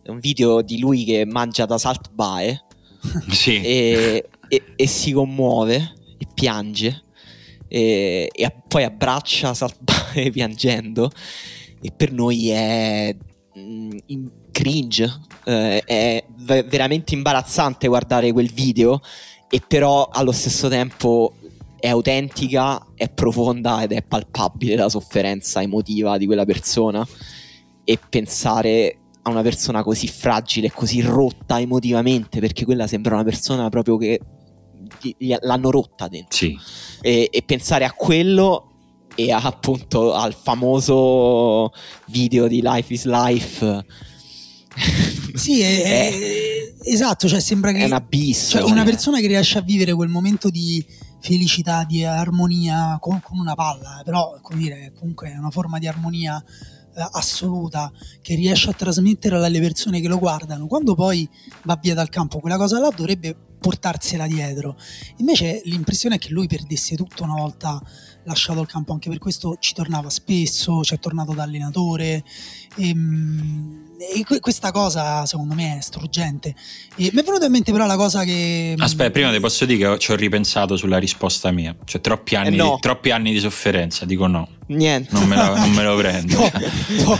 È 0.02 0.08
un 0.08 0.18
video 0.18 0.62
di 0.62 0.78
lui 0.78 1.04
che 1.04 1.26
mangia 1.26 1.66
da 1.66 1.76
Salt 1.76 2.10
Bae, 2.10 2.64
sì. 3.30 3.60
e, 3.60 4.28
e, 4.48 4.62
e, 4.76 4.86
si 4.86 5.12
commuove 5.12 5.94
e 6.18 6.26
piange 6.32 7.02
e, 7.68 8.28
e 8.32 8.56
poi 8.68 8.84
abbraccia 8.84 9.54
Salvare 9.54 10.30
piangendo 10.32 11.10
e 11.80 11.90
per 11.90 12.12
noi 12.12 12.50
è 12.50 13.16
mm, 13.58 13.90
cringe 14.50 15.20
eh, 15.44 15.82
è 15.84 16.24
veramente 16.36 17.14
imbarazzante 17.14 17.88
guardare 17.88 18.32
quel 18.32 18.52
video 18.52 19.00
e 19.48 19.62
però 19.66 20.08
allo 20.10 20.32
stesso 20.32 20.68
tempo 20.68 21.34
è 21.82 21.88
autentica, 21.88 22.86
è 22.94 23.10
profonda 23.10 23.82
ed 23.82 23.90
è 23.90 24.02
palpabile 24.02 24.76
la 24.76 24.88
sofferenza 24.88 25.60
emotiva 25.60 26.16
di 26.16 26.26
quella 26.26 26.44
persona 26.44 27.04
e 27.82 27.98
pensare 28.08 28.98
a 29.22 29.30
una 29.30 29.42
persona 29.42 29.82
così 29.82 30.08
fragile 30.08 30.66
e 30.68 30.72
così 30.72 31.00
rotta 31.00 31.60
emotivamente, 31.60 32.40
perché 32.40 32.64
quella 32.64 32.86
sembra 32.86 33.14
una 33.14 33.24
persona 33.24 33.68
proprio 33.68 33.96
che 33.96 34.20
l'hanno 35.40 35.70
rotta 35.70 36.08
dentro. 36.08 36.36
Sì. 36.36 36.58
E, 37.00 37.28
e, 37.32 37.42
pensare 37.42 37.84
a 37.84 37.92
quello 37.92 38.72
e 39.14 39.30
a, 39.30 39.40
appunto 39.40 40.14
al 40.14 40.34
famoso 40.34 41.72
video 42.06 42.48
di 42.48 42.60
Life 42.62 42.92
is 42.92 43.04
Life. 43.04 43.84
sì, 45.34 45.60
è, 45.60 45.82
è, 45.84 46.90
esatto, 46.90 47.28
cioè 47.28 47.40
sembra 47.40 47.72
che 47.72 47.78
è 47.78 47.84
un 47.84 47.92
abisso. 47.92 48.58
Cioè 48.58 48.70
una 48.70 48.84
persona 48.84 49.20
che 49.20 49.26
riesce 49.28 49.58
a 49.58 49.62
vivere 49.62 49.94
quel 49.94 50.08
momento 50.08 50.50
di 50.50 50.84
felicità, 51.20 51.84
di 51.84 52.04
armonia 52.04 52.98
con, 53.00 53.20
con 53.22 53.38
una 53.38 53.54
palla, 53.54 54.00
però 54.04 54.38
come 54.42 54.58
dire, 54.58 54.92
comunque 54.98 55.30
è 55.30 55.38
una 55.38 55.50
forma 55.50 55.78
di 55.78 55.86
armonia 55.86 56.42
eh, 56.44 56.81
assoluta 56.94 57.90
che 58.20 58.34
riesce 58.34 58.70
a 58.70 58.72
trasmettere 58.72 59.36
alle 59.36 59.60
persone 59.60 60.00
che 60.00 60.08
lo 60.08 60.18
guardano, 60.18 60.66
quando 60.66 60.94
poi 60.94 61.28
va 61.64 61.78
via 61.80 61.94
dal 61.94 62.08
campo, 62.08 62.40
quella 62.40 62.56
cosa 62.56 62.78
là 62.78 62.90
dovrebbe 62.94 63.36
portarsela 63.62 64.26
dietro. 64.26 64.76
Invece 65.18 65.62
l'impressione 65.64 66.16
è 66.16 66.18
che 66.18 66.30
lui 66.30 66.46
perdesse 66.48 66.96
tutto 66.96 67.22
una 67.22 67.36
volta 67.36 67.80
lasciato 68.24 68.60
il 68.60 68.66
campo, 68.66 68.92
anche 68.92 69.08
per 69.08 69.18
questo 69.18 69.56
ci 69.58 69.72
tornava 69.72 70.10
spesso, 70.10 70.82
ci 70.82 70.94
è 70.94 70.98
tornato 70.98 71.32
da 71.32 71.44
allenatore. 71.44 72.24
E, 72.76 72.88
ehm, 72.88 73.91
e 74.10 74.40
questa 74.40 74.70
cosa 74.70 75.24
secondo 75.26 75.54
me 75.54 75.78
è 75.78 75.80
struggente. 75.80 76.54
E 76.96 77.10
mi 77.12 77.20
è 77.20 77.24
venuta 77.24 77.46
in 77.46 77.52
mente 77.52 77.72
però 77.72 77.86
la 77.86 77.96
cosa 77.96 78.24
che... 78.24 78.74
Aspetta, 78.76 79.10
prima 79.10 79.30
ti 79.32 79.40
posso 79.40 79.64
dire 79.64 79.92
che 79.92 79.98
ci 79.98 80.12
ho 80.12 80.16
ripensato 80.16 80.76
sulla 80.76 80.98
risposta 80.98 81.50
mia. 81.50 81.74
Cioè 81.84 82.00
troppi 82.00 82.34
anni, 82.34 82.54
eh 82.54 82.56
no. 82.56 82.74
di, 82.74 82.80
troppi 82.80 83.10
anni 83.10 83.32
di 83.32 83.38
sofferenza, 83.38 84.04
dico 84.04 84.26
no. 84.26 84.48
Niente. 84.66 85.12
Non 85.12 85.28
me, 85.28 85.36
la, 85.36 85.54
non 85.54 85.70
me 85.72 85.82
lo 85.82 85.96
prendo. 85.96 86.38
no, 87.04 87.18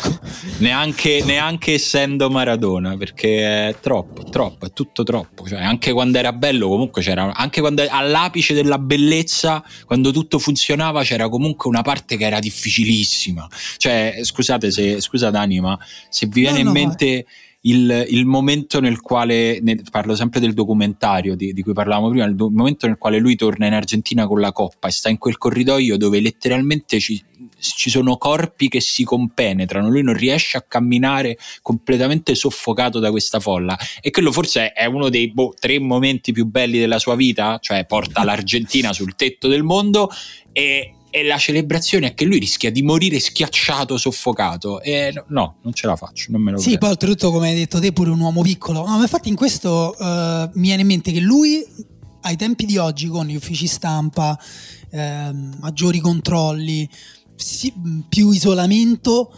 neanche, 0.59 1.23
neanche, 1.25 1.75
essendo 1.75 2.31
Maradona, 2.31 2.97
perché 2.97 3.69
è 3.69 3.77
troppo, 3.81 4.23
troppo, 4.25 4.67
è 4.67 4.73
tutto 4.73 5.03
troppo. 5.03 5.47
Cioè, 5.47 5.63
anche 5.63 5.93
quando 5.93 6.19
era 6.19 6.33
bello, 6.33 6.69
comunque 6.69 7.03
c'era, 7.03 7.35
anche 7.35 7.61
quando 7.61 7.85
all'apice 7.89 8.55
della 8.55 8.79
bellezza, 8.79 9.63
quando 9.85 10.13
tutto 10.13 10.39
funzionava, 10.39 11.03
c'era 11.03 11.29
comunque 11.29 11.69
una 11.69 11.83
parte 11.83 12.17
che 12.17 12.25
era 12.25 12.39
difficilissima. 12.39 13.47
Cioè, 13.77 14.21
scusate 14.23 14.71
se, 14.71 15.01
scusa 15.01 15.31
Dani, 15.31 15.61
ma 15.61 15.79
se 16.09 16.27
vi 16.27 16.41
viene 16.43 16.63
no, 16.63 16.69
in 16.69 16.72
mente 16.73 17.27
il, 17.63 18.07
il, 18.09 18.27
momento 18.27 18.81
nel 18.81 19.01
quale, 19.01 19.61
ne, 19.61 19.81
parlo 19.91 20.17
sempre 20.17 20.41
del 20.41 20.53
documentario 20.53 21.37
di, 21.37 21.53
di 21.53 21.63
cui 21.63 21.73
parlavamo 21.73 22.09
prima, 22.09 22.25
il, 22.25 22.35
do, 22.35 22.47
il, 22.47 22.55
momento 22.55 22.87
nel 22.87 22.99
quale 22.99 23.19
lui 23.19 23.37
torna 23.37 23.67
in 23.67 23.73
Argentina 23.73 24.27
con 24.27 24.41
la 24.41 24.53
coppa 24.53 24.89
e 24.89 24.91
sta 24.91 25.09
in 25.09 25.19
quel 25.19 25.39
corridoio 25.39 25.97
dove 25.97 26.21
letteralmente 26.21 26.99
ci, 26.99 27.23
ci 27.59 27.89
sono 27.89 28.17
corpi 28.17 28.69
che 28.69 28.81
si 28.81 29.05
compenetrano, 29.05 29.89
lui 29.89 30.03
non 30.03 30.15
riesce 30.15 30.57
a 30.57 30.63
camminare 30.63 31.39
completamente 31.61 32.35
soffocato 32.35 32.99
da 32.99 33.11
questa 33.11 33.39
folla. 33.39 33.79
E 34.01 34.11
quello 34.11 34.33
forse 34.33 34.73
è 34.73 34.87
uno 34.87 35.09
dei 35.09 35.31
boh, 35.31 35.55
tre 35.59 35.79
momenti 35.79 36.33
più 36.33 36.47
belli 36.47 36.79
della 36.79 36.99
sua 36.99 37.15
vita, 37.15 37.59
cioè 37.61 37.87
porta 37.87 38.25
l'Argentina 38.25 38.93
sul 38.93 39.15
tetto 39.15 39.47
del 39.47 39.63
mondo 39.63 40.11
e 40.51 40.95
e 41.15 41.23
la 41.25 41.37
celebrazione 41.37 42.07
è 42.07 42.15
che 42.15 42.25
lui 42.25 42.39
rischia 42.39 42.71
di 42.73 42.83
morire 42.83 43.21
schiacciato, 43.21 43.99
soffocato. 43.99 44.81
E 44.81 45.13
no, 45.29 45.57
non 45.63 45.75
ce 45.75 45.87
la 45.87 45.95
faccio, 45.95 46.31
non 46.31 46.41
me 46.41 46.53
lo 46.53 46.57
Sì, 46.57 46.65
credo. 46.69 46.79
poi 46.79 46.89
oltretutto, 46.89 47.31
come 47.31 47.51
hai 47.51 47.55
detto 47.55 47.79
te, 47.81 47.93
pure 47.93 48.09
un 48.09 48.19
uomo 48.19 48.41
piccolo. 48.41 48.87
No, 48.87 48.97
ma 48.97 49.03
infatti 49.03 49.29
in 49.29 49.35
questo 49.35 49.95
uh, 49.99 50.05
mi 50.55 50.69
viene 50.69 50.81
in 50.81 50.87
mente 50.87 51.13
che 51.13 51.21
lui, 51.21 51.63
ai 52.23 52.37
tempi 52.37 52.65
di 52.65 52.79
oggi, 52.79 53.09
con 53.09 53.27
gli 53.27 53.37
uffici 53.37 53.67
stampa, 53.67 54.39
eh, 54.91 55.31
maggiori 55.61 56.01
controlli, 56.01 56.89
più 58.09 58.31
isolamento, 58.31 59.37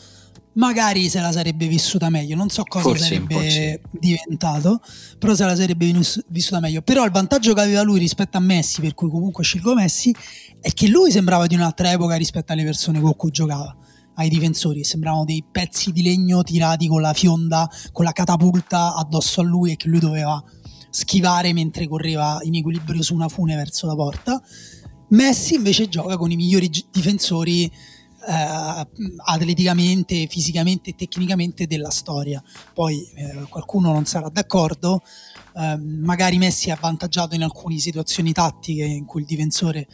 magari 0.55 1.09
se 1.09 1.21
la 1.21 1.33
sarebbe 1.33 1.67
vissuta 1.67 2.11
meglio. 2.11 2.37
Non 2.37 2.49
so 2.49 2.65
cosa 2.65 2.89
Forse 2.89 3.05
sarebbe 3.05 3.51
sì. 3.51 3.81
diventato, 3.91 4.81
però 5.19 5.35
se 5.35 5.45
la 5.45 5.57
sarebbe 5.57 5.93
vissuta 6.29 6.61
meglio. 6.61 6.83
Però 6.83 7.05
il 7.05 7.11
vantaggio 7.11 7.55
che 7.55 7.61
aveva 7.61 7.83
lui 7.83 7.99
rispetto 7.99 8.37
a 8.37 8.41
Messi, 8.41 8.81
per 8.81 8.95
cui 8.95 9.09
comunque 9.09 9.45
scelgo 9.45 9.75
Messi, 9.75 10.15
è 10.61 10.73
che 10.73 10.89
lui 10.89 11.11
sembrava 11.11 11.47
di 11.47 11.55
un'altra 11.55 11.91
epoca 11.93 12.17
rispetto 12.17 12.53
alle 12.53 12.65
persone 12.65 13.01
con 13.01 13.15
cui 13.17 13.31
giocava. 13.31 13.77
Ai 14.17 14.29
difensori 14.29 14.85
sembravano 14.85 15.25
dei 15.25 15.45
pezzi 15.51 15.91
di 15.91 16.03
legno 16.03 16.43
tirati 16.43 16.87
con 16.87 17.01
la 17.01 17.13
fionda, 17.13 17.69
con 17.91 18.05
la 18.05 18.13
catapulta 18.13 18.95
addosso 18.95 19.41
a 19.41 19.45
lui 19.45 19.73
e 19.73 19.77
che 19.77 19.89
lui 19.89 19.99
doveva 19.99 20.43
schivare 20.91 21.53
mentre 21.53 21.89
correva 21.89 22.39
in 22.43 22.55
equilibrio 22.55 23.03
su 23.03 23.15
una 23.15 23.29
fune 23.29 23.57
verso 23.57 23.89
la 23.89 23.97
porta. 23.97 24.41
Messi 25.09 25.55
invece 25.55 25.89
gioca 25.89 26.17
con 26.17 26.31
i 26.31 26.37
migliori 26.37 26.71
difensori 26.93 27.71
eh, 28.27 28.87
atleticamente, 29.25 30.27
fisicamente 30.27 30.91
e 30.91 30.95
tecnicamente 30.95 31.67
della 31.67 31.91
storia. 31.91 32.43
Poi 32.73 33.07
eh, 33.15 33.47
qualcuno 33.49 33.93
non 33.93 34.05
sarà 34.07 34.29
d'accordo, 34.29 35.03
eh, 35.57 35.77
magari 35.77 36.39
Messi 36.39 36.69
è 36.69 36.73
avvantaggiato 36.73 37.35
in 37.35 37.43
alcune 37.43 37.79
situazioni 37.79 38.33
tattiche 38.33 38.85
in 38.85 39.05
cui 39.05 39.21
il 39.21 39.27
difensore 39.27 39.87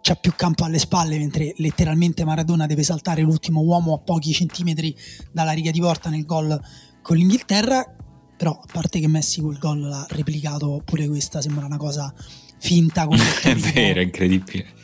c'ha 0.00 0.14
più 0.14 0.32
campo 0.34 0.64
alle 0.64 0.78
spalle, 0.78 1.18
mentre 1.18 1.52
letteralmente 1.56 2.24
Maradona 2.24 2.66
deve 2.66 2.82
saltare 2.82 3.22
l'ultimo 3.22 3.60
uomo 3.60 3.94
a 3.94 3.98
pochi 3.98 4.32
centimetri 4.32 4.94
dalla 5.32 5.52
riga 5.52 5.70
di 5.70 5.80
porta 5.80 6.08
nel 6.08 6.24
gol 6.24 6.58
con 7.02 7.16
l'Inghilterra. 7.16 7.94
Però, 8.36 8.52
a 8.52 8.66
parte 8.72 9.00
che 9.00 9.08
Messi 9.08 9.40
quel 9.40 9.58
gol 9.58 9.80
l'ha 9.80 10.06
replicato, 10.10 10.80
pure 10.84 11.08
questa 11.08 11.42
sembra 11.42 11.66
una 11.66 11.76
cosa 11.76 12.14
finta. 12.58 13.08
è 13.42 13.54
vero, 13.56 14.00
è 14.00 14.04
incredibile 14.04 14.76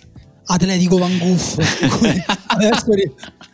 Atletico 0.46 0.98
Van 0.98 1.16
Guff. 1.18 1.56
Adesso 2.46 2.86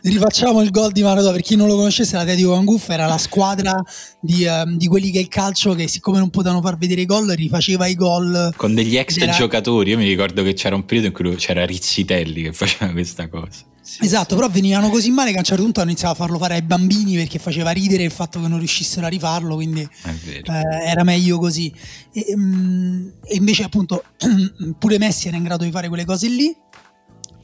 rifacciamo 0.01 0.61
il 0.61 0.71
gol 0.71 0.91
di 0.91 1.01
Maradona. 1.03 1.33
Per 1.33 1.41
chi 1.41 1.55
non 1.55 1.67
lo 1.67 1.75
conoscesse, 1.75 2.15
l'Atletico 2.15 2.51
Van 2.51 2.65
Guff 2.65 2.89
era 2.89 3.07
la 3.07 3.17
squadra 3.17 3.81
di, 4.19 4.45
um, 4.45 4.77
di, 4.77 4.87
quelli 4.87 5.11
che 5.11 5.19
il 5.19 5.27
calcio, 5.27 5.73
che 5.73 5.87
siccome 5.87 6.19
non 6.19 6.29
potevano 6.29 6.61
far 6.61 6.77
vedere 6.77 7.01
i 7.01 7.05
gol, 7.05 7.29
rifaceva 7.29 7.87
i 7.87 7.95
gol. 7.95 8.53
Con 8.55 8.73
degli 8.73 8.97
ex 8.97 9.17
era... 9.17 9.31
giocatori. 9.31 9.91
Io 9.91 9.97
mi 9.97 10.07
ricordo 10.07 10.43
che 10.43 10.53
c'era 10.53 10.75
un 10.75 10.85
periodo 10.85 11.07
in 11.07 11.13
cui 11.13 11.35
c'era 11.35 11.65
Rizzitelli 11.65 12.43
che 12.43 12.53
faceva 12.53 12.91
questa 12.91 13.27
cosa. 13.29 13.69
Sì, 13.81 14.05
esatto, 14.05 14.29
sì. 14.29 14.35
però 14.35 14.47
venivano 14.47 14.89
così 14.89 15.09
male 15.09 15.31
che 15.31 15.37
a 15.37 15.39
un 15.39 15.45
certo 15.45 15.63
punto 15.63 15.81
hanno 15.81 15.89
iniziato 15.89 16.13
a 16.13 16.17
farlo 16.17 16.37
fare 16.37 16.53
ai 16.53 16.61
bambini 16.61 17.15
perché 17.15 17.39
faceva 17.39 17.71
ridere 17.71 18.03
il 18.03 18.11
fatto 18.11 18.39
che 18.39 18.47
non 18.47 18.59
riuscissero 18.59 19.05
a 19.05 19.09
rifarlo, 19.09 19.55
quindi 19.55 19.81
eh, 19.81 20.41
era 20.85 21.03
meglio 21.03 21.39
così. 21.39 21.73
E, 22.13 22.25
um, 22.35 23.11
e 23.25 23.35
invece 23.35 23.63
appunto 23.63 24.03
pure 24.77 24.97
Messi 24.97 25.27
era 25.27 25.37
in 25.37 25.43
grado 25.43 25.63
di 25.63 25.71
fare 25.71 25.87
quelle 25.87 26.05
cose 26.05 26.27
lì 26.27 26.55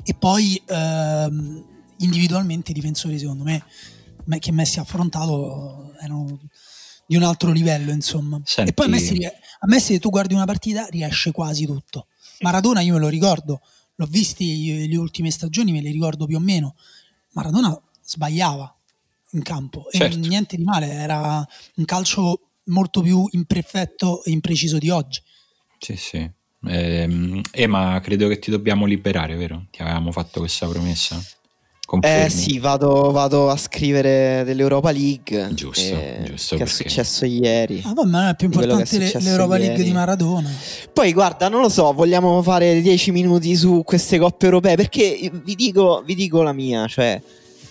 e 0.07 0.13
poi 0.13 0.61
ehm, 0.65 1.65
individualmente 1.97 2.71
i 2.71 2.73
difensori 2.73 3.19
secondo 3.19 3.43
me 3.43 3.61
che 4.39 4.53
Messi 4.53 4.79
ha 4.79 4.83
affrontato 4.83 5.93
erano 5.99 6.39
di 7.05 7.17
un 7.17 7.23
altro 7.23 7.51
livello 7.51 7.91
insomma. 7.91 8.39
Senti... 8.45 8.71
e 8.71 8.73
poi 8.73 8.85
a 8.85 8.89
Messi, 8.89 9.25
a 9.25 9.67
Messi 9.67 9.93
se 9.93 9.99
tu 9.99 10.09
guardi 10.09 10.33
una 10.33 10.45
partita 10.45 10.85
riesce 10.85 11.31
quasi 11.31 11.65
tutto. 11.65 12.07
Maradona 12.39 12.79
io 12.79 12.93
me 12.93 12.99
lo 12.99 13.09
ricordo. 13.09 13.59
L'ho 13.95 14.05
visti 14.05 14.87
le 14.87 14.95
ultime 14.95 15.29
stagioni 15.29 15.73
me 15.73 15.81
le 15.81 15.91
ricordo 15.91 16.25
più 16.25 16.37
o 16.37 16.41
meno. 16.41 16.75
Maradona 17.31 17.77
sbagliava 18.01 18.73
in 19.31 19.41
campo. 19.41 19.87
Certo. 19.91 20.15
e 20.15 20.19
niente 20.19 20.55
di 20.55 20.63
male 20.63 20.89
era 20.89 21.45
un 21.75 21.85
calcio 21.85 22.51
molto 22.65 23.01
più 23.01 23.27
imperfetto 23.31 24.23
e 24.23 24.31
impreciso 24.31 24.77
di 24.77 24.89
oggi. 24.89 25.21
Sì 25.79 25.97
sì 25.97 26.35
eh, 26.65 27.41
eh, 27.51 27.67
ma 27.67 27.99
credo 28.01 28.27
che 28.27 28.39
ti 28.39 28.51
dobbiamo 28.51 28.85
liberare, 28.85 29.35
vero? 29.35 29.65
Ti 29.69 29.81
avevamo 29.81 30.11
fatto 30.11 30.39
questa 30.39 30.67
promessa? 30.67 31.21
Confermi? 31.85 32.25
Eh 32.25 32.29
sì, 32.29 32.59
vado, 32.59 33.11
vado, 33.11 33.49
a 33.49 33.55
scrivere 33.55 34.43
dell'Europa 34.43 34.91
League. 34.91 35.53
Giusto, 35.53 35.95
eh, 35.95 36.23
giusto. 36.25 36.57
Che 36.57 36.63
perché... 36.65 36.83
è 36.83 36.89
successo 36.89 37.25
ieri. 37.25 37.81
Ah, 37.85 37.93
ma 38.05 38.31
è 38.31 38.35
più 38.35 38.47
importante 38.47 39.11
è 39.11 39.19
l'Europa 39.21 39.55
ieri. 39.55 39.67
League 39.67 39.83
di 39.85 39.91
Maradona. 39.91 40.49
Poi 40.91 41.13
guarda, 41.13 41.47
non 41.47 41.61
lo 41.61 41.69
so, 41.69 41.93
vogliamo 41.93 42.41
fare 42.41 42.81
10 42.81 43.11
minuti 43.11 43.55
su 43.55 43.83
queste 43.85 44.17
coppe 44.19 44.45
europee? 44.45 44.75
Perché 44.75 45.31
vi 45.31 45.55
dico, 45.55 46.03
vi 46.05 46.15
dico 46.15 46.41
la 46.41 46.51
mia, 46.51 46.87
cioè 46.87 47.21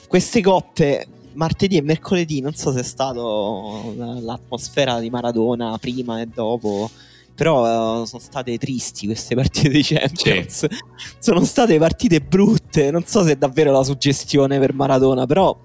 queste 0.09 0.41
coppe 0.41 1.07
martedì 1.34 1.76
e 1.76 1.82
mercoledì 1.82 2.41
non 2.41 2.55
so 2.55 2.72
se 2.72 2.80
è 2.80 2.82
stato 2.82 3.93
l'atmosfera 3.95 4.99
di 5.01 5.11
Maradona 5.11 5.76
prima 5.78 6.22
e 6.22 6.26
dopo 6.32 6.91
però 7.37 8.01
uh, 8.01 8.05
sono 8.07 8.20
state 8.20 8.57
tristi 8.57 9.05
queste 9.05 9.34
partite 9.34 9.68
di 9.68 9.82
Champions. 9.82 10.66
Sì. 10.66 10.68
sono 11.20 11.45
state 11.45 11.78
partite 11.78 12.20
brutte. 12.20 12.91
Non 12.91 13.05
so 13.05 13.22
se 13.22 13.32
è 13.32 13.37
davvero 13.37 13.70
la 13.70 13.84
suggestione 13.84 14.59
per 14.59 14.72
Maradona, 14.72 15.26
però 15.26 15.57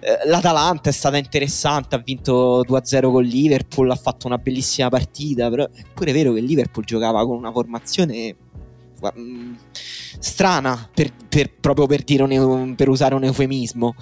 eh, 0.00 0.26
l'Atalanta 0.26 0.88
è 0.88 0.92
stata 0.92 1.18
interessante. 1.18 1.94
Ha 1.94 1.98
vinto 1.98 2.64
2-0 2.66 3.12
con 3.12 3.22
Liverpool. 3.22 3.90
Ha 3.90 3.94
fatto 3.94 4.26
una 4.26 4.38
bellissima 4.38 4.88
partita. 4.88 5.50
Però 5.50 5.68
è 5.70 5.84
pure 5.92 6.12
vero 6.12 6.32
che 6.32 6.40
Liverpool 6.40 6.86
giocava 6.86 7.24
con 7.26 7.36
una 7.36 7.52
formazione 7.52 8.34
mm, 9.18 9.54
strana, 10.18 10.88
per, 10.94 11.12
per, 11.28 11.52
proprio 11.60 11.86
per, 11.86 12.04
un, 12.22 12.74
per, 12.74 12.88
usare 12.88 13.14
un 13.14 13.24
eufemismo. 13.24 13.94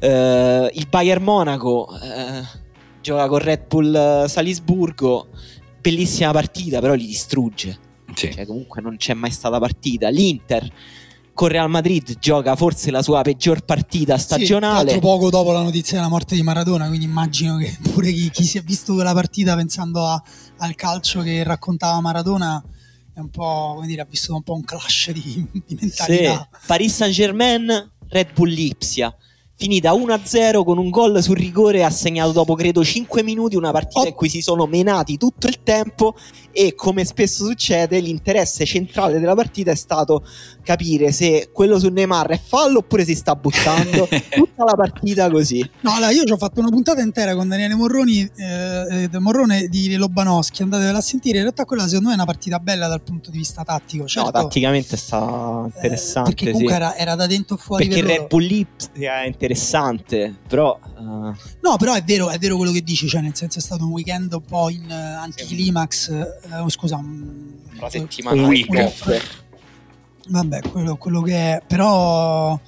Uh, 0.00 0.70
il 0.72 0.86
Bayern 0.88 1.22
Monaco 1.22 1.86
uh, 1.90 2.58
gioca 3.02 3.28
con 3.28 3.38
Red 3.40 3.66
Bull 3.66 4.24
Salisburgo 4.24 5.28
bellissima 5.80 6.32
partita, 6.32 6.80
però 6.80 6.94
li 6.94 7.06
distrugge. 7.06 7.78
Sì. 8.14 8.32
Cioè, 8.32 8.46
comunque 8.46 8.80
non 8.80 8.96
c'è 8.96 9.14
mai 9.14 9.30
stata 9.30 9.58
partita. 9.58 10.08
L'Inter 10.08 10.68
con 11.32 11.48
Real 11.48 11.70
Madrid 11.70 12.18
gioca 12.18 12.54
forse 12.56 12.90
la 12.90 13.02
sua 13.02 13.22
peggior 13.22 13.64
partita 13.64 14.18
stagionale. 14.18 14.92
Sì, 14.92 14.98
poco 14.98 15.30
dopo 15.30 15.52
la 15.52 15.62
notizia 15.62 15.96
della 15.96 16.08
morte 16.08 16.34
di 16.34 16.42
Maradona, 16.42 16.86
quindi 16.88 17.06
immagino 17.06 17.56
che 17.56 17.76
pure 17.92 18.12
chi, 18.12 18.30
chi 18.30 18.44
si 18.44 18.58
è 18.58 18.62
visto 18.62 18.94
quella 18.94 19.14
partita 19.14 19.56
pensando 19.56 20.04
a, 20.06 20.22
al 20.58 20.74
calcio 20.74 21.22
che 21.22 21.42
raccontava 21.42 22.00
Maradona 22.00 22.62
è 23.12 23.20
un 23.20 23.30
po', 23.30 23.72
come 23.74 23.86
dire, 23.86 24.02
ha 24.02 24.06
visto 24.08 24.34
un 24.34 24.42
po' 24.42 24.54
un 24.54 24.64
clash 24.64 25.12
di, 25.12 25.46
di 25.66 25.78
mentalità. 25.80 26.48
Sì. 26.52 26.66
Paris 26.66 26.94
Saint-Germain, 26.94 27.90
Red 28.08 28.32
Bull 28.34 28.48
Lipsia 28.48 29.14
finita 29.60 29.92
1-0 29.92 30.64
con 30.64 30.78
un 30.78 30.88
gol 30.88 31.22
sul 31.22 31.36
rigore 31.36 31.84
assegnato 31.84 32.32
dopo 32.32 32.54
credo 32.54 32.82
5 32.82 33.22
minuti, 33.22 33.56
una 33.56 33.72
partita 33.72 34.00
oh. 34.00 34.06
in 34.06 34.14
cui 34.14 34.30
si 34.30 34.40
sono 34.40 34.64
menati 34.64 35.18
tutto 35.18 35.48
il 35.48 35.62
tempo 35.62 36.14
e 36.52 36.74
come 36.74 37.04
spesso 37.04 37.44
succede 37.44 38.00
l'interesse 38.00 38.64
centrale 38.64 39.18
della 39.18 39.34
partita 39.34 39.70
è 39.70 39.76
stato 39.76 40.24
capire 40.62 41.12
se 41.12 41.50
quello 41.52 41.78
su 41.78 41.88
Neymar 41.88 42.28
è 42.28 42.40
fallo 42.40 42.78
oppure 42.78 43.04
si 43.04 43.14
sta 43.14 43.34
buttando 43.34 44.08
tutta 44.30 44.64
la 44.64 44.74
partita 44.74 45.30
così. 45.30 45.68
No, 45.80 45.94
allora 45.94 46.10
io 46.10 46.24
ci 46.24 46.32
ho 46.32 46.36
fatto 46.36 46.60
una 46.60 46.70
puntata 46.70 47.00
intera 47.00 47.34
con 47.34 47.48
Daniele 47.48 47.74
Morroni, 47.74 48.30
eh, 48.36 49.08
eh 49.12 49.18
Morrone 49.18 49.68
di 49.68 49.94
Lobanowski, 49.96 50.62
andatevela 50.62 50.98
a 50.98 51.02
sentire, 51.02 51.38
in 51.38 51.42
realtà 51.44 51.64
quella 51.64 51.86
secondo 51.86 52.08
me 52.08 52.12
è 52.12 52.16
una 52.16 52.26
partita 52.26 52.58
bella 52.58 52.88
dal 52.88 53.02
punto 53.02 53.30
di 53.30 53.38
vista 53.38 53.64
tattico. 53.64 54.06
Certo, 54.06 54.30
no, 54.30 54.42
tatticamente 54.42 54.96
sta 54.96 55.64
interessante. 55.66 56.30
Eh, 56.30 56.34
perché 56.34 56.50
comunque 56.52 56.74
sì. 56.74 56.80
era, 56.80 56.96
era, 56.96 57.14
da 57.14 57.26
dentro 57.26 57.56
fuori. 57.56 57.86
Perché 57.86 58.00
il 58.00 58.06
Red 58.06 58.26
Bull 58.26 58.44
Lips 58.44 58.90
è 58.92 59.26
interessante, 59.26 60.36
però... 60.46 60.78
Uh... 60.98 61.34
No, 61.60 61.76
però 61.78 61.94
è 61.94 62.02
vero, 62.02 62.30
è 62.30 62.38
vero 62.38 62.56
quello 62.56 62.72
che 62.72 62.82
dici, 62.82 63.08
cioè 63.08 63.20
nel 63.20 63.34
senso 63.34 63.58
è 63.58 63.62
stato 63.62 63.84
un 63.84 63.90
weekend 63.90 64.32
un 64.32 64.44
po' 64.44 64.68
in 64.68 64.84
uh, 64.88 65.22
anticlimax, 65.22 66.10
uh, 66.48 66.68
scusa, 66.68 66.96
un, 66.96 67.54
una 67.78 67.90
settimana. 67.90 68.40
Un 68.40 68.48
weekend. 68.48 68.92
Vabbè, 70.28 70.60
quello, 70.70 70.96
quello 70.96 71.22
che 71.22 71.34
è, 71.34 71.62
però... 71.66 72.58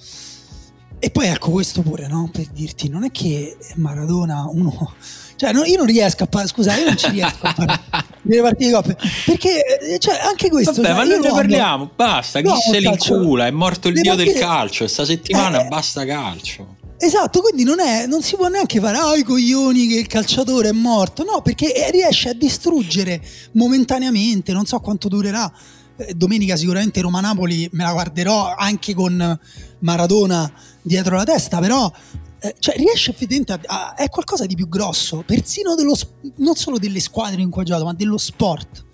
E 0.99 1.11
poi 1.11 1.27
ecco 1.27 1.51
questo 1.51 1.83
pure, 1.83 2.07
no? 2.07 2.31
Per 2.33 2.47
dirti, 2.47 2.89
non 2.89 3.05
è 3.05 3.11
che 3.11 3.57
Maradona 3.77 4.47
uno... 4.49 4.95
Cioè, 5.43 5.53
no, 5.53 5.65
io 5.65 5.77
non 5.77 5.87
riesco 5.87 6.23
a 6.23 6.27
parlare, 6.27 6.49
scusa, 6.49 6.77
io 6.77 6.85
non 6.85 6.97
ci 6.97 7.11
riesco 7.11 7.45
a 7.45 7.53
parlare 7.53 7.81
delle 8.23 8.43
partite 8.43 8.67
di 8.67 8.73
coppe. 8.73 8.97
Perché, 9.27 9.99
cioè, 9.99 10.21
anche 10.23 10.49
questo... 10.49 10.71
Vabbè, 10.71 10.87
cioè, 10.87 10.97
ma 10.97 11.03
non 11.03 11.19
ne 11.19 11.31
parliamo, 11.31 11.91
basta, 11.97 12.41
chi 12.41 12.47
no, 12.47 12.55
se 12.55 12.79
li 12.79 12.87
incula, 12.87 13.49
è 13.49 13.51
morto 13.51 13.89
il 13.89 14.01
dio 14.01 14.15
del 14.15 14.35
calcio, 14.35 14.87
sta 14.87 15.05
settimana 15.05 15.65
eh, 15.65 15.69
basta 15.69 16.05
calcio. 16.05 16.77
Esatto, 17.05 17.41
quindi 17.41 17.65
non, 17.65 17.81
è, 17.81 18.07
non, 18.07 18.23
si 18.23 18.37
può 18.37 18.47
neanche 18.47 18.79
fare 18.79 18.97
ah, 18.97 19.17
i 19.17 19.25
coglioni 19.25 19.89
che 19.89 19.99
il 19.99 20.07
calciatore 20.07 20.69
è 20.69 20.73
morto, 20.73 21.25
no, 21.25 21.43
perché 21.43 21.89
riesce 21.91 22.29
a 22.29 22.33
distruggere 22.33 23.21
momentaneamente, 23.55 24.53
non 24.53 24.67
so 24.67 24.79
quanto 24.79 25.09
durerà. 25.09 25.53
Eh, 25.97 26.15
domenica 26.15 26.55
sicuramente 26.55 27.01
Roma-Napoli 27.01 27.69
me 27.73 27.83
la 27.83 27.91
guarderò 27.91 28.55
anche 28.55 28.95
con 28.95 29.37
Maradona 29.81 30.49
dietro 30.81 31.17
la 31.17 31.25
testa, 31.25 31.59
però 31.59 31.91
eh, 32.39 32.55
cioè, 32.61 32.77
riesce 32.77 33.11
effettivamente 33.11 33.53
a, 33.53 33.61
a, 33.67 33.95
è 33.95 34.09
qualcosa 34.09 34.47
di 34.47 34.55
più 34.55 34.69
grosso, 34.69 35.25
persino 35.27 35.75
dello, 35.75 35.99
non 36.37 36.55
solo 36.55 36.79
delle 36.79 37.01
squadre 37.01 37.43
in 37.43 37.51
cui 37.51 37.63
ha 37.63 37.65
giocato, 37.65 37.85
ma 37.85 37.95
dello 37.95 38.17
sport 38.17 38.85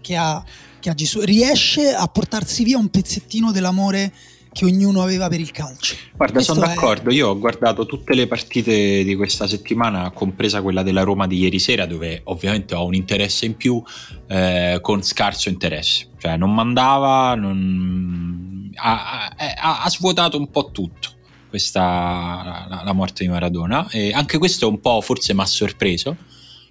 che 0.00 0.16
ha, 0.16 0.42
che 0.80 0.88
ha 0.88 0.94
riesce 1.20 1.92
a 1.92 2.06
portarsi 2.06 2.64
via 2.64 2.78
un 2.78 2.88
pezzettino 2.88 3.52
dell'amore 3.52 4.10
che 4.52 4.64
ognuno 4.64 5.02
aveva 5.02 5.28
per 5.28 5.40
il 5.40 5.50
calcio. 5.50 5.94
Guarda, 6.16 6.34
Questo 6.34 6.54
sono 6.54 6.66
d'accordo. 6.66 7.10
È... 7.10 7.12
Io 7.12 7.28
ho 7.28 7.38
guardato 7.38 7.86
tutte 7.86 8.14
le 8.14 8.26
partite 8.26 9.04
di 9.04 9.14
questa 9.14 9.46
settimana, 9.46 10.10
compresa 10.10 10.62
quella 10.62 10.82
della 10.82 11.02
Roma 11.02 11.26
di 11.26 11.38
ieri 11.38 11.58
sera, 11.58 11.86
dove 11.86 12.20
ovviamente 12.24 12.74
ho 12.74 12.84
un 12.84 12.94
interesse 12.94 13.46
in 13.46 13.56
più 13.56 13.82
eh, 14.26 14.78
con 14.80 15.02
scarso 15.02 15.48
interesse. 15.48 16.08
Cioè, 16.18 16.36
non 16.36 16.54
mandava, 16.54 17.34
non... 17.34 18.70
Ha, 18.74 19.34
ha, 19.36 19.82
ha, 19.82 19.90
svuotato 19.90 20.38
un 20.38 20.50
po' 20.50 20.70
tutto. 20.70 21.16
Questa 21.48 21.80
la, 21.80 22.82
la 22.84 22.92
morte 22.92 23.24
di 23.24 23.30
Maradona 23.30 23.88
e 23.90 24.12
anche 24.12 24.38
questo 24.38 24.68
un 24.68 24.80
po' 24.80 25.00
forse 25.00 25.32
mi 25.32 25.40
ha 25.40 25.46
sorpreso 25.46 26.14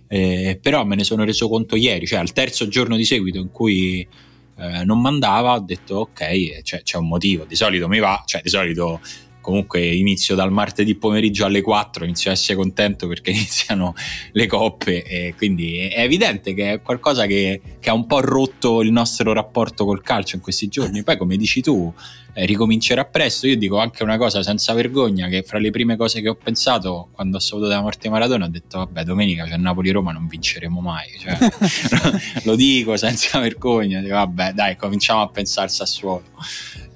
eh, 0.07 0.57
però 0.61 0.85
me 0.85 0.95
ne 0.95 1.03
sono 1.03 1.23
reso 1.23 1.49
conto 1.49 1.75
ieri 1.75 2.05
cioè 2.05 2.19
al 2.19 2.31
terzo 2.31 2.67
giorno 2.67 2.95
di 2.95 3.03
seguito 3.03 3.39
in 3.39 3.51
cui 3.51 4.07
eh, 4.57 4.83
non 4.83 4.99
mandava, 4.99 5.53
ho 5.53 5.59
detto 5.59 5.95
ok, 5.95 6.61
c'è, 6.61 6.81
c'è, 6.81 6.97
un 6.97 7.07
motivo, 7.07 7.45
di 7.45 7.55
solito 7.55 7.87
mi 7.87 7.99
va, 7.99 8.23
cioè 8.25 8.41
di 8.41 8.49
solito 8.49 8.99
comunque 9.47 9.79
inizio 9.95 10.35
dal 10.35 10.51
martedì 10.51 10.95
pomeriggio 10.95 11.45
alle 11.45 11.61
4, 11.61 12.03
inizio 12.03 12.29
a 12.29 12.33
essere 12.33 12.57
contento 12.57 13.07
perché 13.07 13.31
iniziano 13.31 13.95
le 14.33 14.45
coppe 14.45 15.03
e 15.03 15.35
quindi 15.37 15.77
è 15.77 16.01
evidente 16.01 16.53
che 16.53 16.73
è 16.73 16.81
qualcosa 16.81 17.25
che, 17.25 17.61
che 17.79 17.89
ha 17.89 17.93
un 17.93 18.05
po' 18.07 18.19
rotto 18.19 18.81
il 18.81 18.91
nostro 18.91 19.31
rapporto 19.31 19.85
col 19.85 20.01
calcio 20.01 20.35
in 20.35 20.41
questi 20.41 20.67
giorni. 20.67 21.01
Poi 21.01 21.15
come 21.15 21.37
dici 21.37 21.61
tu, 21.61 21.93
eh, 22.33 22.45
ricomincerà 22.45 23.05
presto. 23.05 23.47
Io 23.47 23.55
dico 23.55 23.77
anche 23.77 24.03
una 24.03 24.17
cosa 24.17 24.43
senza 24.43 24.73
vergogna, 24.73 25.29
che 25.29 25.43
fra 25.43 25.59
le 25.59 25.71
prime 25.71 25.95
cose 25.95 26.19
che 26.19 26.27
ho 26.27 26.35
pensato 26.35 27.07
quando 27.13 27.37
ho 27.37 27.39
saputo 27.39 27.67
della 27.67 27.81
morte 27.81 27.99
di 28.01 28.09
Maradona 28.09 28.47
ho 28.47 28.49
detto 28.49 28.79
vabbè 28.79 29.05
domenica 29.05 29.45
c'è 29.45 29.55
Napoli-Roma, 29.55 30.11
non 30.11 30.27
vinceremo 30.27 30.81
mai. 30.81 31.07
Cioè, 31.17 31.37
lo 32.43 32.57
dico 32.57 32.97
senza 32.97 33.39
vergogna, 33.39 34.01
dico, 34.01 34.15
vabbè 34.15 34.51
dai 34.51 34.75
cominciamo 34.75 35.21
a 35.21 35.29
pensare 35.29 35.67
al 35.67 35.71
Sassuolo. 35.71 36.23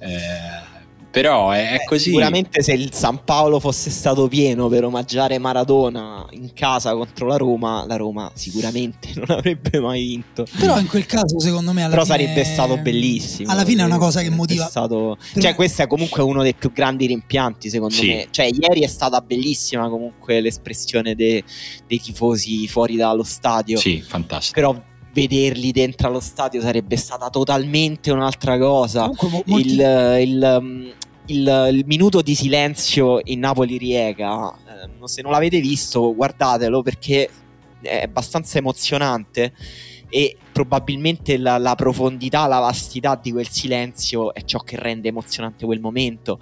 Eh, 0.00 0.71
Però 1.12 1.50
è, 1.50 1.72
è 1.72 1.84
così. 1.84 2.04
Sicuramente 2.04 2.62
se 2.62 2.72
il 2.72 2.92
San 2.92 3.22
Paolo 3.22 3.60
fosse 3.60 3.90
stato 3.90 4.28
pieno 4.28 4.68
per 4.68 4.84
omaggiare 4.84 5.38
Maradona 5.38 6.26
in 6.30 6.52
casa 6.54 6.94
contro 6.94 7.26
la 7.26 7.36
Roma, 7.36 7.84
la 7.86 7.96
Roma 7.96 8.30
sicuramente 8.34 9.10
non 9.14 9.26
avrebbe 9.28 9.78
mai 9.78 10.02
vinto. 10.02 10.46
Però 10.58 10.78
in 10.78 10.86
quel 10.86 11.04
caso, 11.04 11.38
secondo 11.38 11.72
me, 11.72 11.82
alla 11.82 11.90
Però 11.90 12.04
fine, 12.04 12.16
sarebbe 12.16 12.44
stato 12.44 12.78
bellissimo. 12.78 13.52
Alla 13.52 13.64
fine 13.64 13.82
è 13.82 13.84
una 13.84 13.98
cosa 13.98 14.22
che 14.22 14.30
motiva. 14.30 14.66
stato- 14.66 15.18
Per 15.34 15.42
Cioè, 15.42 15.50
me- 15.50 15.56
questo 15.56 15.82
è 15.82 15.86
comunque 15.86 16.22
uno 16.22 16.42
dei 16.42 16.54
più 16.54 16.72
grandi 16.72 17.04
rimpianti, 17.06 17.68
secondo 17.68 17.94
Sì. 17.94 18.06
me. 18.06 18.28
Cioè, 18.30 18.46
ieri 18.46 18.80
è 18.80 18.86
stata 18.86 19.20
bellissima 19.20 19.88
comunque 19.90 20.40
l'espressione 20.40 21.14
de- 21.14 21.44
dei 21.86 22.00
tifosi 22.00 22.66
fuori 22.68 22.96
dallo 22.96 23.22
stadio. 23.22 23.76
Sì, 23.76 24.00
fantastico. 24.00 24.54
Però 24.58 24.82
vederli 25.12 25.72
dentro 25.72 26.08
allo 26.08 26.20
stadio 26.20 26.60
sarebbe 26.60 26.96
stata 26.96 27.28
totalmente 27.30 28.10
un'altra 28.10 28.58
cosa. 28.58 29.10
Comunque, 29.14 29.28
mo- 29.28 29.42
molti- 29.46 29.68
il, 29.68 30.16
il, 30.20 30.56
um, 30.58 30.92
il- 31.26 31.68
il 31.72 31.84
minuto 31.86 32.22
di 32.22 32.34
silenzio 32.34 33.20
in 33.24 33.40
Napoli-Riega, 33.40 34.50
eh, 34.50 35.06
se 35.08 35.22
non 35.22 35.32
l'avete 35.32 35.60
visto, 35.60 36.14
guardatelo 36.14 36.82
perché 36.82 37.28
è 37.80 38.02
abbastanza 38.02 38.58
emozionante 38.58 39.52
e 40.08 40.36
probabilmente 40.52 41.36
la, 41.38 41.58
la 41.58 41.74
profondità, 41.74 42.46
la 42.46 42.58
vastità 42.58 43.18
di 43.20 43.32
quel 43.32 43.48
silenzio 43.48 44.34
è 44.34 44.44
ciò 44.44 44.58
che 44.60 44.76
rende 44.78 45.08
emozionante 45.08 45.64
quel 45.64 45.80
momento. 45.80 46.38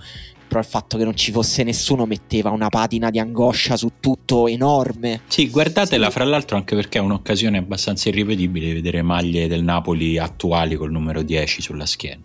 Però 0.51 0.59
il 0.59 0.67
fatto 0.67 0.99
che 0.99 1.05
non 1.05 1.15
ci 1.15 1.31
fosse 1.31 1.63
nessuno 1.63 2.07
metteva 2.07 2.51
una 2.51 2.69
patina 2.71 3.09
di 3.11 3.21
angoscia 3.21 3.77
su 3.77 3.93
tutto 4.01 4.49
enorme. 4.49 5.21
Sì, 5.29 5.49
guardatela 5.49 6.11
fra 6.11 6.25
l'altro 6.25 6.57
anche 6.57 6.75
perché 6.75 6.99
è 6.99 7.01
un'occasione 7.01 7.57
abbastanza 7.57 8.09
irripetibile 8.09 8.67
di 8.67 8.73
vedere 8.73 9.01
maglie 9.03 9.47
del 9.47 9.63
Napoli 9.63 10.19
attuali 10.19 10.75
col 10.75 10.91
numero 10.91 11.23
10 11.23 11.63
sulla 11.63 11.87
schiena. 11.87 12.25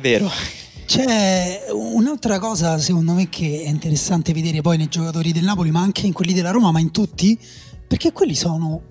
Vero? 0.00 0.28
C'è 0.84 1.66
un'altra 1.70 2.40
cosa, 2.40 2.76
secondo 2.78 3.12
me, 3.12 3.28
che 3.28 3.62
è 3.62 3.68
interessante 3.68 4.32
vedere 4.32 4.60
poi 4.60 4.76
nei 4.76 4.88
giocatori 4.88 5.30
del 5.30 5.44
Napoli, 5.44 5.70
ma 5.70 5.80
anche 5.80 6.06
in 6.06 6.12
quelli 6.12 6.32
della 6.32 6.50
Roma, 6.50 6.72
ma 6.72 6.80
in 6.80 6.90
tutti, 6.90 7.38
perché 7.86 8.10
quelli 8.10 8.34
sono. 8.34 8.82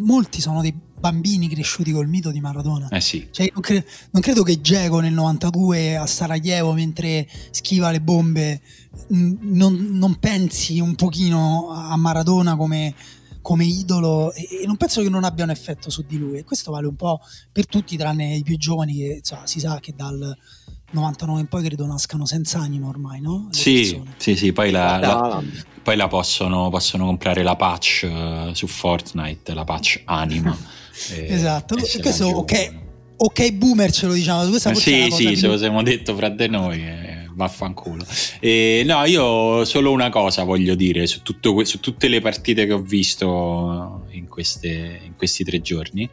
Molti 0.00 0.42
sono 0.42 0.60
dei 0.60 0.74
bambini 1.04 1.50
cresciuti 1.50 1.92
col 1.92 2.08
mito 2.08 2.30
di 2.30 2.40
Maradona. 2.40 2.88
Eh 2.88 3.02
sì, 3.02 3.28
Cioè, 3.30 3.50
non, 3.52 3.60
cre- 3.60 3.86
non 4.12 4.22
credo 4.22 4.42
che 4.42 4.62
Geco 4.62 5.00
nel 5.00 5.12
92 5.12 5.96
a 5.98 6.06
Sarajevo 6.06 6.72
mentre 6.72 7.28
schiva 7.50 7.90
le 7.90 8.00
bombe 8.00 8.62
mh, 9.08 9.32
non, 9.40 9.88
non 9.92 10.18
pensi 10.18 10.80
un 10.80 10.94
pochino 10.94 11.68
a 11.70 11.94
Maradona 11.98 12.56
come, 12.56 12.94
come 13.42 13.66
idolo 13.66 14.32
e, 14.32 14.62
e 14.62 14.66
non 14.66 14.78
penso 14.78 15.02
che 15.02 15.10
non 15.10 15.24
abbia 15.24 15.44
un 15.44 15.50
effetto 15.50 15.90
su 15.90 16.04
di 16.08 16.16
lui 16.16 16.38
e 16.38 16.44
questo 16.44 16.70
vale 16.70 16.86
un 16.86 16.96
po' 16.96 17.20
per 17.52 17.66
tutti 17.66 17.98
tranne 17.98 18.36
i 18.36 18.42
più 18.42 18.56
giovani 18.56 18.94
che 18.94 19.16
insomma, 19.18 19.46
si 19.46 19.60
sa 19.60 19.78
che 19.80 19.92
dal 19.94 20.34
99 20.94 21.40
in 21.40 21.46
poi 21.46 21.62
credo 21.62 21.86
nascano 21.86 22.24
senza 22.26 22.60
anima 22.60 22.88
ormai 22.88 23.20
no? 23.20 23.48
Le 23.50 23.56
sì, 23.58 23.74
persone. 23.74 24.14
sì, 24.16 24.36
sì, 24.36 24.52
poi 24.52 24.70
la, 24.70 24.98
la- 24.98 25.42
poi 25.82 25.96
la 25.96 26.08
possono, 26.08 26.70
possono 26.70 27.04
comprare 27.04 27.42
la 27.42 27.56
patch 27.56 28.04
eh, 28.04 28.50
su 28.54 28.66
Fortnite, 28.66 29.52
la 29.52 29.64
patch 29.64 30.00
anima. 30.06 30.56
e- 31.12 31.26
Esatto. 31.34 31.76
e 31.76 32.00
Questo, 32.00 32.26
ok, 32.26 32.74
ok 33.16 33.52
boomer 33.52 33.90
ce 33.92 34.06
lo 34.06 34.14
diciamo 34.14 34.48
questa 34.48 34.70
Eh 34.70 34.74
sì, 34.76 35.08
sì, 35.10 35.26
più- 35.26 35.36
ce 35.36 35.46
lo 35.48 35.58
siamo 35.58 35.82
detto 35.82 36.14
fra 36.16 36.30
di 36.30 36.48
noi, 36.48 36.80
eh, 36.80 37.28
vaffanculo. 37.34 38.06
E, 38.40 38.82
no, 38.86 39.04
io 39.04 39.64
solo 39.66 39.90
una 39.90 40.08
cosa 40.08 40.44
voglio 40.44 40.74
dire 40.74 41.06
su, 41.06 41.20
tutto 41.22 41.52
que- 41.52 41.64
su 41.66 41.80
tutte 41.80 42.08
le 42.08 42.20
partite 42.20 42.64
che 42.66 42.72
ho 42.72 42.80
visto 42.80 44.06
in, 44.12 44.26
queste- 44.28 45.00
in 45.04 45.16
questi 45.16 45.44
tre 45.44 45.60
giorni, 45.60 46.08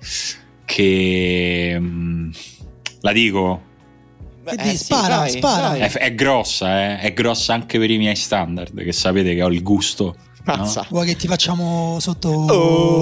che 0.66 1.78
mm, 1.80 2.32
la 3.02 3.12
dico, 3.14 3.62
Che 4.44 4.56
Eh, 4.56 4.64
di- 4.64 4.70
sì, 4.70 4.78
spara, 4.86 5.18
vai, 5.18 5.30
spara. 5.30 5.68
vai. 5.70 5.80
è, 5.82 5.92
è 5.92 6.16
grossa, 6.16 6.82
eh, 6.82 7.00
è 7.00 7.14
grossa 7.14 7.54
anche 7.54 7.78
per 7.78 7.90
i 7.92 7.98
miei 7.98 8.16
standard, 8.16 8.84
che 8.84 8.92
sapete 8.92 9.34
che 9.36 9.44
ho 9.44 9.50
il 9.50 9.62
gusto. 9.62 10.16
no? 10.44 10.56
Mazza. 10.56 10.86
Vuoi 10.90 11.06
che 11.06 11.16
ti 11.16 11.28
facciamo 11.28 11.98
sotto 12.00 12.30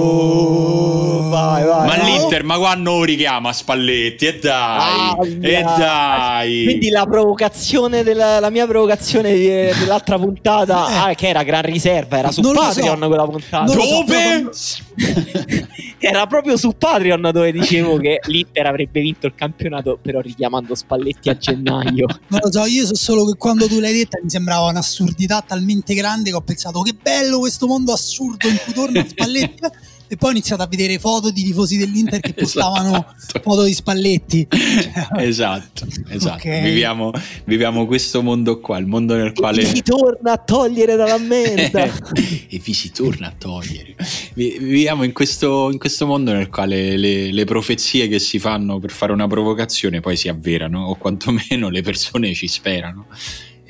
Oh, 0.09 1.29
vai, 1.29 1.63
vai. 1.63 1.87
Ma 1.87 1.95
no. 1.95 2.03
l'Inter, 2.03 2.43
ma 2.43 2.57
quando 2.57 2.97
lo 2.97 3.03
richiama 3.05 3.53
Spalletti? 3.53 4.25
E 4.25 4.39
dai, 4.39 5.15
Aia. 5.41 5.59
e 5.59 5.61
dai. 5.63 6.63
Quindi 6.65 6.89
la 6.89 7.05
provocazione 7.05 8.03
della 8.03 8.39
la 8.41 8.49
mia 8.49 8.67
provocazione 8.67 9.33
di- 9.33 9.47
dell'altra 9.47 10.17
puntata, 10.19 10.89
Eh. 10.89 11.11
ah, 11.11 11.13
che 11.15 11.29
era 11.29 11.43
gran 11.43 11.61
riserva, 11.61 12.17
era 12.17 12.31
su 12.31 12.41
Non 12.41 12.53
lo 12.53 12.59
so. 12.63 12.67
Patreon 12.81 12.99
quella 13.07 13.25
puntata. 13.25 13.63
Non 13.73 13.75
Dove? 13.77 14.49
era 16.07 16.25
proprio 16.27 16.57
su 16.57 16.75
Patreon 16.77 17.29
dove 17.33 17.51
dicevo 17.51 17.97
che 17.99 18.19
l'Inter 18.25 18.65
avrebbe 18.65 19.01
vinto 19.01 19.27
il 19.27 19.35
campionato, 19.35 19.99
però 20.01 20.19
richiamando 20.19 20.75
Spalletti 20.75 21.29
a 21.29 21.37
gennaio. 21.37 22.05
Non 22.29 22.41
lo 22.43 22.51
so, 22.51 22.65
io 22.65 22.85
so 22.85 22.95
solo 22.95 23.25
che 23.25 23.37
quando 23.37 23.67
tu 23.67 23.79
l'hai 23.79 23.93
detta 23.93 24.19
mi 24.21 24.29
sembrava 24.29 24.67
un'assurdità 24.69 25.43
talmente 25.45 25.93
grande 25.93 26.29
che 26.29 26.35
ho 26.35 26.41
pensato 26.41 26.81
che 26.81 26.95
bello 26.99 27.39
questo 27.39 27.65
mondo 27.65 27.91
assurdo 27.91 28.47
in 28.47 28.57
cui 28.63 28.73
torna 28.73 29.03
Spalletti 29.05 29.61
e 30.11 30.15
poi 30.17 30.29
ho 30.29 30.31
iniziato 30.31 30.63
a 30.63 30.67
vedere 30.67 30.97
foto 30.97 31.29
di 31.29 31.43
tifosi 31.43 31.77
dell'Inter 31.77 32.19
che 32.19 32.33
postavano 32.33 33.13
Esatto. 33.15 33.39
foto 33.41 33.63
di 33.63 33.73
Spalletti. 33.73 34.47
esatto, 35.19 35.85
esatto. 36.09 36.47
Ok. 36.47 36.61
Viviamo, 36.61 37.11
viviamo 37.45 37.85
questo 37.85 38.21
mondo 38.23 38.59
qua, 38.59 38.77
il 38.79 38.87
mondo 38.87 39.15
nel 39.15 39.33
quale 39.33 39.63
Si 39.63 39.81
torna 39.83 40.31
a 40.33 40.37
togliere 40.37 40.95
dalla 40.95 41.17
mente. 41.19 41.93
e 42.49 42.59
vi 42.63 42.73
si 42.73 42.91
torna 42.91 43.27
a 43.27 43.33
togliere. 43.37 43.95
Vi- 44.33 44.57
Viviamo 44.59 45.03
in 45.03 45.13
questo, 45.13 45.69
in 45.71 45.77
questo 45.77 46.05
mondo 46.07 46.31
nel 46.33 46.49
quale 46.49 46.97
le, 46.97 47.31
le 47.31 47.43
profezie 47.45 48.07
che 48.07 48.17
si 48.19 48.39
fanno 48.39 48.79
per 48.79 48.91
fare 48.91 49.11
una 49.11 49.27
provocazione 49.27 49.99
poi 49.99 50.15
si 50.17 50.27
avverano, 50.27 50.85
o 50.85 50.95
quantomeno 50.95 51.69
le 51.69 51.81
persone 51.81 52.33
ci 52.33 52.47
sperano. 52.47 53.05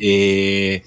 E 0.01 0.81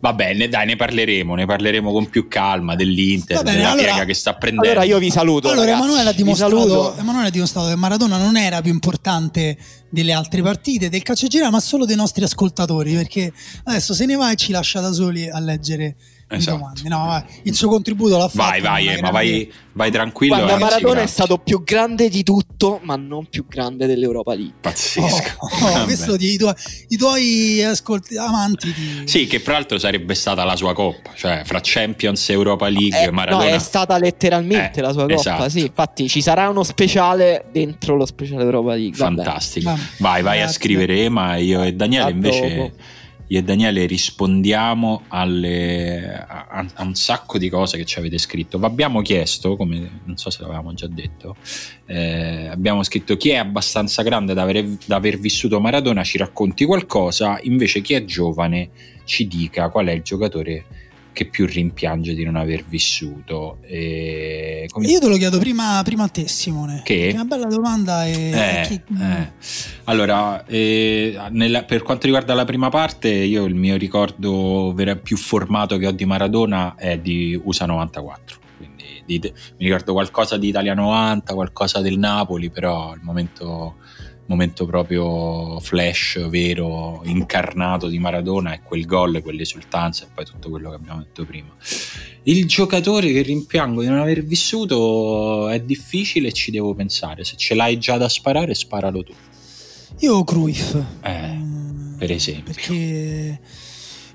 va 0.00 0.12
bene, 0.12 0.48
dai, 0.48 0.66
ne 0.66 0.76
parleremo, 0.76 1.34
ne 1.34 1.46
parleremo 1.46 1.90
con 1.90 2.10
più 2.10 2.28
calma 2.28 2.76
dell'Inter, 2.76 3.42
bene, 3.42 3.56
della 3.56 3.70
allora- 3.70 3.86
piega 3.86 4.04
che 4.04 4.12
sta 4.12 4.34
prendendo. 4.34 4.68
Allora 4.68 4.84
io 4.84 4.98
vi 4.98 5.10
saluto. 5.10 5.48
Allora, 5.48 5.70
ragazzi. 5.70 5.82
Emanuele 5.82 6.08
ha, 6.10 6.12
dimostrato, 6.12 6.58
saluto. 6.58 6.96
Emanuele 6.98 7.28
ha 7.28 7.30
dimostrato 7.30 7.68
che 7.68 7.76
Maradona 7.76 8.18
non 8.18 8.36
era 8.36 8.60
più 8.60 8.70
importante 8.70 9.56
delle 9.88 10.12
altre 10.12 10.42
partite 10.42 10.90
del 10.90 11.02
calcio 11.02 11.26
girare, 11.26 11.50
ma 11.50 11.60
solo 11.60 11.86
dei 11.86 11.96
nostri 11.96 12.22
ascoltatori. 12.22 12.92
Perché 12.92 13.32
adesso 13.64 13.94
se 13.94 14.04
ne 14.04 14.14
va 14.14 14.30
e 14.30 14.36
ci 14.36 14.52
lascia 14.52 14.80
da 14.80 14.92
soli 14.92 15.26
a 15.26 15.40
leggere 15.40 15.84
le 15.86 15.96
Esatto. 16.36 16.72
No, 16.88 17.24
il 17.42 17.54
suo 17.54 17.68
contributo 17.68 18.16
l'ha 18.16 18.28
fatto. 18.28 18.36
Vai, 18.36 18.60
vai, 18.60 18.88
eh, 18.88 19.00
ma 19.00 19.10
vai, 19.10 19.50
vai 19.72 19.90
tranquillo. 19.90 20.36
Guarda, 20.36 20.58
Maradona 20.58 21.00
è 21.02 21.06
stato 21.06 21.38
più 21.38 21.62
grande 21.64 22.08
di 22.08 22.22
tutto, 22.22 22.80
ma 22.82 22.96
non 22.96 23.26
più 23.28 23.46
grande 23.48 23.86
dell'Europa 23.86 24.34
League. 24.34 24.54
pazzesco. 24.60 25.36
Oh, 25.38 25.46
oh, 25.46 25.58
Vabbè. 25.72 25.84
questo 25.84 26.16
di- 26.16 26.32
i, 26.34 26.36
tuoi, 26.36 26.54
i 26.88 26.96
tuoi 26.96 27.62
ascolti, 27.62 28.16
amanti 28.16 28.72
di... 28.72 29.02
Sì, 29.06 29.26
che 29.26 29.40
fra 29.40 29.54
l'altro 29.54 29.78
sarebbe 29.78 30.14
stata 30.14 30.44
la 30.44 30.56
sua 30.56 30.72
coppa, 30.74 31.10
cioè 31.14 31.42
fra 31.44 31.60
Champions, 31.62 32.28
Europa 32.30 32.68
League, 32.68 32.98
Eh, 33.00 33.06
no, 33.06 33.12
Maradona. 33.12 33.46
è 33.50 33.58
stata 33.58 33.96
letteralmente 33.98 34.80
Eh, 34.80 34.82
la 34.82 34.92
sua 34.92 35.02
coppa. 35.02 35.14
esatto. 35.14 35.48
Sì, 35.48 35.60
infatti 35.60 36.08
ci 36.08 36.20
sarà 36.22 36.48
uno 36.48 36.62
speciale 36.62 37.46
dentro 37.52 37.96
lo 37.96 38.06
speciale 38.06 38.42
Europa 38.42 38.74
League. 38.74 38.96
Fantastico. 38.96 39.70
Vabbè. 39.70 39.80
Vai, 39.98 40.22
vai 40.22 40.36
a 40.38 40.42
Grazie. 40.42 40.58
scrivere 40.60 41.02
Ema, 41.02 41.36
io 41.36 41.62
e 41.62 41.72
Daniele 41.72 42.04
A 42.04 42.10
invece 42.10 42.54
dopo. 42.54 42.72
Io 43.28 43.38
e 43.38 43.42
Daniele 43.42 43.86
rispondiamo 43.86 45.04
alle, 45.08 46.24
a, 46.26 46.66
a 46.74 46.82
un 46.82 46.94
sacco 46.94 47.38
di 47.38 47.48
cose 47.48 47.76
che 47.78 47.84
ci 47.84 47.98
avete 47.98 48.18
scritto. 48.18 48.58
Vi 48.58 48.64
abbiamo 48.64 49.00
chiesto, 49.00 49.56
come 49.56 50.00
non 50.04 50.16
so 50.16 50.30
se 50.30 50.42
l'avevamo 50.42 50.74
già 50.74 50.86
detto, 50.86 51.36
eh, 51.86 52.48
abbiamo 52.48 52.82
scritto 52.82 53.16
chi 53.16 53.30
è 53.30 53.36
abbastanza 53.36 54.02
grande 54.02 54.34
da 54.34 54.42
aver, 54.42 54.64
da 54.86 54.96
aver 54.96 55.18
vissuto 55.18 55.60
Maradona 55.60 56.04
ci 56.04 56.18
racconti 56.18 56.64
qualcosa, 56.64 57.38
invece 57.42 57.80
chi 57.80 57.94
è 57.94 58.04
giovane 58.04 58.70
ci 59.04 59.26
dica 59.26 59.68
qual 59.70 59.86
è 59.86 59.92
il 59.92 60.02
giocatore 60.02 60.64
che 61.14 61.24
più 61.26 61.46
rimpiange 61.46 62.12
di 62.14 62.24
non 62.24 62.36
aver 62.36 62.64
vissuto. 62.66 63.58
E 63.62 64.66
come- 64.70 64.86
Io 64.88 64.98
te 65.00 65.08
lo 65.08 65.16
chiedo 65.16 65.38
prima, 65.38 65.80
prima 65.82 66.04
a 66.04 66.08
te, 66.08 66.28
Simone. 66.28 66.82
Che? 66.84 67.08
È 67.08 67.12
una 67.14 67.24
bella 67.24 67.46
domanda. 67.46 68.04
E, 68.04 68.30
Eh, 68.30 68.66
chi- 68.66 68.82
eh. 69.00 69.30
Allora, 69.84 70.44
eh, 70.44 71.16
nella- 71.30 71.62
per 71.64 71.82
quanto 71.82 72.04
riguarda 72.04 72.34
la 72.34 72.44
prima 72.44 72.68
parte, 72.68 73.08
io 73.08 73.44
il 73.44 73.54
mio 73.54 73.76
ricordo 73.76 74.72
vera- 74.74 74.96
più 74.96 75.16
formato 75.16 75.78
che 75.78 75.86
ho 75.86 75.92
di 75.92 76.04
Maradona 76.04 76.74
è 76.76 76.98
di 76.98 77.40
USA 77.42 77.64
94. 77.66 78.38
Quindi 78.56 79.02
di- 79.06 79.20
mi 79.58 79.64
ricordo 79.66 79.92
qualcosa 79.92 80.36
di 80.36 80.48
Italia 80.48 80.74
90, 80.74 81.32
qualcosa 81.34 81.80
del 81.80 81.98
Napoli, 81.98 82.50
però 82.50 82.92
il 82.94 83.00
momento, 83.02 83.76
momento 84.26 84.66
proprio 84.66 85.60
flash 85.60 86.28
vero, 86.28 87.02
incarnato 87.04 87.88
di 87.88 87.98
Maradona 87.98 88.52
è 88.52 88.62
quel 88.62 88.86
gol, 88.86 89.22
quell'esultanza 89.22 90.04
e 90.04 90.08
poi 90.12 90.24
tutto 90.24 90.50
quello 90.50 90.70
che 90.70 90.76
abbiamo 90.76 91.00
detto 91.00 91.24
prima. 91.24 91.48
Il 92.24 92.46
giocatore 92.46 93.12
che 93.12 93.22
rimpiango 93.22 93.82
di 93.82 93.88
non 93.88 93.98
aver 93.98 94.24
vissuto 94.24 95.48
è 95.48 95.60
difficile 95.60 96.28
e 96.28 96.32
ci 96.32 96.50
devo 96.50 96.74
pensare. 96.74 97.24
Se 97.24 97.36
ce 97.36 97.54
l'hai 97.54 97.78
già 97.78 97.96
da 97.96 98.08
sparare, 98.08 98.54
sparalo 98.54 99.02
tu. 99.02 99.12
Io 99.98 100.24
Cruyff. 100.24 100.74
Eh, 101.02 101.62
Mm, 101.94 101.98
per 101.98 102.10
esempio. 102.10 102.52
Perché, 102.52 103.40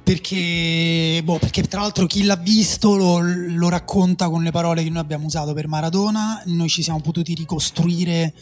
perché, 0.03 1.21
boh, 1.23 1.37
perché 1.37 1.63
tra 1.63 1.81
l'altro 1.81 2.05
chi 2.05 2.23
l'ha 2.23 2.35
visto 2.35 2.95
lo, 2.95 3.19
lo 3.21 3.69
racconta 3.69 4.29
con 4.29 4.43
le 4.43 4.51
parole 4.51 4.83
che 4.83 4.89
noi 4.89 4.99
abbiamo 5.01 5.25
usato 5.25 5.53
per 5.53 5.67
Maradona. 5.67 6.41
Noi 6.45 6.69
ci 6.69 6.83
siamo 6.83 6.99
potuti 7.01 7.33
ricostruire 7.33 8.33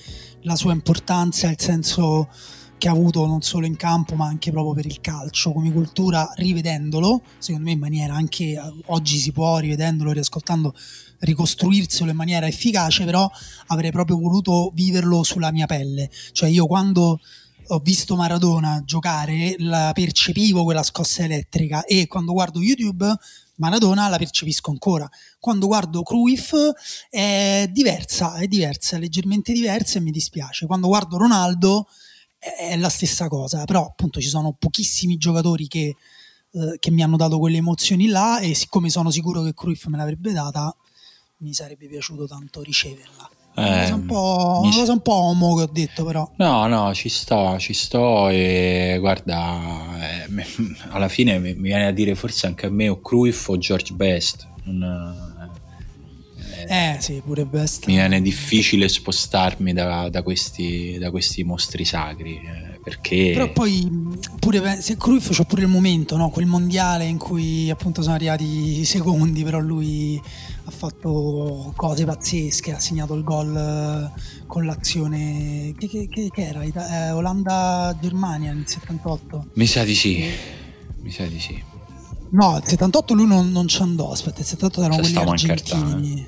la 0.48 0.56
sua 0.56 0.72
importanza, 0.72 1.50
il 1.50 1.60
senso 1.60 2.30
che 2.78 2.88
ha 2.88 2.92
avuto 2.92 3.26
non 3.26 3.42
solo 3.42 3.66
in 3.66 3.76
campo 3.76 4.16
ma 4.16 4.28
anche 4.28 4.52
proprio 4.52 4.74
per 4.74 4.86
il 4.86 5.02
calcio 5.02 5.52
come 5.52 5.72
cultura 5.72 6.32
rivedendolo 6.36 7.24
secondo 7.40 7.66
me 7.66 7.72
in 7.74 7.80
maniera 7.80 8.14
anche 8.14 8.44
eh, 8.52 8.62
oggi 8.88 9.18
si 9.18 9.32
può 9.32 9.58
rivedendolo 9.58 10.12
riascoltando 10.12 10.76
ricostruirselo 11.22 12.12
in 12.12 12.16
maniera 12.16 12.46
efficace 12.46 13.04
però 13.04 13.28
avrei 13.68 13.92
proprio 13.92 14.20
voluto 14.20 14.70
viverlo 14.76 15.24
sulla 15.24 15.52
mia 15.52 15.66
pelle. 15.66 16.10
Cioè 16.32 16.50
io 16.50 16.68
quando 16.68 17.20
ho 17.70 17.80
visto 17.80 18.16
Maradona 18.16 18.82
giocare 18.86 19.56
la 19.58 19.92
percepivo 19.94 20.64
quella 20.64 20.84
scossa 20.84 21.24
elettrica 21.24 21.84
e 21.84 22.08
quando 22.08 22.32
guardo 22.32 22.62
YouTube 22.62 23.06
Maradona 23.58 24.08
la 24.08 24.18
percepisco 24.18 24.72
ancora. 24.72 25.10
Quando 25.40 25.68
guardo 25.68 26.04
Cruyff 26.04 26.54
è 27.10 27.70
diversa, 27.72 28.36
è 28.36 28.48
diversa, 28.48 28.98
è 28.98 29.00
leggermente 29.00 29.54
diversa 29.54 30.00
e 30.00 30.02
mi 30.02 30.12
dispiace. 30.12 30.66
Quando 30.66 30.88
guardo 30.88 31.18
Ronaldo 31.18 31.88
è 32.38 32.76
la 32.78 32.90
stessa 32.90 33.28
cosa, 33.28 33.66
però 33.66 33.86
appunto 33.86 34.22
ci 34.22 34.30
sono 34.30 34.54
pochissimi 34.58 35.18
giocatori 35.18 35.68
che, 35.68 35.96
eh, 36.52 36.78
che 36.80 36.92
mi 36.92 37.04
hanno 37.04 37.18
dato 37.18 37.40
quelle 37.40 37.58
emozioni 37.58 38.08
là 38.08 38.40
e 38.40 38.54
siccome 38.54 38.90
sono 38.90 39.10
sicuro 39.12 39.42
che 39.42 39.54
Cruyff 39.54 39.86
me 39.86 39.98
l'avrebbe 39.98 40.32
data, 40.32 40.76
mi 41.38 41.54
sarebbe 41.54 41.88
piaciuto 41.88 42.28
tanto 42.28 42.62
riceverla. 42.62 43.37
Eh, 43.58 43.62
una, 43.62 43.80
cosa 43.80 43.96
un 43.96 44.06
po', 44.06 44.62
una 44.64 44.76
cosa 44.76 44.92
un 44.92 45.02
po' 45.02 45.14
homo 45.14 45.56
che 45.56 45.62
ho 45.64 45.70
detto 45.72 46.06
però. 46.06 46.30
No, 46.36 46.68
no, 46.68 46.94
ci 46.94 47.10
sto, 47.10 47.58
ci 47.58 47.74
sto 47.74 48.30
e 48.30 48.98
guarda, 49.00 49.98
eh, 50.00 50.46
alla 50.90 51.08
fine 51.08 51.40
mi, 51.40 51.54
viene 51.54 51.88
a 51.88 51.92
dire 51.92 52.14
forse 52.14 52.46
anche 52.46 52.68
a 52.68 52.70
me 52.70 52.88
o 52.88 53.02
Cruyff 53.02 53.48
o 53.50 53.58
George 53.58 53.94
Best. 53.94 54.48
Non, 54.66 55.26
eh, 56.68 56.94
eh, 56.94 56.98
sì, 57.00 57.22
pure 57.26 57.46
Best. 57.46 57.88
Mi 57.88 57.94
viene 57.94 58.22
difficile 58.22 58.88
spostarmi 58.90 59.74
da, 59.74 60.10
da, 60.10 60.22
questi, 60.22 60.98
da 61.00 61.10
questi, 61.10 61.44
mostri 61.44 61.86
sacri. 61.86 62.36
Eh, 62.36 62.77
perché... 62.88 63.32
Però 63.34 63.52
poi 63.52 64.16
pure 64.40 64.82
se 64.82 64.96
Cruyff 64.96 65.32
c'è 65.32 65.46
pure 65.46 65.64
il 65.64 65.68
momento, 65.68 66.16
no? 66.16 66.30
quel 66.30 66.46
mondiale 66.46 67.04
in 67.04 67.18
cui 67.18 67.70
appunto 67.70 68.02
sono 68.02 68.16
arrivati 68.16 68.80
i 68.80 68.86
secondi, 68.86 69.44
però 69.44 69.60
lui 69.60 70.22
ha 70.64 70.72
fatto 70.72 71.74
cose 71.76 72.06
pazzesche, 72.06 72.72
ha 72.72 72.80
segnato 72.80 73.14
il 73.16 73.26
gol 73.26 73.54
eh, 73.54 74.46
con 74.48 74.66
l'azione 74.66 75.74
che, 75.78 75.88
che, 75.88 76.08
che, 76.08 76.32
era? 76.42 76.62
Eh, 76.62 77.12
Olanda-Germania 77.12 78.54
nel 78.54 78.66
78? 78.66 79.48
Mi 79.56 79.68
sa 79.68 79.84
di 79.84 79.94
sì, 79.94 80.24
mi 81.02 81.12
sa 81.12 81.26
di 81.26 81.42
sì. 81.42 81.62
No, 82.30 82.56
il 82.56 82.70
78 82.70 83.14
lui 83.14 83.28
non, 83.28 83.52
non 83.52 83.68
ci 83.68 83.82
andò, 83.82 84.12
aspetta, 84.12 84.40
il 84.40 84.46
78 84.46 84.82
erano 84.82 85.02
quelli 85.02 85.18
argentini. 85.18 86.28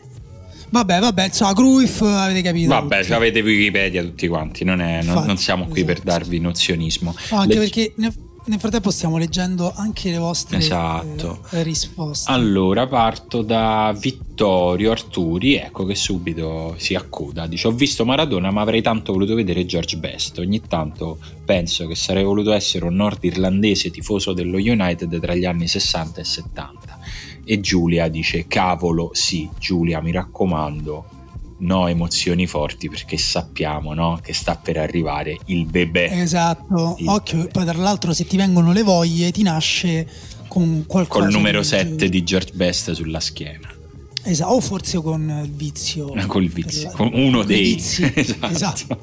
Vabbè, 0.70 1.00
vabbè, 1.00 1.26
insomma, 1.26 1.54
Cruyff 1.54 2.02
avete 2.02 2.42
capito. 2.42 2.70
Vabbè, 2.70 3.02
tutti. 3.02 3.14
avete 3.14 3.42
Wikipedia 3.42 4.04
tutti 4.04 4.28
quanti, 4.28 4.64
non, 4.64 4.82
è, 4.82 5.02
non, 5.04 5.26
non 5.26 5.38
siamo 5.38 5.66
qui 5.66 5.82
esatto. 5.82 5.94
per 5.94 6.04
darvi 6.04 6.40
nozionismo. 6.40 7.16
No, 7.32 7.38
anche 7.38 7.54
Le... 7.54 7.60
perché 7.60 7.94
nel 8.50 8.60
frattempo 8.60 8.90
stiamo 8.90 9.18
leggendo 9.18 9.72
anche 9.76 10.10
le 10.10 10.18
vostre 10.18 10.58
esatto. 10.58 11.42
eh, 11.52 11.62
risposte. 11.62 12.32
Allora 12.32 12.88
parto 12.88 13.44
da 13.44 13.96
Vittorio 13.98 14.92
Arturi, 14.92 15.56
ecco 15.56 15.86
che 15.86 15.94
subito 15.94 16.74
si 16.78 16.96
accoda. 16.96 17.46
Dice: 17.46 17.68
Ho 17.68 17.72
visto 17.72 18.06
Maradona, 18.06 18.50
ma 18.50 18.62
avrei 18.62 18.82
tanto 18.82 19.14
voluto 19.14 19.36
vedere 19.36 19.66
George 19.66 19.98
Best. 19.98 20.40
Ogni 20.40 20.62
tanto 20.62 21.20
penso 21.46 21.86
che 21.86 21.96
sarei 21.96 22.24
voluto 22.24 22.52
essere 22.52 22.86
un 22.86 22.96
nordirlandese 22.96 23.92
tifoso 23.92 24.34
dello 24.34 24.58
United 24.58 25.20
tra 25.20 25.36
gli 25.36 25.46
anni 25.46 25.68
60 25.68 26.20
e 26.20 26.24
70. 26.24 26.99
E 27.44 27.60
Giulia 27.60 28.08
dice: 28.08 28.48
Cavolo, 28.48 29.10
sì, 29.14 29.50
Giulia, 29.58 30.02
mi 30.02 30.12
raccomando 30.12 31.18
no 31.60 31.88
emozioni 31.88 32.48
forti 32.48 32.90
perché 32.90 33.18
sappiamo 33.18 33.94
no, 33.94 34.20
che 34.22 34.34
sta 34.34 34.56
per 34.56 34.78
arrivare 34.78 35.38
il 35.46 35.66
bebè. 35.66 36.10
Esatto, 36.22 36.96
il 37.00 37.08
occhio, 37.08 37.38
bebè. 37.38 37.52
poi 37.52 37.66
tra 37.66 37.78
l'altro 37.78 38.14
se 38.14 38.26
ti 38.26 38.38
vengono 38.38 38.72
le 38.72 38.84
voglie 38.84 39.32
ti 39.32 39.44
nasce 39.44 40.08
con 40.48 40.86
qualcosa. 40.88 41.26
Col 41.26 41.34
numero 41.34 41.64
7 41.64 42.10
di 42.10 42.24
George 42.24 42.52
Best 42.54 42.92
sulla 42.92 43.20
schiena. 43.20 43.74
Esatto, 44.24 44.52
o 44.52 44.60
forse 44.60 45.02
con 45.02 45.42
il 45.44 45.52
vizio. 45.52 46.14
Col 46.28 46.48
vizio, 46.48 46.90
la... 46.90 46.96
con 46.96 47.10
uno 47.14 47.44
dei... 47.44 47.76
Vizi. 47.76 48.04
esatto. 48.14 48.48
esatto. 48.48 49.00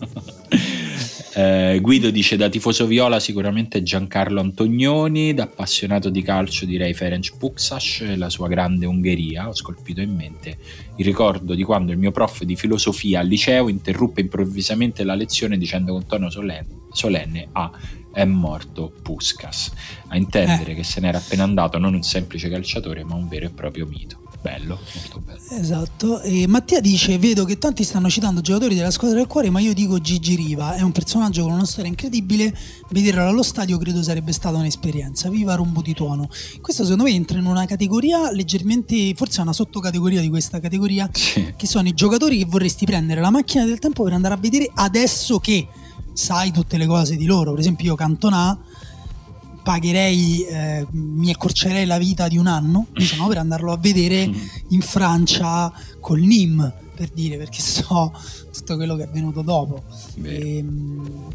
Eh, 1.38 1.80
Guido 1.82 2.08
dice 2.08 2.38
da 2.38 2.48
tifoso 2.48 2.86
viola 2.86 3.20
sicuramente 3.20 3.82
Giancarlo 3.82 4.40
Antonioni, 4.40 5.34
da 5.34 5.42
appassionato 5.42 6.08
di 6.08 6.22
calcio 6.22 6.64
direi 6.64 6.94
Ferenc 6.94 7.36
Puksas, 7.36 8.16
la 8.16 8.30
sua 8.30 8.48
grande 8.48 8.86
Ungheria, 8.86 9.46
ho 9.46 9.54
scolpito 9.54 10.00
in 10.00 10.14
mente 10.14 10.56
il 10.96 11.04
ricordo 11.04 11.54
di 11.54 11.62
quando 11.62 11.92
il 11.92 11.98
mio 11.98 12.10
prof 12.10 12.42
di 12.44 12.56
filosofia 12.56 13.20
al 13.20 13.26
liceo 13.26 13.68
interruppe 13.68 14.22
improvvisamente 14.22 15.04
la 15.04 15.14
lezione 15.14 15.58
dicendo 15.58 15.92
con 15.92 16.06
tono 16.06 16.30
solenne, 16.30 16.84
solenne 16.90 17.48
ah, 17.52 17.70
è 18.10 18.24
morto 18.24 18.90
Puskas, 19.02 19.72
a 20.08 20.16
intendere 20.16 20.72
eh. 20.72 20.74
che 20.76 20.84
se 20.84 21.00
n'era 21.02 21.18
appena 21.18 21.42
andato 21.42 21.76
non 21.76 21.92
un 21.92 22.02
semplice 22.02 22.48
calciatore 22.48 23.04
ma 23.04 23.14
un 23.14 23.28
vero 23.28 23.44
e 23.44 23.50
proprio 23.50 23.84
mito 23.84 24.25
bello, 24.46 24.78
molto 24.94 25.20
bello. 25.20 25.60
Esatto. 25.60 26.20
E 26.20 26.46
Mattia 26.46 26.80
dice: 26.80 27.18
Vedo 27.18 27.44
che 27.44 27.58
tanti 27.58 27.82
stanno 27.82 28.08
citando 28.08 28.40
giocatori 28.40 28.76
della 28.76 28.92
squadra 28.92 29.18
del 29.18 29.26
cuore, 29.26 29.50
ma 29.50 29.58
io 29.58 29.74
dico 29.74 29.98
Gigi 30.00 30.36
Riva. 30.36 30.74
È 30.74 30.82
un 30.82 30.92
personaggio 30.92 31.42
con 31.42 31.52
una 31.52 31.64
storia 31.64 31.90
incredibile. 31.90 32.56
Vederlo 32.90 33.26
allo 33.26 33.42
stadio 33.42 33.76
credo 33.78 34.02
sarebbe 34.02 34.32
stata 34.32 34.56
un'esperienza. 34.56 35.28
Viva 35.28 35.56
rombo 35.56 35.82
di 35.82 35.94
tuono. 35.94 36.28
Questo 36.60 36.84
secondo 36.84 37.04
me 37.04 37.10
entra 37.10 37.38
in 37.38 37.46
una 37.46 37.64
categoria 37.66 38.30
leggermente, 38.30 39.14
forse 39.16 39.40
è 39.40 39.42
una 39.42 39.52
sottocategoria 39.52 40.20
di 40.20 40.28
questa 40.28 40.60
categoria, 40.60 41.10
sì. 41.12 41.54
che 41.56 41.66
sono 41.66 41.88
i 41.88 41.94
giocatori 41.94 42.38
che 42.38 42.44
vorresti 42.44 42.84
prendere 42.84 43.20
la 43.20 43.30
macchina 43.30 43.64
del 43.64 43.80
tempo 43.80 44.04
per 44.04 44.12
andare 44.12 44.34
a 44.34 44.36
vedere 44.36 44.70
adesso 44.74 45.40
che 45.40 45.66
sai 46.12 46.52
tutte 46.52 46.76
le 46.76 46.86
cose 46.86 47.16
di 47.16 47.26
loro. 47.26 47.50
Per 47.50 47.60
esempio, 47.60 47.86
io 47.86 47.94
Cantona 47.96 48.56
pagherei, 49.66 50.44
eh, 50.44 50.86
mi 50.92 51.28
accorcerei 51.32 51.86
la 51.86 51.98
vita 51.98 52.28
di 52.28 52.38
un 52.38 52.46
anno 52.46 52.86
diciamo, 52.94 53.26
per 53.26 53.38
andarlo 53.38 53.72
a 53.72 53.76
vedere 53.76 54.30
in 54.70 54.80
Francia 54.80 55.72
col 55.98 56.20
Nîmes, 56.20 56.72
per 56.94 57.08
dire, 57.12 57.36
perché 57.36 57.60
so 57.60 58.12
tutto 58.52 58.76
quello 58.76 58.94
che 58.94 59.02
è 59.02 59.08
venuto 59.08 59.42
dopo. 59.42 59.82
E, 60.22 60.58
ehm, 60.58 61.28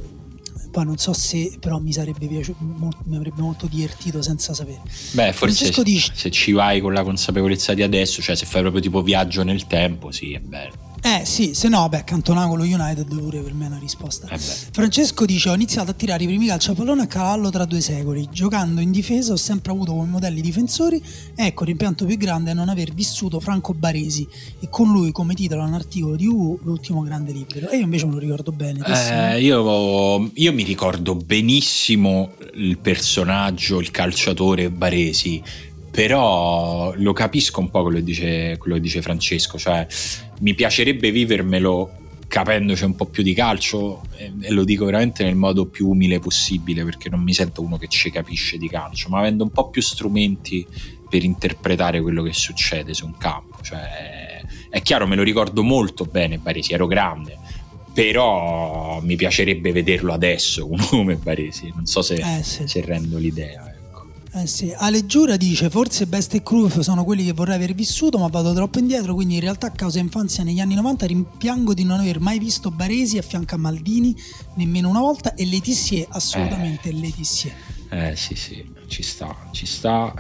poi 0.71 0.86
non 0.86 0.97
so 0.97 1.11
se 1.11 1.57
però 1.59 1.79
mi 1.79 1.91
sarebbe 1.91 2.25
piaciuto, 2.25 2.63
mi 3.03 3.17
avrebbe 3.17 3.41
molto 3.41 3.67
divertito 3.67 4.21
senza 4.21 4.53
sapere. 4.53 4.82
Beh, 5.11 5.34
forse 5.34 5.69
se, 5.69 5.84
dice, 5.84 6.13
se 6.15 6.32
ci 6.32 6.53
vai 6.53 6.79
con 6.79 6.93
la 6.93 7.03
consapevolezza 7.03 7.73
di 7.73 7.84
adesso, 7.84 8.21
cioè 8.21 8.38
se 8.38 8.45
fai 8.45 8.61
proprio 8.61 8.82
tipo 8.82 9.01
viaggio 9.01 9.43
nel 9.43 9.67
tempo, 9.67 10.11
sì, 10.11 10.32
è 10.32 10.39
bello. 10.39 10.90
Eh 11.04 11.26
sì, 11.26 11.56
se 11.56 11.68
no, 11.68 11.89
beh, 11.89 12.04
Cantona 12.04 12.45
con 12.45 12.58
lo 12.58 12.64
United 12.64 13.08
pure 13.08 13.39
per 13.39 13.56
me 13.56 13.66
è 13.66 13.68
una 13.68 13.80
risposta. 13.80 14.28
Eh 14.30 14.38
Francesco 14.38 15.26
dice: 15.26 15.49
Ho 15.49 15.56
iniziato 15.56 15.89
a 15.91 15.93
tirare 15.93 16.24
i 16.24 16.28
primi 16.28 16.45
calci 16.45 16.70
a 16.70 16.74
pallone 16.74 17.02
a 17.02 17.08
cavallo 17.08 17.49
tra 17.49 17.66
due 17.66 17.82
secoli. 17.82 18.30
Giocando 18.32 18.82
in 18.82 18.91
difesa 18.91 19.34
ho 19.34 19.38
sempre 19.38 19.72
avuto 19.72 19.93
come 19.93 20.08
modelli 20.08 20.41
difensori. 20.41 21.02
Ecco, 21.36 21.64
rimpianto 21.64 22.06
più 22.06 22.18
grande 22.18 22.52
è 22.52 22.54
non 22.54 22.70
aver 22.70 22.93
vissuto 22.93 23.39
Franco 23.39 23.74
Baresi 23.74 24.28
e 24.60 24.70
con 24.70 24.91
lui 24.91 25.12
come 25.12 25.34
titolo 25.34 25.64
un 25.64 25.74
articolo 25.74 26.16
di 26.16 26.28
U, 26.28 26.60
l'ultimo 26.62 27.02
grande 27.02 27.32
libero. 27.32 27.70
E 27.70 27.78
io 27.78 27.84
invece 27.84 28.06
me 28.06 28.14
lo 28.14 28.20
ricordo 28.20 28.52
bene. 28.52 28.82
Eh, 28.86 29.41
io, 29.41 30.32
io 30.34 30.54
mi 30.54 30.64
ricordo 30.64 31.16
benissimo 31.16 32.34
il 32.54 32.78
personaggio, 32.78 33.80
il 33.80 33.89
calciatore 33.89 34.70
Baresi 34.70 35.41
però 35.91 36.93
lo 36.95 37.13
capisco 37.13 37.59
un 37.59 37.69
po' 37.69 37.81
quello 37.83 37.97
che 37.97 38.03
dice, 38.03 38.57
quello 38.57 38.75
che 38.75 38.81
dice 38.81 39.01
Francesco, 39.01 39.57
cioè 39.57 39.85
mi 40.39 40.53
piacerebbe 40.53 41.11
vivermelo 41.11 41.99
capendoci 42.31 42.85
un 42.85 42.95
po' 42.95 43.07
più 43.07 43.23
di 43.23 43.33
calcio 43.33 44.03
e, 44.15 44.31
e, 44.39 44.51
lo 44.51 44.63
dico 44.63 44.85
veramente 44.85 45.25
nel 45.25 45.35
modo 45.35 45.65
più 45.65 45.89
umile 45.89 46.19
possibile 46.19 46.85
perché 46.85 47.09
non 47.09 47.21
mi 47.21 47.33
sento 47.33 47.61
uno 47.61 47.75
che 47.77 47.89
ci 47.89 48.09
capisce 48.09 48.57
di 48.57 48.69
calcio, 48.69 49.09
ma 49.09 49.19
avendo 49.19 49.43
un 49.43 49.51
po' 49.51 49.69
più 49.69 49.81
strumenti 49.81 50.65
per 51.09 51.25
interpretare 51.25 51.99
quello 52.01 52.23
che 52.23 52.31
succede 52.31 52.93
su 52.93 53.05
un 53.05 53.17
campo, 53.17 53.57
cioè 53.61 54.41
è 54.69 54.81
chiaro 54.81 55.05
me 55.05 55.17
lo 55.17 55.23
ricordo 55.23 55.61
molto 55.61 56.05
bene 56.05 56.37
Baresi, 56.37 56.71
ero 56.71 56.87
grande, 56.87 57.37
però 57.93 59.01
mi 59.01 59.17
piacerebbe 59.17 59.73
vederlo 59.73 60.13
adesso 60.13 60.65
uno 60.71 60.85
come 60.85 61.15
Baresi, 61.15 61.69
non 61.75 61.85
so 61.85 62.01
se, 62.01 62.13
eh, 62.13 62.43
sì. 62.43 62.65
se 62.65 62.79
rendo 62.79 63.17
l'idea. 63.17 63.70
Eh 64.34 64.47
sì. 64.47 64.73
Ale 64.73 65.05
Giura 65.05 65.36
dice 65.36 65.69
forse 65.69 66.05
Best 66.05 66.36
e 66.36 66.41
Cruyff 66.41 66.79
sono 66.79 67.03
quelli 67.03 67.25
che 67.25 67.34
vorrei 67.34 67.55
aver 67.55 67.73
vissuto 67.73 68.17
ma 68.17 68.27
vado 68.27 68.53
troppo 68.53 68.79
indietro 68.79 69.13
quindi 69.13 69.34
in 69.34 69.41
realtà 69.41 69.67
a 69.67 69.71
causa 69.71 69.99
infanzia 69.99 70.45
negli 70.45 70.61
anni 70.61 70.75
90 70.75 71.05
rimpiango 71.05 71.73
di 71.73 71.84
non 71.84 71.99
aver 71.99 72.21
mai 72.21 72.39
visto 72.39 72.71
Baresi 72.71 73.17
a 73.17 73.23
fianco 73.23 73.55
a 73.55 73.57
Maldini 73.57 74.15
nemmeno 74.55 74.88
una 74.88 75.01
volta 75.01 75.34
e 75.34 75.45
Letizier 75.45 76.05
assolutamente 76.09 76.88
eh. 76.88 76.93
Letizier 76.93 77.53
eh 77.89 78.15
sì 78.15 78.36
sì 78.36 78.65
ci 78.88 79.03
sta 79.03 79.49
ci 79.51 79.65
sta 79.65 80.13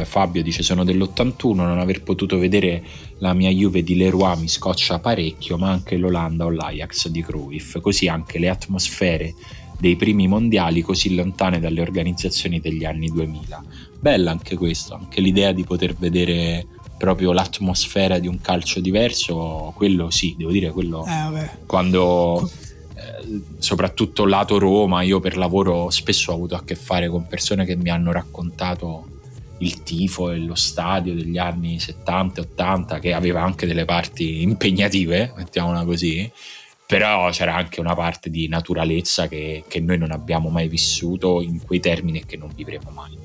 eh, 0.00 0.04
Fabio 0.04 0.44
dice 0.44 0.62
sono 0.62 0.84
dell'81 0.84 1.54
non 1.54 1.80
aver 1.80 2.04
potuto 2.04 2.38
vedere 2.38 2.84
la 3.18 3.34
mia 3.34 3.50
Juve 3.50 3.82
di 3.82 3.96
Leroy 3.96 4.38
mi 4.38 4.48
scoccia 4.48 5.00
parecchio 5.00 5.58
ma 5.58 5.70
anche 5.70 5.96
l'Olanda 5.96 6.44
o 6.44 6.50
l'Ajax 6.50 7.08
di 7.08 7.20
Cruyff 7.20 7.80
così 7.80 8.06
anche 8.06 8.38
le 8.38 8.48
atmosfere 8.48 9.34
dei 9.80 9.96
primi 9.96 10.28
mondiali 10.28 10.82
così 10.82 11.14
lontane 11.14 11.58
dalle 11.58 11.80
organizzazioni 11.80 12.60
degli 12.60 12.84
anni 12.84 13.08
2000. 13.08 13.64
Bella 13.98 14.30
anche 14.30 14.56
questo, 14.56 14.94
anche 14.94 15.20
l'idea 15.20 15.52
di 15.52 15.64
poter 15.64 15.94
vedere 15.94 16.66
proprio 16.98 17.32
l'atmosfera 17.32 18.18
di 18.18 18.28
un 18.28 18.40
calcio 18.42 18.78
diverso, 18.80 19.72
quello 19.74 20.10
sì, 20.10 20.34
devo 20.36 20.50
dire, 20.50 20.70
quello 20.70 21.06
eh, 21.06 21.48
quando 21.64 22.46
eh, 22.94 23.40
soprattutto 23.58 24.26
lato 24.26 24.58
Roma, 24.58 25.00
io 25.00 25.18
per 25.18 25.38
lavoro 25.38 25.88
spesso 25.88 26.30
ho 26.30 26.34
avuto 26.34 26.56
a 26.56 26.62
che 26.62 26.74
fare 26.74 27.08
con 27.08 27.26
persone 27.26 27.64
che 27.64 27.74
mi 27.74 27.88
hanno 27.88 28.12
raccontato 28.12 29.06
il 29.60 29.82
tifo 29.82 30.30
e 30.30 30.38
lo 30.38 30.54
stadio 30.54 31.14
degli 31.14 31.38
anni 31.38 31.78
70 31.78 32.40
e 32.40 32.44
80 32.52 32.98
che 32.98 33.14
aveva 33.14 33.42
anche 33.42 33.66
delle 33.66 33.86
parti 33.86 34.42
impegnative, 34.42 35.32
mettiamola 35.36 35.84
così, 35.84 36.30
però 36.90 37.30
c'era 37.30 37.54
anche 37.54 37.78
una 37.78 37.94
parte 37.94 38.30
di 38.30 38.48
naturalezza 38.48 39.28
che, 39.28 39.62
che 39.68 39.78
noi 39.78 39.96
non 39.96 40.10
abbiamo 40.10 40.48
mai 40.48 40.66
vissuto 40.66 41.40
in 41.40 41.62
quei 41.64 41.78
termini 41.78 42.18
e 42.18 42.26
che 42.26 42.36
non 42.36 42.50
vivremo 42.52 42.90
mai. 42.90 43.16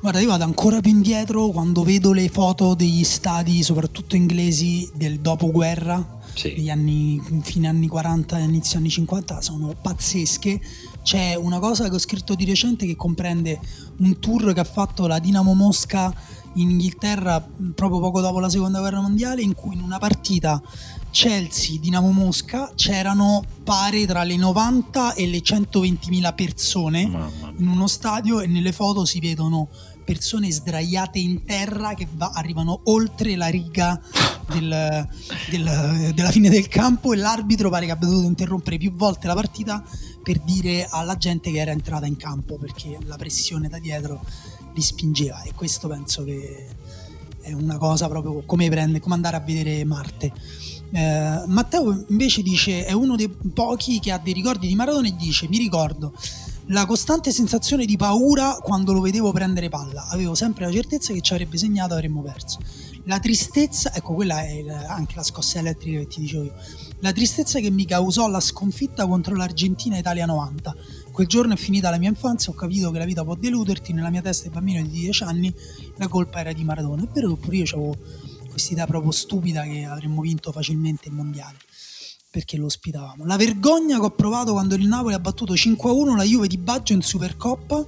Guarda, 0.00 0.20
io 0.20 0.28
vado 0.28 0.44
ancora 0.44 0.80
più 0.80 0.92
indietro 0.92 1.48
quando 1.48 1.82
vedo 1.82 2.12
le 2.12 2.28
foto 2.28 2.74
degli 2.74 3.02
stadi, 3.02 3.64
soprattutto 3.64 4.14
inglesi, 4.14 4.88
del 4.94 5.18
dopoguerra, 5.18 6.20
sì. 6.32 6.54
degli 6.54 6.70
anni, 6.70 7.20
fine 7.42 7.66
anni 7.66 7.88
40 7.88 8.38
e 8.38 8.42
inizio 8.42 8.78
anni 8.78 8.88
50, 8.88 9.40
sono 9.40 9.74
pazzesche. 9.82 10.60
C'è 11.02 11.34
una 11.34 11.58
cosa 11.58 11.88
che 11.88 11.96
ho 11.96 11.98
scritto 11.98 12.36
di 12.36 12.44
recente 12.44 12.86
che 12.86 12.94
comprende 12.94 13.58
un 13.98 14.20
tour 14.20 14.52
che 14.52 14.60
ha 14.60 14.64
fatto 14.64 15.08
la 15.08 15.18
Dinamo 15.18 15.54
Mosca 15.54 16.14
in 16.54 16.70
Inghilterra 16.70 17.44
proprio 17.74 17.98
poco 17.98 18.20
dopo 18.20 18.38
la 18.38 18.48
seconda 18.48 18.78
guerra 18.78 19.00
mondiale, 19.00 19.42
in 19.42 19.54
cui 19.54 19.74
in 19.74 19.82
una 19.82 19.98
partita 19.98 20.62
Chelsea-Dinamo 21.12 22.10
Mosca 22.10 22.72
c'erano 22.74 23.44
pare 23.62 24.06
tra 24.06 24.24
le 24.24 24.36
90 24.36 25.12
e 25.12 25.26
le 25.26 25.38
120.000 25.38 26.34
persone 26.34 27.00
in 27.02 27.68
uno 27.68 27.86
stadio 27.86 28.40
e 28.40 28.46
nelle 28.46 28.72
foto 28.72 29.04
si 29.04 29.20
vedono 29.20 29.68
persone 30.04 30.50
sdraiate 30.50 31.18
in 31.18 31.44
terra 31.44 31.94
che 31.94 32.08
va, 32.14 32.30
arrivano 32.34 32.80
oltre 32.84 33.36
la 33.36 33.48
riga 33.48 34.00
del, 34.50 35.08
del, 35.50 36.12
della 36.14 36.30
fine 36.30 36.48
del 36.48 36.66
campo 36.66 37.12
e 37.12 37.16
l'arbitro 37.16 37.68
pare 37.68 37.86
che 37.86 37.92
abbia 37.92 38.08
dovuto 38.08 38.26
interrompere 38.26 38.78
più 38.78 38.92
volte 38.92 39.26
la 39.26 39.34
partita 39.34 39.84
per 40.22 40.40
dire 40.40 40.88
alla 40.90 41.16
gente 41.16 41.52
che 41.52 41.58
era 41.58 41.72
entrata 41.72 42.06
in 42.06 42.16
campo 42.16 42.56
perché 42.56 42.98
la 43.04 43.16
pressione 43.16 43.68
da 43.68 43.78
dietro 43.78 44.24
li 44.74 44.82
spingeva 44.82 45.42
e 45.42 45.52
questo 45.54 45.88
penso 45.88 46.24
che 46.24 46.68
è 47.42 47.52
una 47.52 47.76
cosa 47.76 48.08
proprio 48.08 48.42
come, 48.46 48.68
prende, 48.70 49.00
come 49.00 49.14
andare 49.14 49.36
a 49.36 49.40
vedere 49.40 49.84
Marte. 49.84 50.32
Eh, 50.92 51.42
Matteo 51.46 52.04
invece 52.08 52.42
dice 52.42 52.84
è 52.84 52.92
uno 52.92 53.16
dei 53.16 53.28
pochi 53.28 53.98
che 53.98 54.12
ha 54.12 54.18
dei 54.18 54.34
ricordi 54.34 54.66
di 54.66 54.74
Maradona 54.74 55.08
e 55.08 55.16
dice 55.16 55.48
mi 55.48 55.56
ricordo 55.56 56.12
la 56.66 56.86
costante 56.86 57.32
sensazione 57.32 57.84
di 57.84 57.96
paura 57.96 58.58
quando 58.62 58.92
lo 58.92 59.00
vedevo 59.00 59.32
prendere 59.32 59.68
palla. 59.68 60.06
Avevo 60.08 60.34
sempre 60.34 60.64
la 60.64 60.72
certezza 60.72 61.12
che 61.12 61.20
ci 61.20 61.32
avrebbe 61.32 61.58
segnato 61.58 61.94
e 61.94 61.96
avremmo 61.96 62.22
perso. 62.22 62.58
La 63.04 63.18
tristezza, 63.18 63.92
ecco 63.92 64.14
quella 64.14 64.42
è 64.42 64.64
anche 64.86 65.16
la 65.16 65.24
scossa 65.24 65.58
elettrica 65.58 65.98
che 65.98 66.06
ti 66.06 66.20
dicevo 66.20 66.44
io. 66.44 66.54
La 67.00 67.12
tristezza 67.12 67.58
che 67.58 67.70
mi 67.70 67.84
causò 67.84 68.28
la 68.28 68.38
sconfitta 68.38 69.06
contro 69.06 69.34
l'Argentina 69.34 69.98
Italia 69.98 70.24
90. 70.24 70.74
Quel 71.10 71.26
giorno 71.26 71.54
è 71.54 71.56
finita 71.56 71.90
la 71.90 71.98
mia 71.98 72.08
infanzia, 72.08 72.52
ho 72.52 72.54
capito 72.54 72.90
che 72.90 72.98
la 72.98 73.04
vita 73.04 73.24
può 73.24 73.34
deluderti, 73.34 73.92
nella 73.92 74.10
mia 74.10 74.22
testa 74.22 74.44
di 74.44 74.54
bambino 74.54 74.80
di 74.82 74.88
10 74.88 75.24
anni 75.24 75.52
la 75.96 76.06
colpa 76.06 76.40
era 76.40 76.52
di 76.52 76.62
Maradona. 76.62 77.02
È 77.02 77.08
vero 77.12 77.34
che 77.34 77.40
pure 77.40 77.56
io 77.56 77.64
avevo 77.64 77.96
questa 78.52 78.72
idea 78.72 78.86
proprio 78.86 79.10
stupida 79.10 79.62
che 79.62 79.84
avremmo 79.84 80.20
vinto 80.20 80.52
facilmente 80.52 81.08
il 81.08 81.14
mondiale 81.14 81.56
perché 82.32 82.56
lo 82.56 82.64
ospitavamo. 82.64 83.26
La 83.26 83.36
vergogna 83.36 83.98
che 83.98 84.06
ho 84.06 84.10
provato 84.10 84.52
quando 84.52 84.74
il 84.74 84.86
Napoli 84.86 85.12
ha 85.12 85.18
battuto 85.18 85.52
5-1 85.52 86.16
la 86.16 86.22
Juve 86.22 86.46
di 86.46 86.56
Baggio 86.56 86.94
in 86.94 87.02
Supercoppa. 87.02 87.86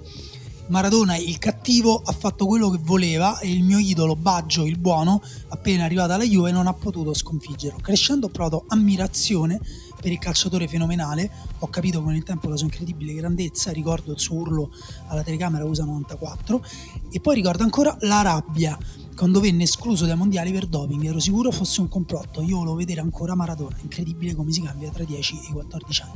Maradona, 0.67 1.17
il 1.17 1.39
cattivo, 1.39 2.03
ha 2.05 2.13
fatto 2.13 2.47
quello 2.47 2.69
che 2.69 2.79
voleva 2.83 3.39
e 3.39 3.51
il 3.51 3.63
mio 3.63 3.79
idolo 3.79 4.17
Baggio, 4.17 4.67
il 4.67 4.79
buono, 4.79 5.23
appena 5.49 5.85
arrivato 5.85 6.13
alla 6.13 6.25
Juve, 6.25 6.51
non 6.51 6.67
ha 6.67 6.75
potuto 6.75 7.15
sconfiggerlo. 7.15 7.79
Crescendo 7.81 8.27
ho 8.27 8.31
provato 8.31 8.65
ammirazione 8.69 9.61
per 10.05 10.13
il 10.13 10.19
calciatore 10.19 10.69
fenomenale, 10.69 11.31
ho 11.61 11.69
capito 11.69 12.03
con 12.03 12.15
il 12.15 12.23
tempo 12.25 12.51
la 12.51 12.57
sua 12.59 12.67
incredibile 12.67 13.15
grandezza, 13.15 13.73
ricordo 13.73 14.13
il 14.13 14.21
suo 14.21 14.37
urlo 14.37 14.71
alla 15.07 15.23
telecamera 15.23 15.65
USA 15.65 15.85
94 15.85 16.63
e 17.11 17.21
poi 17.21 17.35
ricordo 17.37 17.63
ancora 17.63 17.97
la 18.01 18.21
rabbia 18.21 18.79
quando 19.17 19.41
venne 19.41 19.63
escluso 19.63 20.05
dai 20.05 20.15
mondiali 20.15 20.53
per 20.53 20.67
doping, 20.67 21.03
ero 21.05 21.19
sicuro 21.21 21.51
fosse 21.51 21.81
un 21.81 21.89
complotto. 21.89 22.43
Io 22.43 22.59
volevo 22.59 22.75
vedere 22.75 23.01
ancora 23.01 23.35
Maradona, 23.35 23.79
incredibile 23.81 24.35
come 24.35 24.53
si 24.53 24.61
cambia 24.61 24.91
tra 24.91 25.05
10 25.05 25.41
e 25.49 25.53
14 25.53 26.03
anni. 26.03 26.13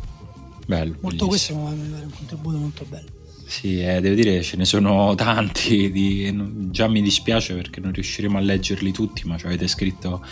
Bello. 0.66 0.96
Molto 1.00 1.26
bellissimo. 1.26 1.62
questo 1.62 1.82
mi 1.82 1.90
dare 1.90 2.04
un 2.04 2.12
contributo 2.14 2.58
molto 2.58 2.84
bello. 2.86 3.08
Sì, 3.46 3.80
eh, 3.80 4.02
devo 4.02 4.14
dire 4.14 4.42
ce 4.42 4.58
ne 4.58 4.66
sono 4.66 5.14
tanti, 5.14 5.90
di, 5.90 6.70
già 6.70 6.88
mi 6.88 7.00
dispiace 7.00 7.54
perché 7.54 7.80
non 7.80 7.92
riusciremo 7.92 8.36
a 8.36 8.40
leggerli 8.40 8.92
tutti, 8.92 9.26
ma 9.26 9.38
ci 9.38 9.46
avete 9.46 9.66
scritto 9.66 10.22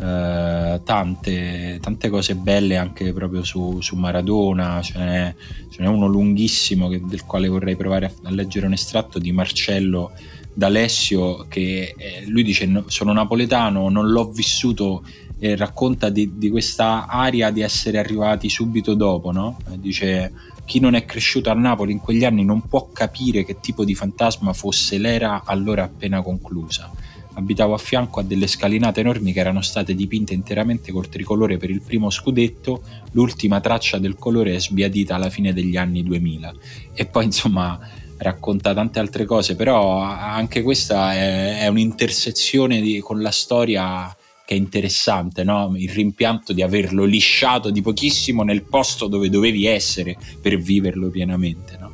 eh, 0.00 0.80
tante, 0.84 1.78
tante, 1.80 2.08
cose 2.08 2.34
belle 2.36 2.76
anche 2.76 3.12
proprio 3.12 3.42
su, 3.42 3.80
su 3.80 3.96
Maradona, 3.96 4.80
ce 4.82 4.98
n'è, 4.98 5.34
ce 5.70 5.82
n'è, 5.82 5.88
uno 5.88 6.06
lunghissimo 6.06 6.88
che, 6.88 7.00
del 7.04 7.24
quale 7.24 7.48
vorrei 7.48 7.76
provare 7.76 8.06
a, 8.06 8.12
a 8.24 8.30
leggere 8.30 8.66
un 8.66 8.72
estratto 8.72 9.18
di 9.18 9.32
Marcello 9.32 10.12
D'Alessio 10.52 11.46
che 11.48 11.94
eh, 11.96 12.24
lui 12.26 12.42
dice 12.42 12.84
sono 12.86 13.12
napoletano, 13.12 13.88
non 13.88 14.08
l'ho 14.08 14.30
vissuto 14.30 15.02
e 15.38 15.54
racconta 15.56 16.08
di, 16.08 16.32
di 16.36 16.50
questa 16.50 17.06
aria 17.06 17.50
di 17.50 17.60
essere 17.60 17.98
arrivati 17.98 18.48
subito 18.48 18.94
dopo, 18.94 19.30
no? 19.30 19.58
dice 19.76 20.32
chi 20.64 20.80
non 20.80 20.94
è 20.94 21.04
cresciuto 21.04 21.50
a 21.50 21.54
Napoli 21.54 21.92
in 21.92 21.98
quegli 21.98 22.24
anni 22.24 22.44
non 22.44 22.68
può 22.68 22.88
capire 22.92 23.44
che 23.44 23.58
tipo 23.58 23.84
di 23.84 23.94
fantasma 23.94 24.52
fosse 24.52 24.98
l'era 24.98 25.42
allora 25.44 25.84
appena 25.84 26.22
conclusa. 26.22 26.90
Abitavo 27.38 27.72
a 27.72 27.78
fianco 27.78 28.18
a 28.18 28.24
delle 28.24 28.48
scalinate 28.48 28.98
enormi 28.98 29.32
che 29.32 29.38
erano 29.38 29.60
state 29.62 29.94
dipinte 29.94 30.34
interamente 30.34 30.90
col 30.90 31.08
tricolore 31.08 31.56
per 31.56 31.70
il 31.70 31.80
primo 31.80 32.10
scudetto, 32.10 32.82
l'ultima 33.12 33.60
traccia 33.60 33.98
del 33.98 34.16
colore 34.16 34.56
è 34.56 34.58
sbiadita 34.58 35.14
alla 35.14 35.30
fine 35.30 35.52
degli 35.52 35.76
anni 35.76 36.02
2000. 36.02 36.54
E 36.94 37.06
poi 37.06 37.26
insomma 37.26 37.78
racconta 38.16 38.74
tante 38.74 38.98
altre 38.98 39.24
cose, 39.24 39.54
però 39.54 40.00
anche 40.00 40.62
questa 40.62 41.14
è, 41.14 41.60
è 41.60 41.68
un'intersezione 41.68 42.80
di, 42.80 42.98
con 42.98 43.22
la 43.22 43.30
storia 43.30 44.12
che 44.44 44.54
è 44.54 44.56
interessante, 44.56 45.44
no? 45.44 45.74
il 45.76 45.90
rimpianto 45.90 46.52
di 46.52 46.62
averlo 46.62 47.04
lisciato 47.04 47.70
di 47.70 47.82
pochissimo 47.82 48.42
nel 48.42 48.64
posto 48.64 49.06
dove 49.06 49.30
dovevi 49.30 49.66
essere 49.66 50.16
per 50.40 50.58
viverlo 50.58 51.08
pienamente. 51.08 51.76
No? 51.78 51.92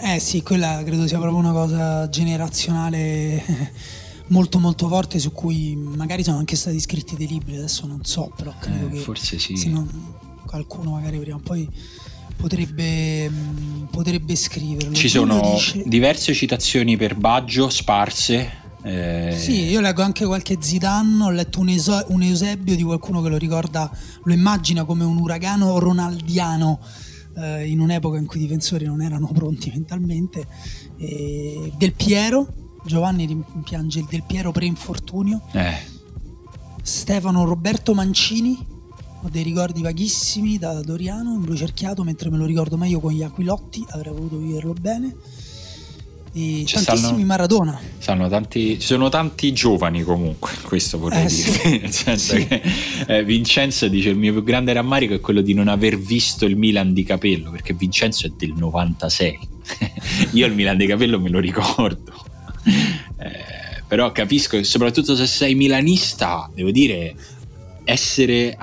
Eh 0.00 0.20
sì, 0.20 0.42
quella 0.42 0.82
credo 0.84 1.08
sia 1.08 1.18
proprio 1.18 1.40
una 1.40 1.50
cosa 1.50 2.08
generazionale 2.08 3.42
molto 4.28 4.58
molto 4.58 4.88
forte 4.88 5.18
su 5.18 5.32
cui 5.32 5.76
magari 5.76 6.22
sono 6.22 6.38
anche 6.38 6.56
stati 6.56 6.80
scritti 6.80 7.16
dei 7.16 7.26
libri, 7.26 7.56
adesso 7.56 7.86
non 7.86 8.04
so, 8.04 8.32
però 8.36 8.54
credo 8.58 8.86
eh, 8.86 8.90
che 8.90 8.98
forse 8.98 9.38
sì. 9.38 9.68
Non, 9.68 9.88
qualcuno 10.46 10.92
magari 10.92 11.18
prima 11.18 11.36
o 11.36 11.40
poi 11.40 11.68
potrebbe, 12.36 13.28
mm, 13.28 13.84
potrebbe 13.90 14.34
scriverlo. 14.34 14.94
Ci 14.94 15.08
sono 15.08 15.52
dice... 15.54 15.82
diverse 15.84 16.32
citazioni 16.32 16.96
per 16.96 17.16
Baggio 17.16 17.68
sparse. 17.68 18.66
Eh... 18.82 19.34
Sì, 19.36 19.64
io 19.64 19.80
leggo 19.80 20.02
anche 20.02 20.24
qualche 20.24 20.56
Zidane, 20.60 21.24
ho 21.24 21.30
letto 21.30 21.60
un, 21.60 21.68
eso- 21.68 22.04
un, 22.08 22.22
Eusebio 22.22 22.76
di 22.76 22.82
qualcuno 22.82 23.20
che 23.20 23.28
lo 23.28 23.36
ricorda, 23.36 23.90
lo 24.22 24.32
immagina 24.32 24.84
come 24.84 25.04
un 25.04 25.18
uragano 25.18 25.78
ronaldiano 25.78 26.80
eh, 27.36 27.68
in 27.68 27.80
un'epoca 27.80 28.18
in 28.18 28.26
cui 28.26 28.38
i 28.38 28.42
difensori 28.42 28.84
non 28.84 29.02
erano 29.02 29.28
pronti 29.32 29.70
mentalmente. 29.74 30.46
Eh, 30.96 31.72
del 31.76 31.92
Piero, 31.92 32.67
Giovanni 32.88 33.26
rimpiange 33.26 33.98
il 33.98 34.06
Del 34.06 34.24
Piero 34.26 34.50
pre-infortunio. 34.50 35.42
Eh. 35.52 35.76
Stefano 36.82 37.44
Roberto 37.44 37.92
Mancini, 37.92 38.56
ho 39.22 39.28
dei 39.28 39.42
ricordi 39.42 39.82
vaghissimi 39.82 40.58
da 40.58 40.80
Doriano 40.80 41.34
in 41.34 41.42
Brucerchiato, 41.42 42.02
mentre 42.02 42.30
me 42.30 42.38
lo 42.38 42.46
ricordo 42.46 42.78
meglio 42.78 42.98
con 42.98 43.12
gli 43.12 43.22
Aquilotti, 43.22 43.84
avrei 43.90 44.14
voluto 44.14 44.38
viverlo 44.38 44.72
bene. 44.72 45.14
E 46.32 46.64
ci 46.66 46.74
tantissimi 46.74 46.98
stanno, 46.98 47.24
Maradona. 47.24 47.80
Stanno 47.98 48.28
tanti, 48.28 48.78
ci 48.80 48.86
sono 48.86 49.10
tanti 49.10 49.52
giovani 49.52 50.02
comunque, 50.02 50.52
questo 50.64 50.98
vorrei 50.98 51.26
eh, 51.26 51.28
dire. 51.28 51.52
Sì. 51.52 51.78
Nel 51.78 51.92
senso 51.92 52.36
sì. 52.36 52.46
che 52.46 52.62
eh, 53.06 53.24
Vincenzo 53.24 53.86
dice 53.88 54.08
il 54.08 54.16
mio 54.16 54.32
più 54.32 54.42
grande 54.42 54.72
rammarico 54.72 55.12
è 55.12 55.20
quello 55.20 55.42
di 55.42 55.52
non 55.52 55.68
aver 55.68 55.98
visto 55.98 56.46
il 56.46 56.56
Milan 56.56 56.94
di 56.94 57.04
capello, 57.04 57.50
perché 57.50 57.74
Vincenzo 57.74 58.26
è 58.26 58.32
del 58.34 58.54
96. 58.56 59.38
Io 60.32 60.46
il 60.46 60.54
Milan 60.54 60.78
di 60.78 60.86
capello 60.86 61.20
me 61.20 61.28
lo 61.28 61.38
ricordo. 61.38 62.27
Eh, 62.64 63.82
però 63.86 64.12
capisco 64.12 64.56
che 64.56 64.64
soprattutto 64.64 65.16
se 65.16 65.26
sei 65.26 65.54
milanista, 65.54 66.50
devo 66.54 66.70
dire 66.70 67.14
essere 67.88 68.54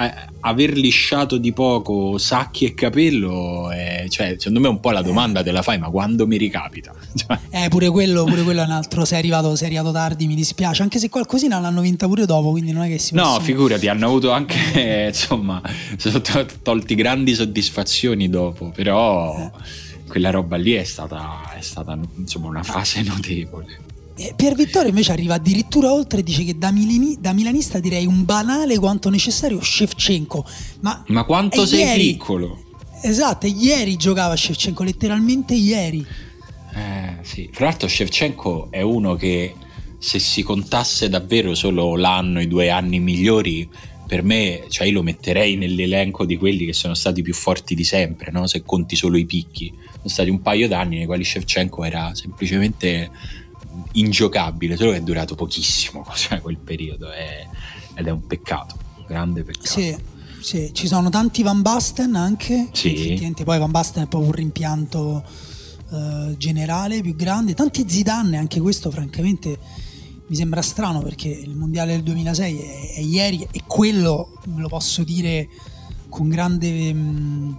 aver 0.41 0.77
lisciato 0.77 1.38
di 1.38 1.51
poco 1.51 2.19
sacchi 2.19 2.65
e 2.65 2.76
capello 2.76 3.72
è, 3.72 4.05
cioè, 4.07 4.35
secondo 4.38 4.59
me 4.59 4.67
un 4.67 4.80
po' 4.80 4.91
la 4.91 5.01
domanda 5.01 5.41
te 5.41 5.49
la 5.51 5.63
fai 5.63 5.80
ma 5.80 5.89
quando 5.89 6.27
mi 6.27 6.38
ricapita 6.38 6.93
cioè. 7.15 7.39
eh 7.49 7.67
pure 7.69 7.89
quello, 7.89 8.23
pure 8.26 8.43
quello 8.43 8.61
è 8.61 8.65
un 8.65 8.69
altro 8.69 9.03
sei 9.03 9.17
arrivato, 9.17 9.55
sei 9.55 9.65
arrivato 9.65 9.91
tardi 9.91 10.27
mi 10.27 10.35
dispiace 10.35 10.84
anche 10.84 10.99
se 10.99 11.09
qualcosina 11.09 11.59
l'hanno 11.59 11.81
vinta 11.81 12.05
pure 12.05 12.27
dopo 12.27 12.51
quindi 12.51 12.72
non 12.72 12.84
è 12.84 12.88
che 12.88 12.99
si 12.99 13.15
no 13.15 13.23
possono... 13.23 13.39
figurati 13.43 13.88
hanno 13.88 14.05
avuto 14.05 14.30
anche 14.30 15.05
insomma 15.09 15.59
sono 15.97 16.22
tolti 16.61 16.93
grandi 16.93 17.34
soddisfazioni 17.34 18.30
dopo 18.30 18.72
però 18.76 19.35
eh. 19.39 19.51
Quella 20.15 20.29
roba 20.29 20.55
lì 20.55 20.71
è 20.71 20.83
stata, 20.85 21.51
è 21.57 21.61
stata 21.61 21.99
insomma 22.15 22.47
una 22.47 22.63
fase 22.63 23.01
notevole 23.03 23.81
Pier 24.33 24.55
Vittorio 24.55 24.87
invece 24.87 25.11
arriva 25.11 25.33
addirittura 25.33 25.91
oltre 25.91 26.21
e 26.21 26.23
dice 26.23 26.45
che 26.45 26.57
da, 26.57 26.71
milini, 26.71 27.17
da, 27.19 27.33
milanista 27.33 27.79
direi 27.79 28.05
un 28.05 28.23
banale 28.23 28.79
quanto 28.79 29.09
necessario 29.09 29.61
Shevchenko. 29.61 30.45
Ma, 30.79 31.03
Ma 31.07 31.25
quanto 31.25 31.65
sei 31.65 31.79
ieri, 31.79 32.03
piccolo? 32.13 32.63
esatto, 33.01 33.45
ieri 33.45 33.97
giocava 33.97 34.37
Shevchenko, 34.37 34.83
letteralmente 34.83 35.53
ieri. 35.53 36.05
Eh, 36.73 37.17
sì. 37.23 37.49
Fra 37.51 37.65
l'altro 37.65 37.89
Shevchenko 37.89 38.69
è 38.71 38.79
uno 38.79 39.15
che 39.15 39.53
se 39.97 40.19
si 40.19 40.43
contasse 40.43 41.09
davvero 41.09 41.53
solo 41.53 41.97
l'anno, 41.97 42.39
i 42.39 42.47
due 42.47 42.69
anni 42.69 43.01
migliori, 43.01 43.69
per 44.07 44.23
me, 44.23 44.63
cioè 44.69 44.87
io 44.87 44.93
lo 44.93 45.03
metterei 45.03 45.57
nell'elenco 45.57 46.23
di 46.23 46.37
quelli 46.37 46.65
che 46.65 46.73
sono 46.73 46.93
stati 46.93 47.21
più 47.21 47.33
forti 47.33 47.75
di 47.75 47.83
sempre, 47.83 48.31
no? 48.31 48.47
se 48.47 48.63
conti 48.63 48.95
solo 48.95 49.17
i 49.17 49.25
picchi. 49.25 49.73
Sono 50.06 50.10
stati 50.10 50.30
un 50.30 50.41
paio 50.41 50.68
d'anni 50.68 50.98
nei 50.98 51.06
quali 51.07 51.23
Shevchenko 51.23 51.84
era 51.84 52.14
semplicemente 52.14 53.10
ingiocabile, 53.94 54.77
solo 54.77 54.91
che 54.91 54.98
è 54.98 55.02
durato 55.02 55.34
pochissimo 55.34 56.06
cioè, 56.14 56.41
quel 56.41 56.57
periodo 56.57 57.11
è, 57.11 57.48
ed 57.95 58.06
è 58.06 58.11
un 58.11 58.26
peccato, 58.27 58.77
un 58.98 59.06
grande 59.07 59.44
peccato. 59.44 59.68
Sì, 59.68 59.95
sì, 60.40 60.69
ci 60.73 60.86
sono 60.86 61.10
tanti 61.10 61.41
Van 61.41 61.64
Basten 61.64 62.14
anche, 62.15 62.69
sì. 62.72 62.94
effettivamente 62.94 63.44
poi 63.44 63.57
Van 63.57 63.72
Basten 63.72 64.03
è 64.03 64.07
proprio 64.07 64.30
un 64.30 64.36
rimpianto 64.36 65.23
uh, 65.90 66.38
generale 66.38 67.02
più 67.02 67.15
grande, 67.15 67.56
tanti 67.56 67.86
Zidane, 67.88 68.38
anche 68.38 68.60
questo 68.60 68.91
francamente 68.91 69.57
mi 70.27 70.36
sembra 70.36 70.61
strano 70.61 71.02
perché 71.02 71.30
il 71.30 71.56
mondiale 71.56 71.94
del 71.94 72.03
2006 72.03 72.57
è, 72.57 72.94
è 72.95 72.99
ieri 72.99 73.48
e 73.52 73.61
quello 73.65 74.40
lo 74.56 74.68
posso 74.68 75.03
dire 75.03 75.48
con 76.10 76.30
grande 76.30 76.94
mh, 76.94 76.99
mm, 76.99 77.53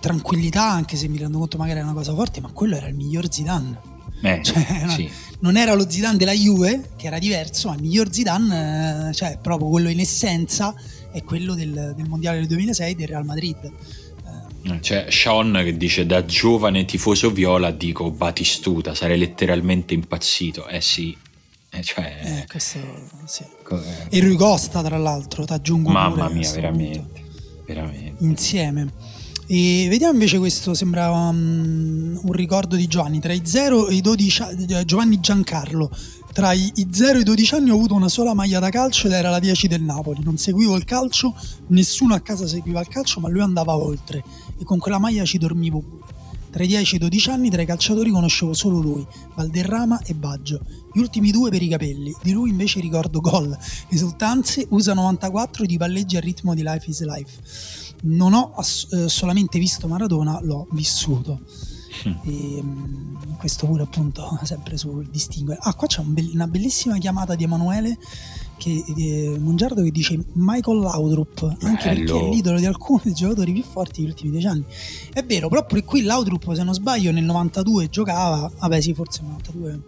tranquillità 0.00 0.68
anche 0.70 0.96
se 0.96 1.08
mi 1.08 1.18
rendo 1.18 1.38
conto 1.38 1.56
magari 1.58 1.80
è 1.80 1.82
una 1.82 1.92
cosa 1.92 2.14
forte 2.14 2.40
ma 2.40 2.50
quello 2.52 2.76
era 2.76 2.86
il 2.86 2.94
miglior 2.94 3.30
Zidane 3.30 3.78
eh, 4.22 4.40
cioè, 4.44 4.84
sì. 4.88 5.10
non 5.40 5.56
era 5.56 5.74
lo 5.74 5.88
Zidane 5.88 6.16
della 6.16 6.32
Juve 6.32 6.90
che 6.96 7.06
era 7.06 7.18
diverso 7.18 7.68
ma 7.68 7.74
il 7.74 7.82
miglior 7.82 8.12
Zidane 8.12 9.08
eh, 9.08 9.14
cioè 9.14 9.38
proprio 9.40 9.68
quello 9.68 9.88
in 9.88 10.00
essenza 10.00 10.74
è 11.12 11.22
quello 11.22 11.54
del, 11.54 11.94
del 11.96 12.08
mondiale 12.08 12.38
del 12.38 12.46
2006 12.46 12.94
del 12.94 13.08
Real 13.08 13.24
Madrid 13.24 13.72
eh, 14.64 14.80
c'è 14.80 15.06
Sean 15.10 15.60
che 15.62 15.76
dice 15.76 16.06
da 16.06 16.24
giovane 16.24 16.84
tifoso 16.84 17.30
viola 17.30 17.70
dico 17.70 18.10
Batistuta 18.10 18.94
sarei 18.94 19.18
letteralmente 19.18 19.94
impazzito 19.94 20.66
eh 20.66 20.80
sì 20.80 21.16
eh, 21.72 21.82
cioè, 21.84 22.18
eh, 22.22 22.46
questo, 22.48 22.80
sì. 23.26 23.44
E 24.08 24.20
Rui 24.20 24.34
Costa, 24.34 24.82
tra 24.82 24.98
l'altro, 24.98 25.44
ti 25.44 25.52
aggiungo 25.52 25.90
Mamma 25.90 26.28
mia, 26.28 26.50
veramente, 26.50 27.22
veramente. 27.64 28.24
Insieme. 28.24 28.92
E 29.52 29.88
vediamo 29.88 30.12
invece 30.12 30.38
questo, 30.38 30.74
sembra 30.74 31.10
um, 31.10 32.16
un 32.22 32.32
ricordo 32.32 32.76
di 32.76 32.86
Giovanni, 32.86 33.18
tra 33.18 33.32
i 33.32 33.42
0 33.42 33.88
e 33.88 33.94
i 33.94 34.00
12 34.00 34.42
anni, 34.42 34.84
Giovanni 34.84 35.18
Giancarlo, 35.18 35.90
tra 36.32 36.52
i 36.52 36.72
0 36.88 37.18
e 37.18 37.20
i 37.22 37.24
12 37.24 37.54
anni 37.56 37.70
ho 37.70 37.74
avuto 37.74 37.94
una 37.94 38.08
sola 38.08 38.32
maglia 38.32 38.60
da 38.60 38.68
calcio 38.68 39.08
ed 39.08 39.12
era 39.14 39.28
la 39.28 39.40
10 39.40 39.66
del 39.66 39.82
Napoli, 39.82 40.22
non 40.22 40.36
seguivo 40.36 40.76
il 40.76 40.84
calcio, 40.84 41.34
nessuno 41.66 42.14
a 42.14 42.20
casa 42.20 42.46
seguiva 42.46 42.78
il 42.78 42.86
calcio, 42.86 43.18
ma 43.18 43.28
lui 43.28 43.40
andava 43.40 43.74
oltre 43.74 44.22
e 44.56 44.62
con 44.62 44.78
quella 44.78 45.00
maglia 45.00 45.24
ci 45.24 45.36
dormivo 45.36 45.80
pure. 45.80 46.14
Tra 46.52 46.62
i 46.62 46.68
10 46.68 46.94
e 46.94 46.96
i 46.98 47.00
12 47.00 47.30
anni 47.30 47.50
tra 47.50 47.60
i 47.60 47.66
calciatori 47.66 48.10
conoscevo 48.12 48.52
solo 48.52 48.78
lui, 48.78 49.04
Valderrama 49.34 50.02
e 50.02 50.14
Baggio. 50.14 50.60
Gli 50.92 51.00
ultimi 51.00 51.32
due 51.32 51.50
per 51.50 51.60
i 51.60 51.66
capelli, 51.66 52.14
di 52.22 52.30
lui 52.30 52.50
invece 52.50 52.78
ricordo 52.78 53.18
gol, 53.18 53.58
esultanze, 53.88 54.64
USA 54.70 54.94
94 54.94 55.66
di 55.66 55.76
palleggi 55.76 56.16
a 56.16 56.20
ritmo 56.20 56.54
di 56.54 56.62
Life 56.62 56.88
is 56.88 57.02
Life. 57.02 57.79
Non 58.02 58.32
ho 58.32 58.52
ass- 58.54 58.92
eh, 58.92 59.08
solamente 59.08 59.58
visto 59.58 59.86
Maradona, 59.88 60.40
l'ho 60.42 60.66
vissuto. 60.72 61.40
Mm. 62.08 62.12
E, 62.22 62.62
mh, 62.62 63.36
questo 63.38 63.66
pure 63.66 63.82
appunto 63.82 64.38
sempre 64.44 64.76
sul 64.76 65.08
distinguere. 65.10 65.60
Ah, 65.62 65.74
qua 65.74 65.86
c'è 65.86 66.00
un 66.00 66.14
be- 66.14 66.30
una 66.32 66.46
bellissima 66.46 66.98
chiamata 66.98 67.34
di 67.34 67.44
Emanuele 67.44 67.98
che, 68.56 68.84
eh, 68.96 69.38
Mongiardo 69.38 69.82
che 69.82 69.90
dice 69.90 70.22
Michael 70.34 70.80
Laudrup, 70.80 71.56
anche 71.62 71.88
Bello. 71.94 72.12
perché 72.12 72.26
è 72.26 72.30
l'idolo 72.30 72.58
di 72.58 72.66
alcuni 72.66 73.00
dei 73.04 73.14
giocatori 73.14 73.52
più 73.52 73.62
forti 73.62 74.00
degli 74.00 74.10
ultimi 74.10 74.30
dieci 74.30 74.46
anni. 74.46 74.64
È 75.12 75.24
vero, 75.24 75.48
proprio 75.48 75.82
qui 75.82 76.02
Laudrup, 76.02 76.52
se 76.52 76.62
non 76.62 76.74
sbaglio, 76.74 77.10
nel 77.10 77.24
92 77.24 77.88
giocava, 77.88 78.50
vabbè 78.58 78.80
sì, 78.80 78.92
forse 78.94 79.22
nel 79.22 79.30
92 79.30 79.72
un 79.72 79.82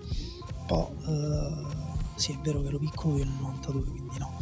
po'... 0.67 0.95
Eh, 1.07 1.81
sì, 2.15 2.33
è 2.33 2.39
vero 2.43 2.63
che 2.63 2.69
ero 2.69 2.79
piccolo 2.79 3.19
io 3.19 3.25
nel 3.25 3.35
92, 3.41 3.83
quindi 3.83 4.19
no. 4.19 4.33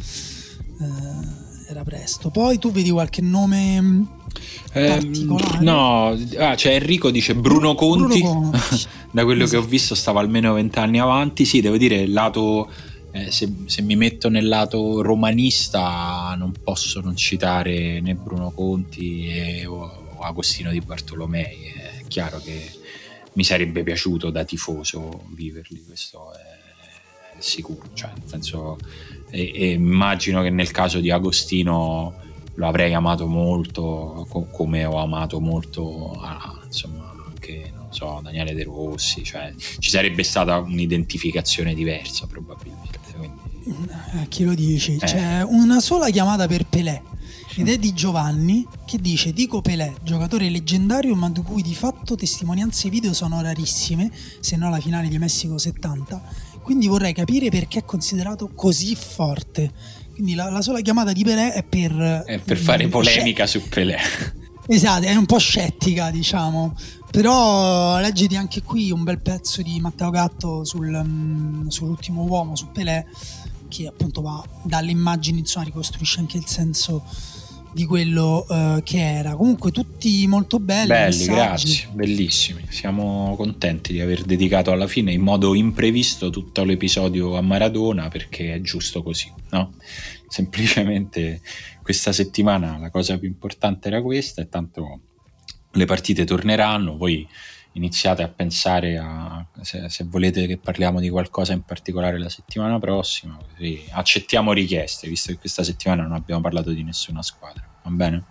Eh, 0.79 1.50
era 1.71 1.83
presto. 1.83 2.29
Poi 2.29 2.59
tu 2.59 2.71
vedi 2.71 2.89
qualche 2.89 3.21
nome 3.21 4.19
eh, 4.73 4.99
no, 5.59 6.17
ah, 6.37 6.55
cioè 6.55 6.73
Enrico 6.73 7.11
dice 7.11 7.35
Bruno 7.35 7.75
Conti, 7.75 8.19
Bruno 8.21 8.51
Conti. 8.51 8.85
da 9.11 9.23
quello 9.23 9.43
esatto. 9.43 9.61
che 9.61 9.65
ho 9.65 9.69
visto 9.69 9.95
stava 9.95 10.21
almeno 10.21 10.53
vent'anni 10.53 10.99
avanti, 10.99 11.45
sì 11.45 11.59
devo 11.59 11.77
dire 11.77 11.95
il 11.97 12.13
lato 12.13 12.69
eh, 13.11 13.29
se, 13.29 13.51
se, 13.65 13.81
mi 13.81 13.97
metto 13.97 14.29
nel 14.29 14.47
lato 14.47 15.01
romanista 15.01 16.33
non 16.37 16.53
posso 16.63 17.01
non 17.01 17.15
citare 17.15 17.99
né 17.99 18.15
Bruno 18.15 18.51
Conti 18.51 19.27
e, 19.27 19.65
o, 19.65 20.13
o, 20.15 20.19
Agostino 20.21 20.71
di 20.71 20.79
Bartolomei. 20.79 21.73
È 21.75 22.03
chiaro 22.07 22.39
che 22.39 22.71
mi 23.33 23.43
sarebbe 23.43 23.83
piaciuto 23.83 24.29
da 24.29 24.45
tifoso 24.45 25.25
viverli, 25.33 25.83
questo 25.85 26.31
è, 26.33 27.37
è 27.37 27.41
sicuro. 27.41 27.89
Cioè, 27.93 28.11
nel 28.17 28.27
senso, 28.29 28.77
e, 29.31 29.51
e 29.53 29.71
immagino 29.71 30.41
che 30.43 30.49
nel 30.49 30.69
caso 30.71 30.99
di 30.99 31.09
Agostino 31.09 32.13
lo 32.53 32.67
avrei 32.67 32.93
amato 32.93 33.25
molto, 33.25 34.27
co- 34.29 34.47
come 34.51 34.85
ho 34.85 34.97
amato 34.97 35.39
molto 35.39 36.11
ah, 36.21 36.59
insomma, 36.65 37.11
anche 37.27 37.71
non 37.73 37.87
so, 37.89 38.19
Daniele 38.21 38.53
De 38.53 38.63
Rossi. 38.63 39.23
Cioè, 39.23 39.53
ci 39.57 39.89
sarebbe 39.89 40.23
stata 40.23 40.57
un'identificazione 40.57 41.73
diversa 41.73 42.27
probabilmente. 42.27 42.99
A 44.13 44.25
chi 44.27 44.43
lo 44.43 44.55
dici? 44.55 44.95
Eh. 44.95 45.05
C'è 45.05 45.43
una 45.43 45.79
sola 45.79 46.09
chiamata 46.09 46.47
per 46.47 46.65
Pelé 46.65 47.03
ed 47.55 47.67
è 47.67 47.77
di 47.77 47.93
Giovanni 47.93 48.65
che 48.85 48.97
dice 48.97 49.33
dico 49.33 49.61
Pelé, 49.61 49.95
giocatore 50.03 50.49
leggendario 50.49 51.15
ma 51.15 51.29
di 51.29 51.41
cui 51.41 51.61
di 51.61 51.75
fatto 51.75 52.15
testimonianze 52.15 52.89
video 52.89 53.13
sono 53.13 53.41
rarissime, 53.41 54.09
se 54.39 54.55
no 54.55 54.69
la 54.69 54.79
finale 54.79 55.09
di 55.09 55.17
Messico 55.17 55.57
70, 55.57 56.21
quindi 56.71 56.87
vorrei 56.87 57.11
capire 57.11 57.49
perché 57.49 57.79
è 57.79 57.83
considerato 57.83 58.49
così 58.55 58.95
forte. 58.95 59.73
Quindi 60.13 60.35
la, 60.35 60.49
la 60.49 60.61
sola 60.61 60.79
chiamata 60.79 61.11
di 61.11 61.21
Pelé 61.21 61.51
è 61.51 61.63
per... 61.63 62.23
È 62.25 62.39
per 62.39 62.55
fare 62.55 62.87
polemica 62.87 63.45
su 63.45 63.67
Pelé. 63.67 63.97
Esatto, 64.67 65.05
è 65.05 65.15
un 65.15 65.25
po' 65.25 65.39
scettica 65.39 66.11
diciamo, 66.11 66.77
però 67.09 67.99
leggiti 67.99 68.37
anche 68.37 68.61
qui 68.61 68.91
un 68.91 69.03
bel 69.03 69.19
pezzo 69.19 69.61
di 69.61 69.81
Matteo 69.81 70.11
Gatto 70.11 70.63
sul, 70.63 70.93
um, 70.93 71.67
sull'ultimo 71.67 72.23
uomo, 72.23 72.55
su 72.55 72.71
Pelé 72.71 73.05
che 73.67 73.87
appunto 73.87 74.21
va 74.21 74.41
dalle 74.61 74.91
immagini, 74.91 75.39
insomma, 75.39 75.65
ricostruisce 75.65 76.19
anche 76.19 76.37
il 76.37 76.45
senso 76.45 77.03
di 77.73 77.85
quello 77.85 78.45
uh, 78.47 78.81
che 78.83 78.99
era. 78.99 79.35
Comunque 79.35 79.71
tutti 79.71 80.25
molto 80.27 80.59
belli. 80.59 80.87
Belli, 80.87 81.25
grazie, 81.25 81.87
bellissimi. 81.91 82.65
Siamo 82.69 83.35
contenti 83.35 83.93
di 83.93 84.01
aver 84.01 84.23
dedicato 84.23 84.71
alla 84.71 84.87
fine 84.87 85.11
in 85.11 85.21
modo 85.21 85.53
imprevisto 85.53 86.29
tutto 86.29 86.63
l'episodio 86.63 87.35
a 87.35 87.41
Maradona 87.41 88.07
perché 88.09 88.53
è 88.53 88.61
giusto 88.61 89.03
così, 89.03 89.31
no? 89.51 89.73
Semplicemente 90.27 91.41
questa 91.81 92.11
settimana 92.11 92.77
la 92.77 92.89
cosa 92.89 93.17
più 93.17 93.27
importante 93.27 93.87
era 93.87 94.01
questa 94.01 94.41
e 94.41 94.49
tanto 94.49 95.01
le 95.71 95.85
partite 95.85 96.25
torneranno, 96.25 96.97
poi 96.97 97.27
iniziate 97.73 98.23
a 98.23 98.27
pensare 98.27 98.97
a 98.97 99.45
se, 99.61 99.87
se, 99.89 100.03
volete 100.05 100.45
che 100.47 100.57
parliamo 100.57 100.99
di 100.99 101.09
qualcosa 101.09 101.53
in 101.53 101.63
particolare 101.63 102.19
la 102.19 102.29
settimana 102.29 102.79
prossima, 102.79 103.37
così 103.37 103.83
accettiamo 103.91 104.51
richieste, 104.51 105.07
visto 105.07 105.31
che 105.31 105.37
questa 105.37 105.63
settimana 105.63 106.03
non 106.03 106.13
abbiamo 106.13 106.41
parlato 106.41 106.71
di 106.71 106.83
nessuna 106.83 107.21
squadra. 107.21 107.63
Va 107.83 107.89
bene? 107.91 108.23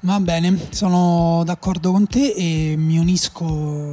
Va 0.00 0.20
bene, 0.20 0.58
sono 0.70 1.42
d'accordo 1.44 1.92
con 1.92 2.06
te 2.06 2.32
e 2.32 2.74
mi 2.78 2.98
unisco, 2.98 3.92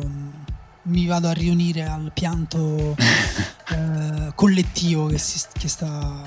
mi 0.83 1.05
vado 1.07 1.27
a 1.27 1.33
riunire 1.33 1.83
al 1.83 2.11
pianto 2.13 2.95
eh, 3.69 4.31
collettivo 4.33 5.07
che 5.07 5.17
si, 5.17 5.41
che 5.57 5.67
sta, 5.67 6.21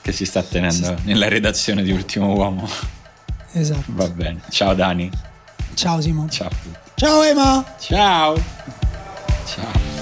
che 0.00 0.12
si 0.12 0.24
sta 0.24 0.42
tenendo 0.42 0.96
si 0.96 1.04
nella 1.04 1.28
redazione 1.28 1.82
di 1.82 1.90
Ultimo 1.90 2.32
Uomo. 2.32 2.66
Esatto. 3.52 3.84
Va 3.88 4.08
bene. 4.08 4.40
Ciao 4.50 4.74
Dani. 4.74 5.10
Ciao 5.74 6.00
Simo. 6.00 6.28
Ciao. 6.28 6.86
Ciao 6.98 7.22
Ema. 7.22 7.64
Ciao. 7.78 8.34
Ciao. 9.46 9.97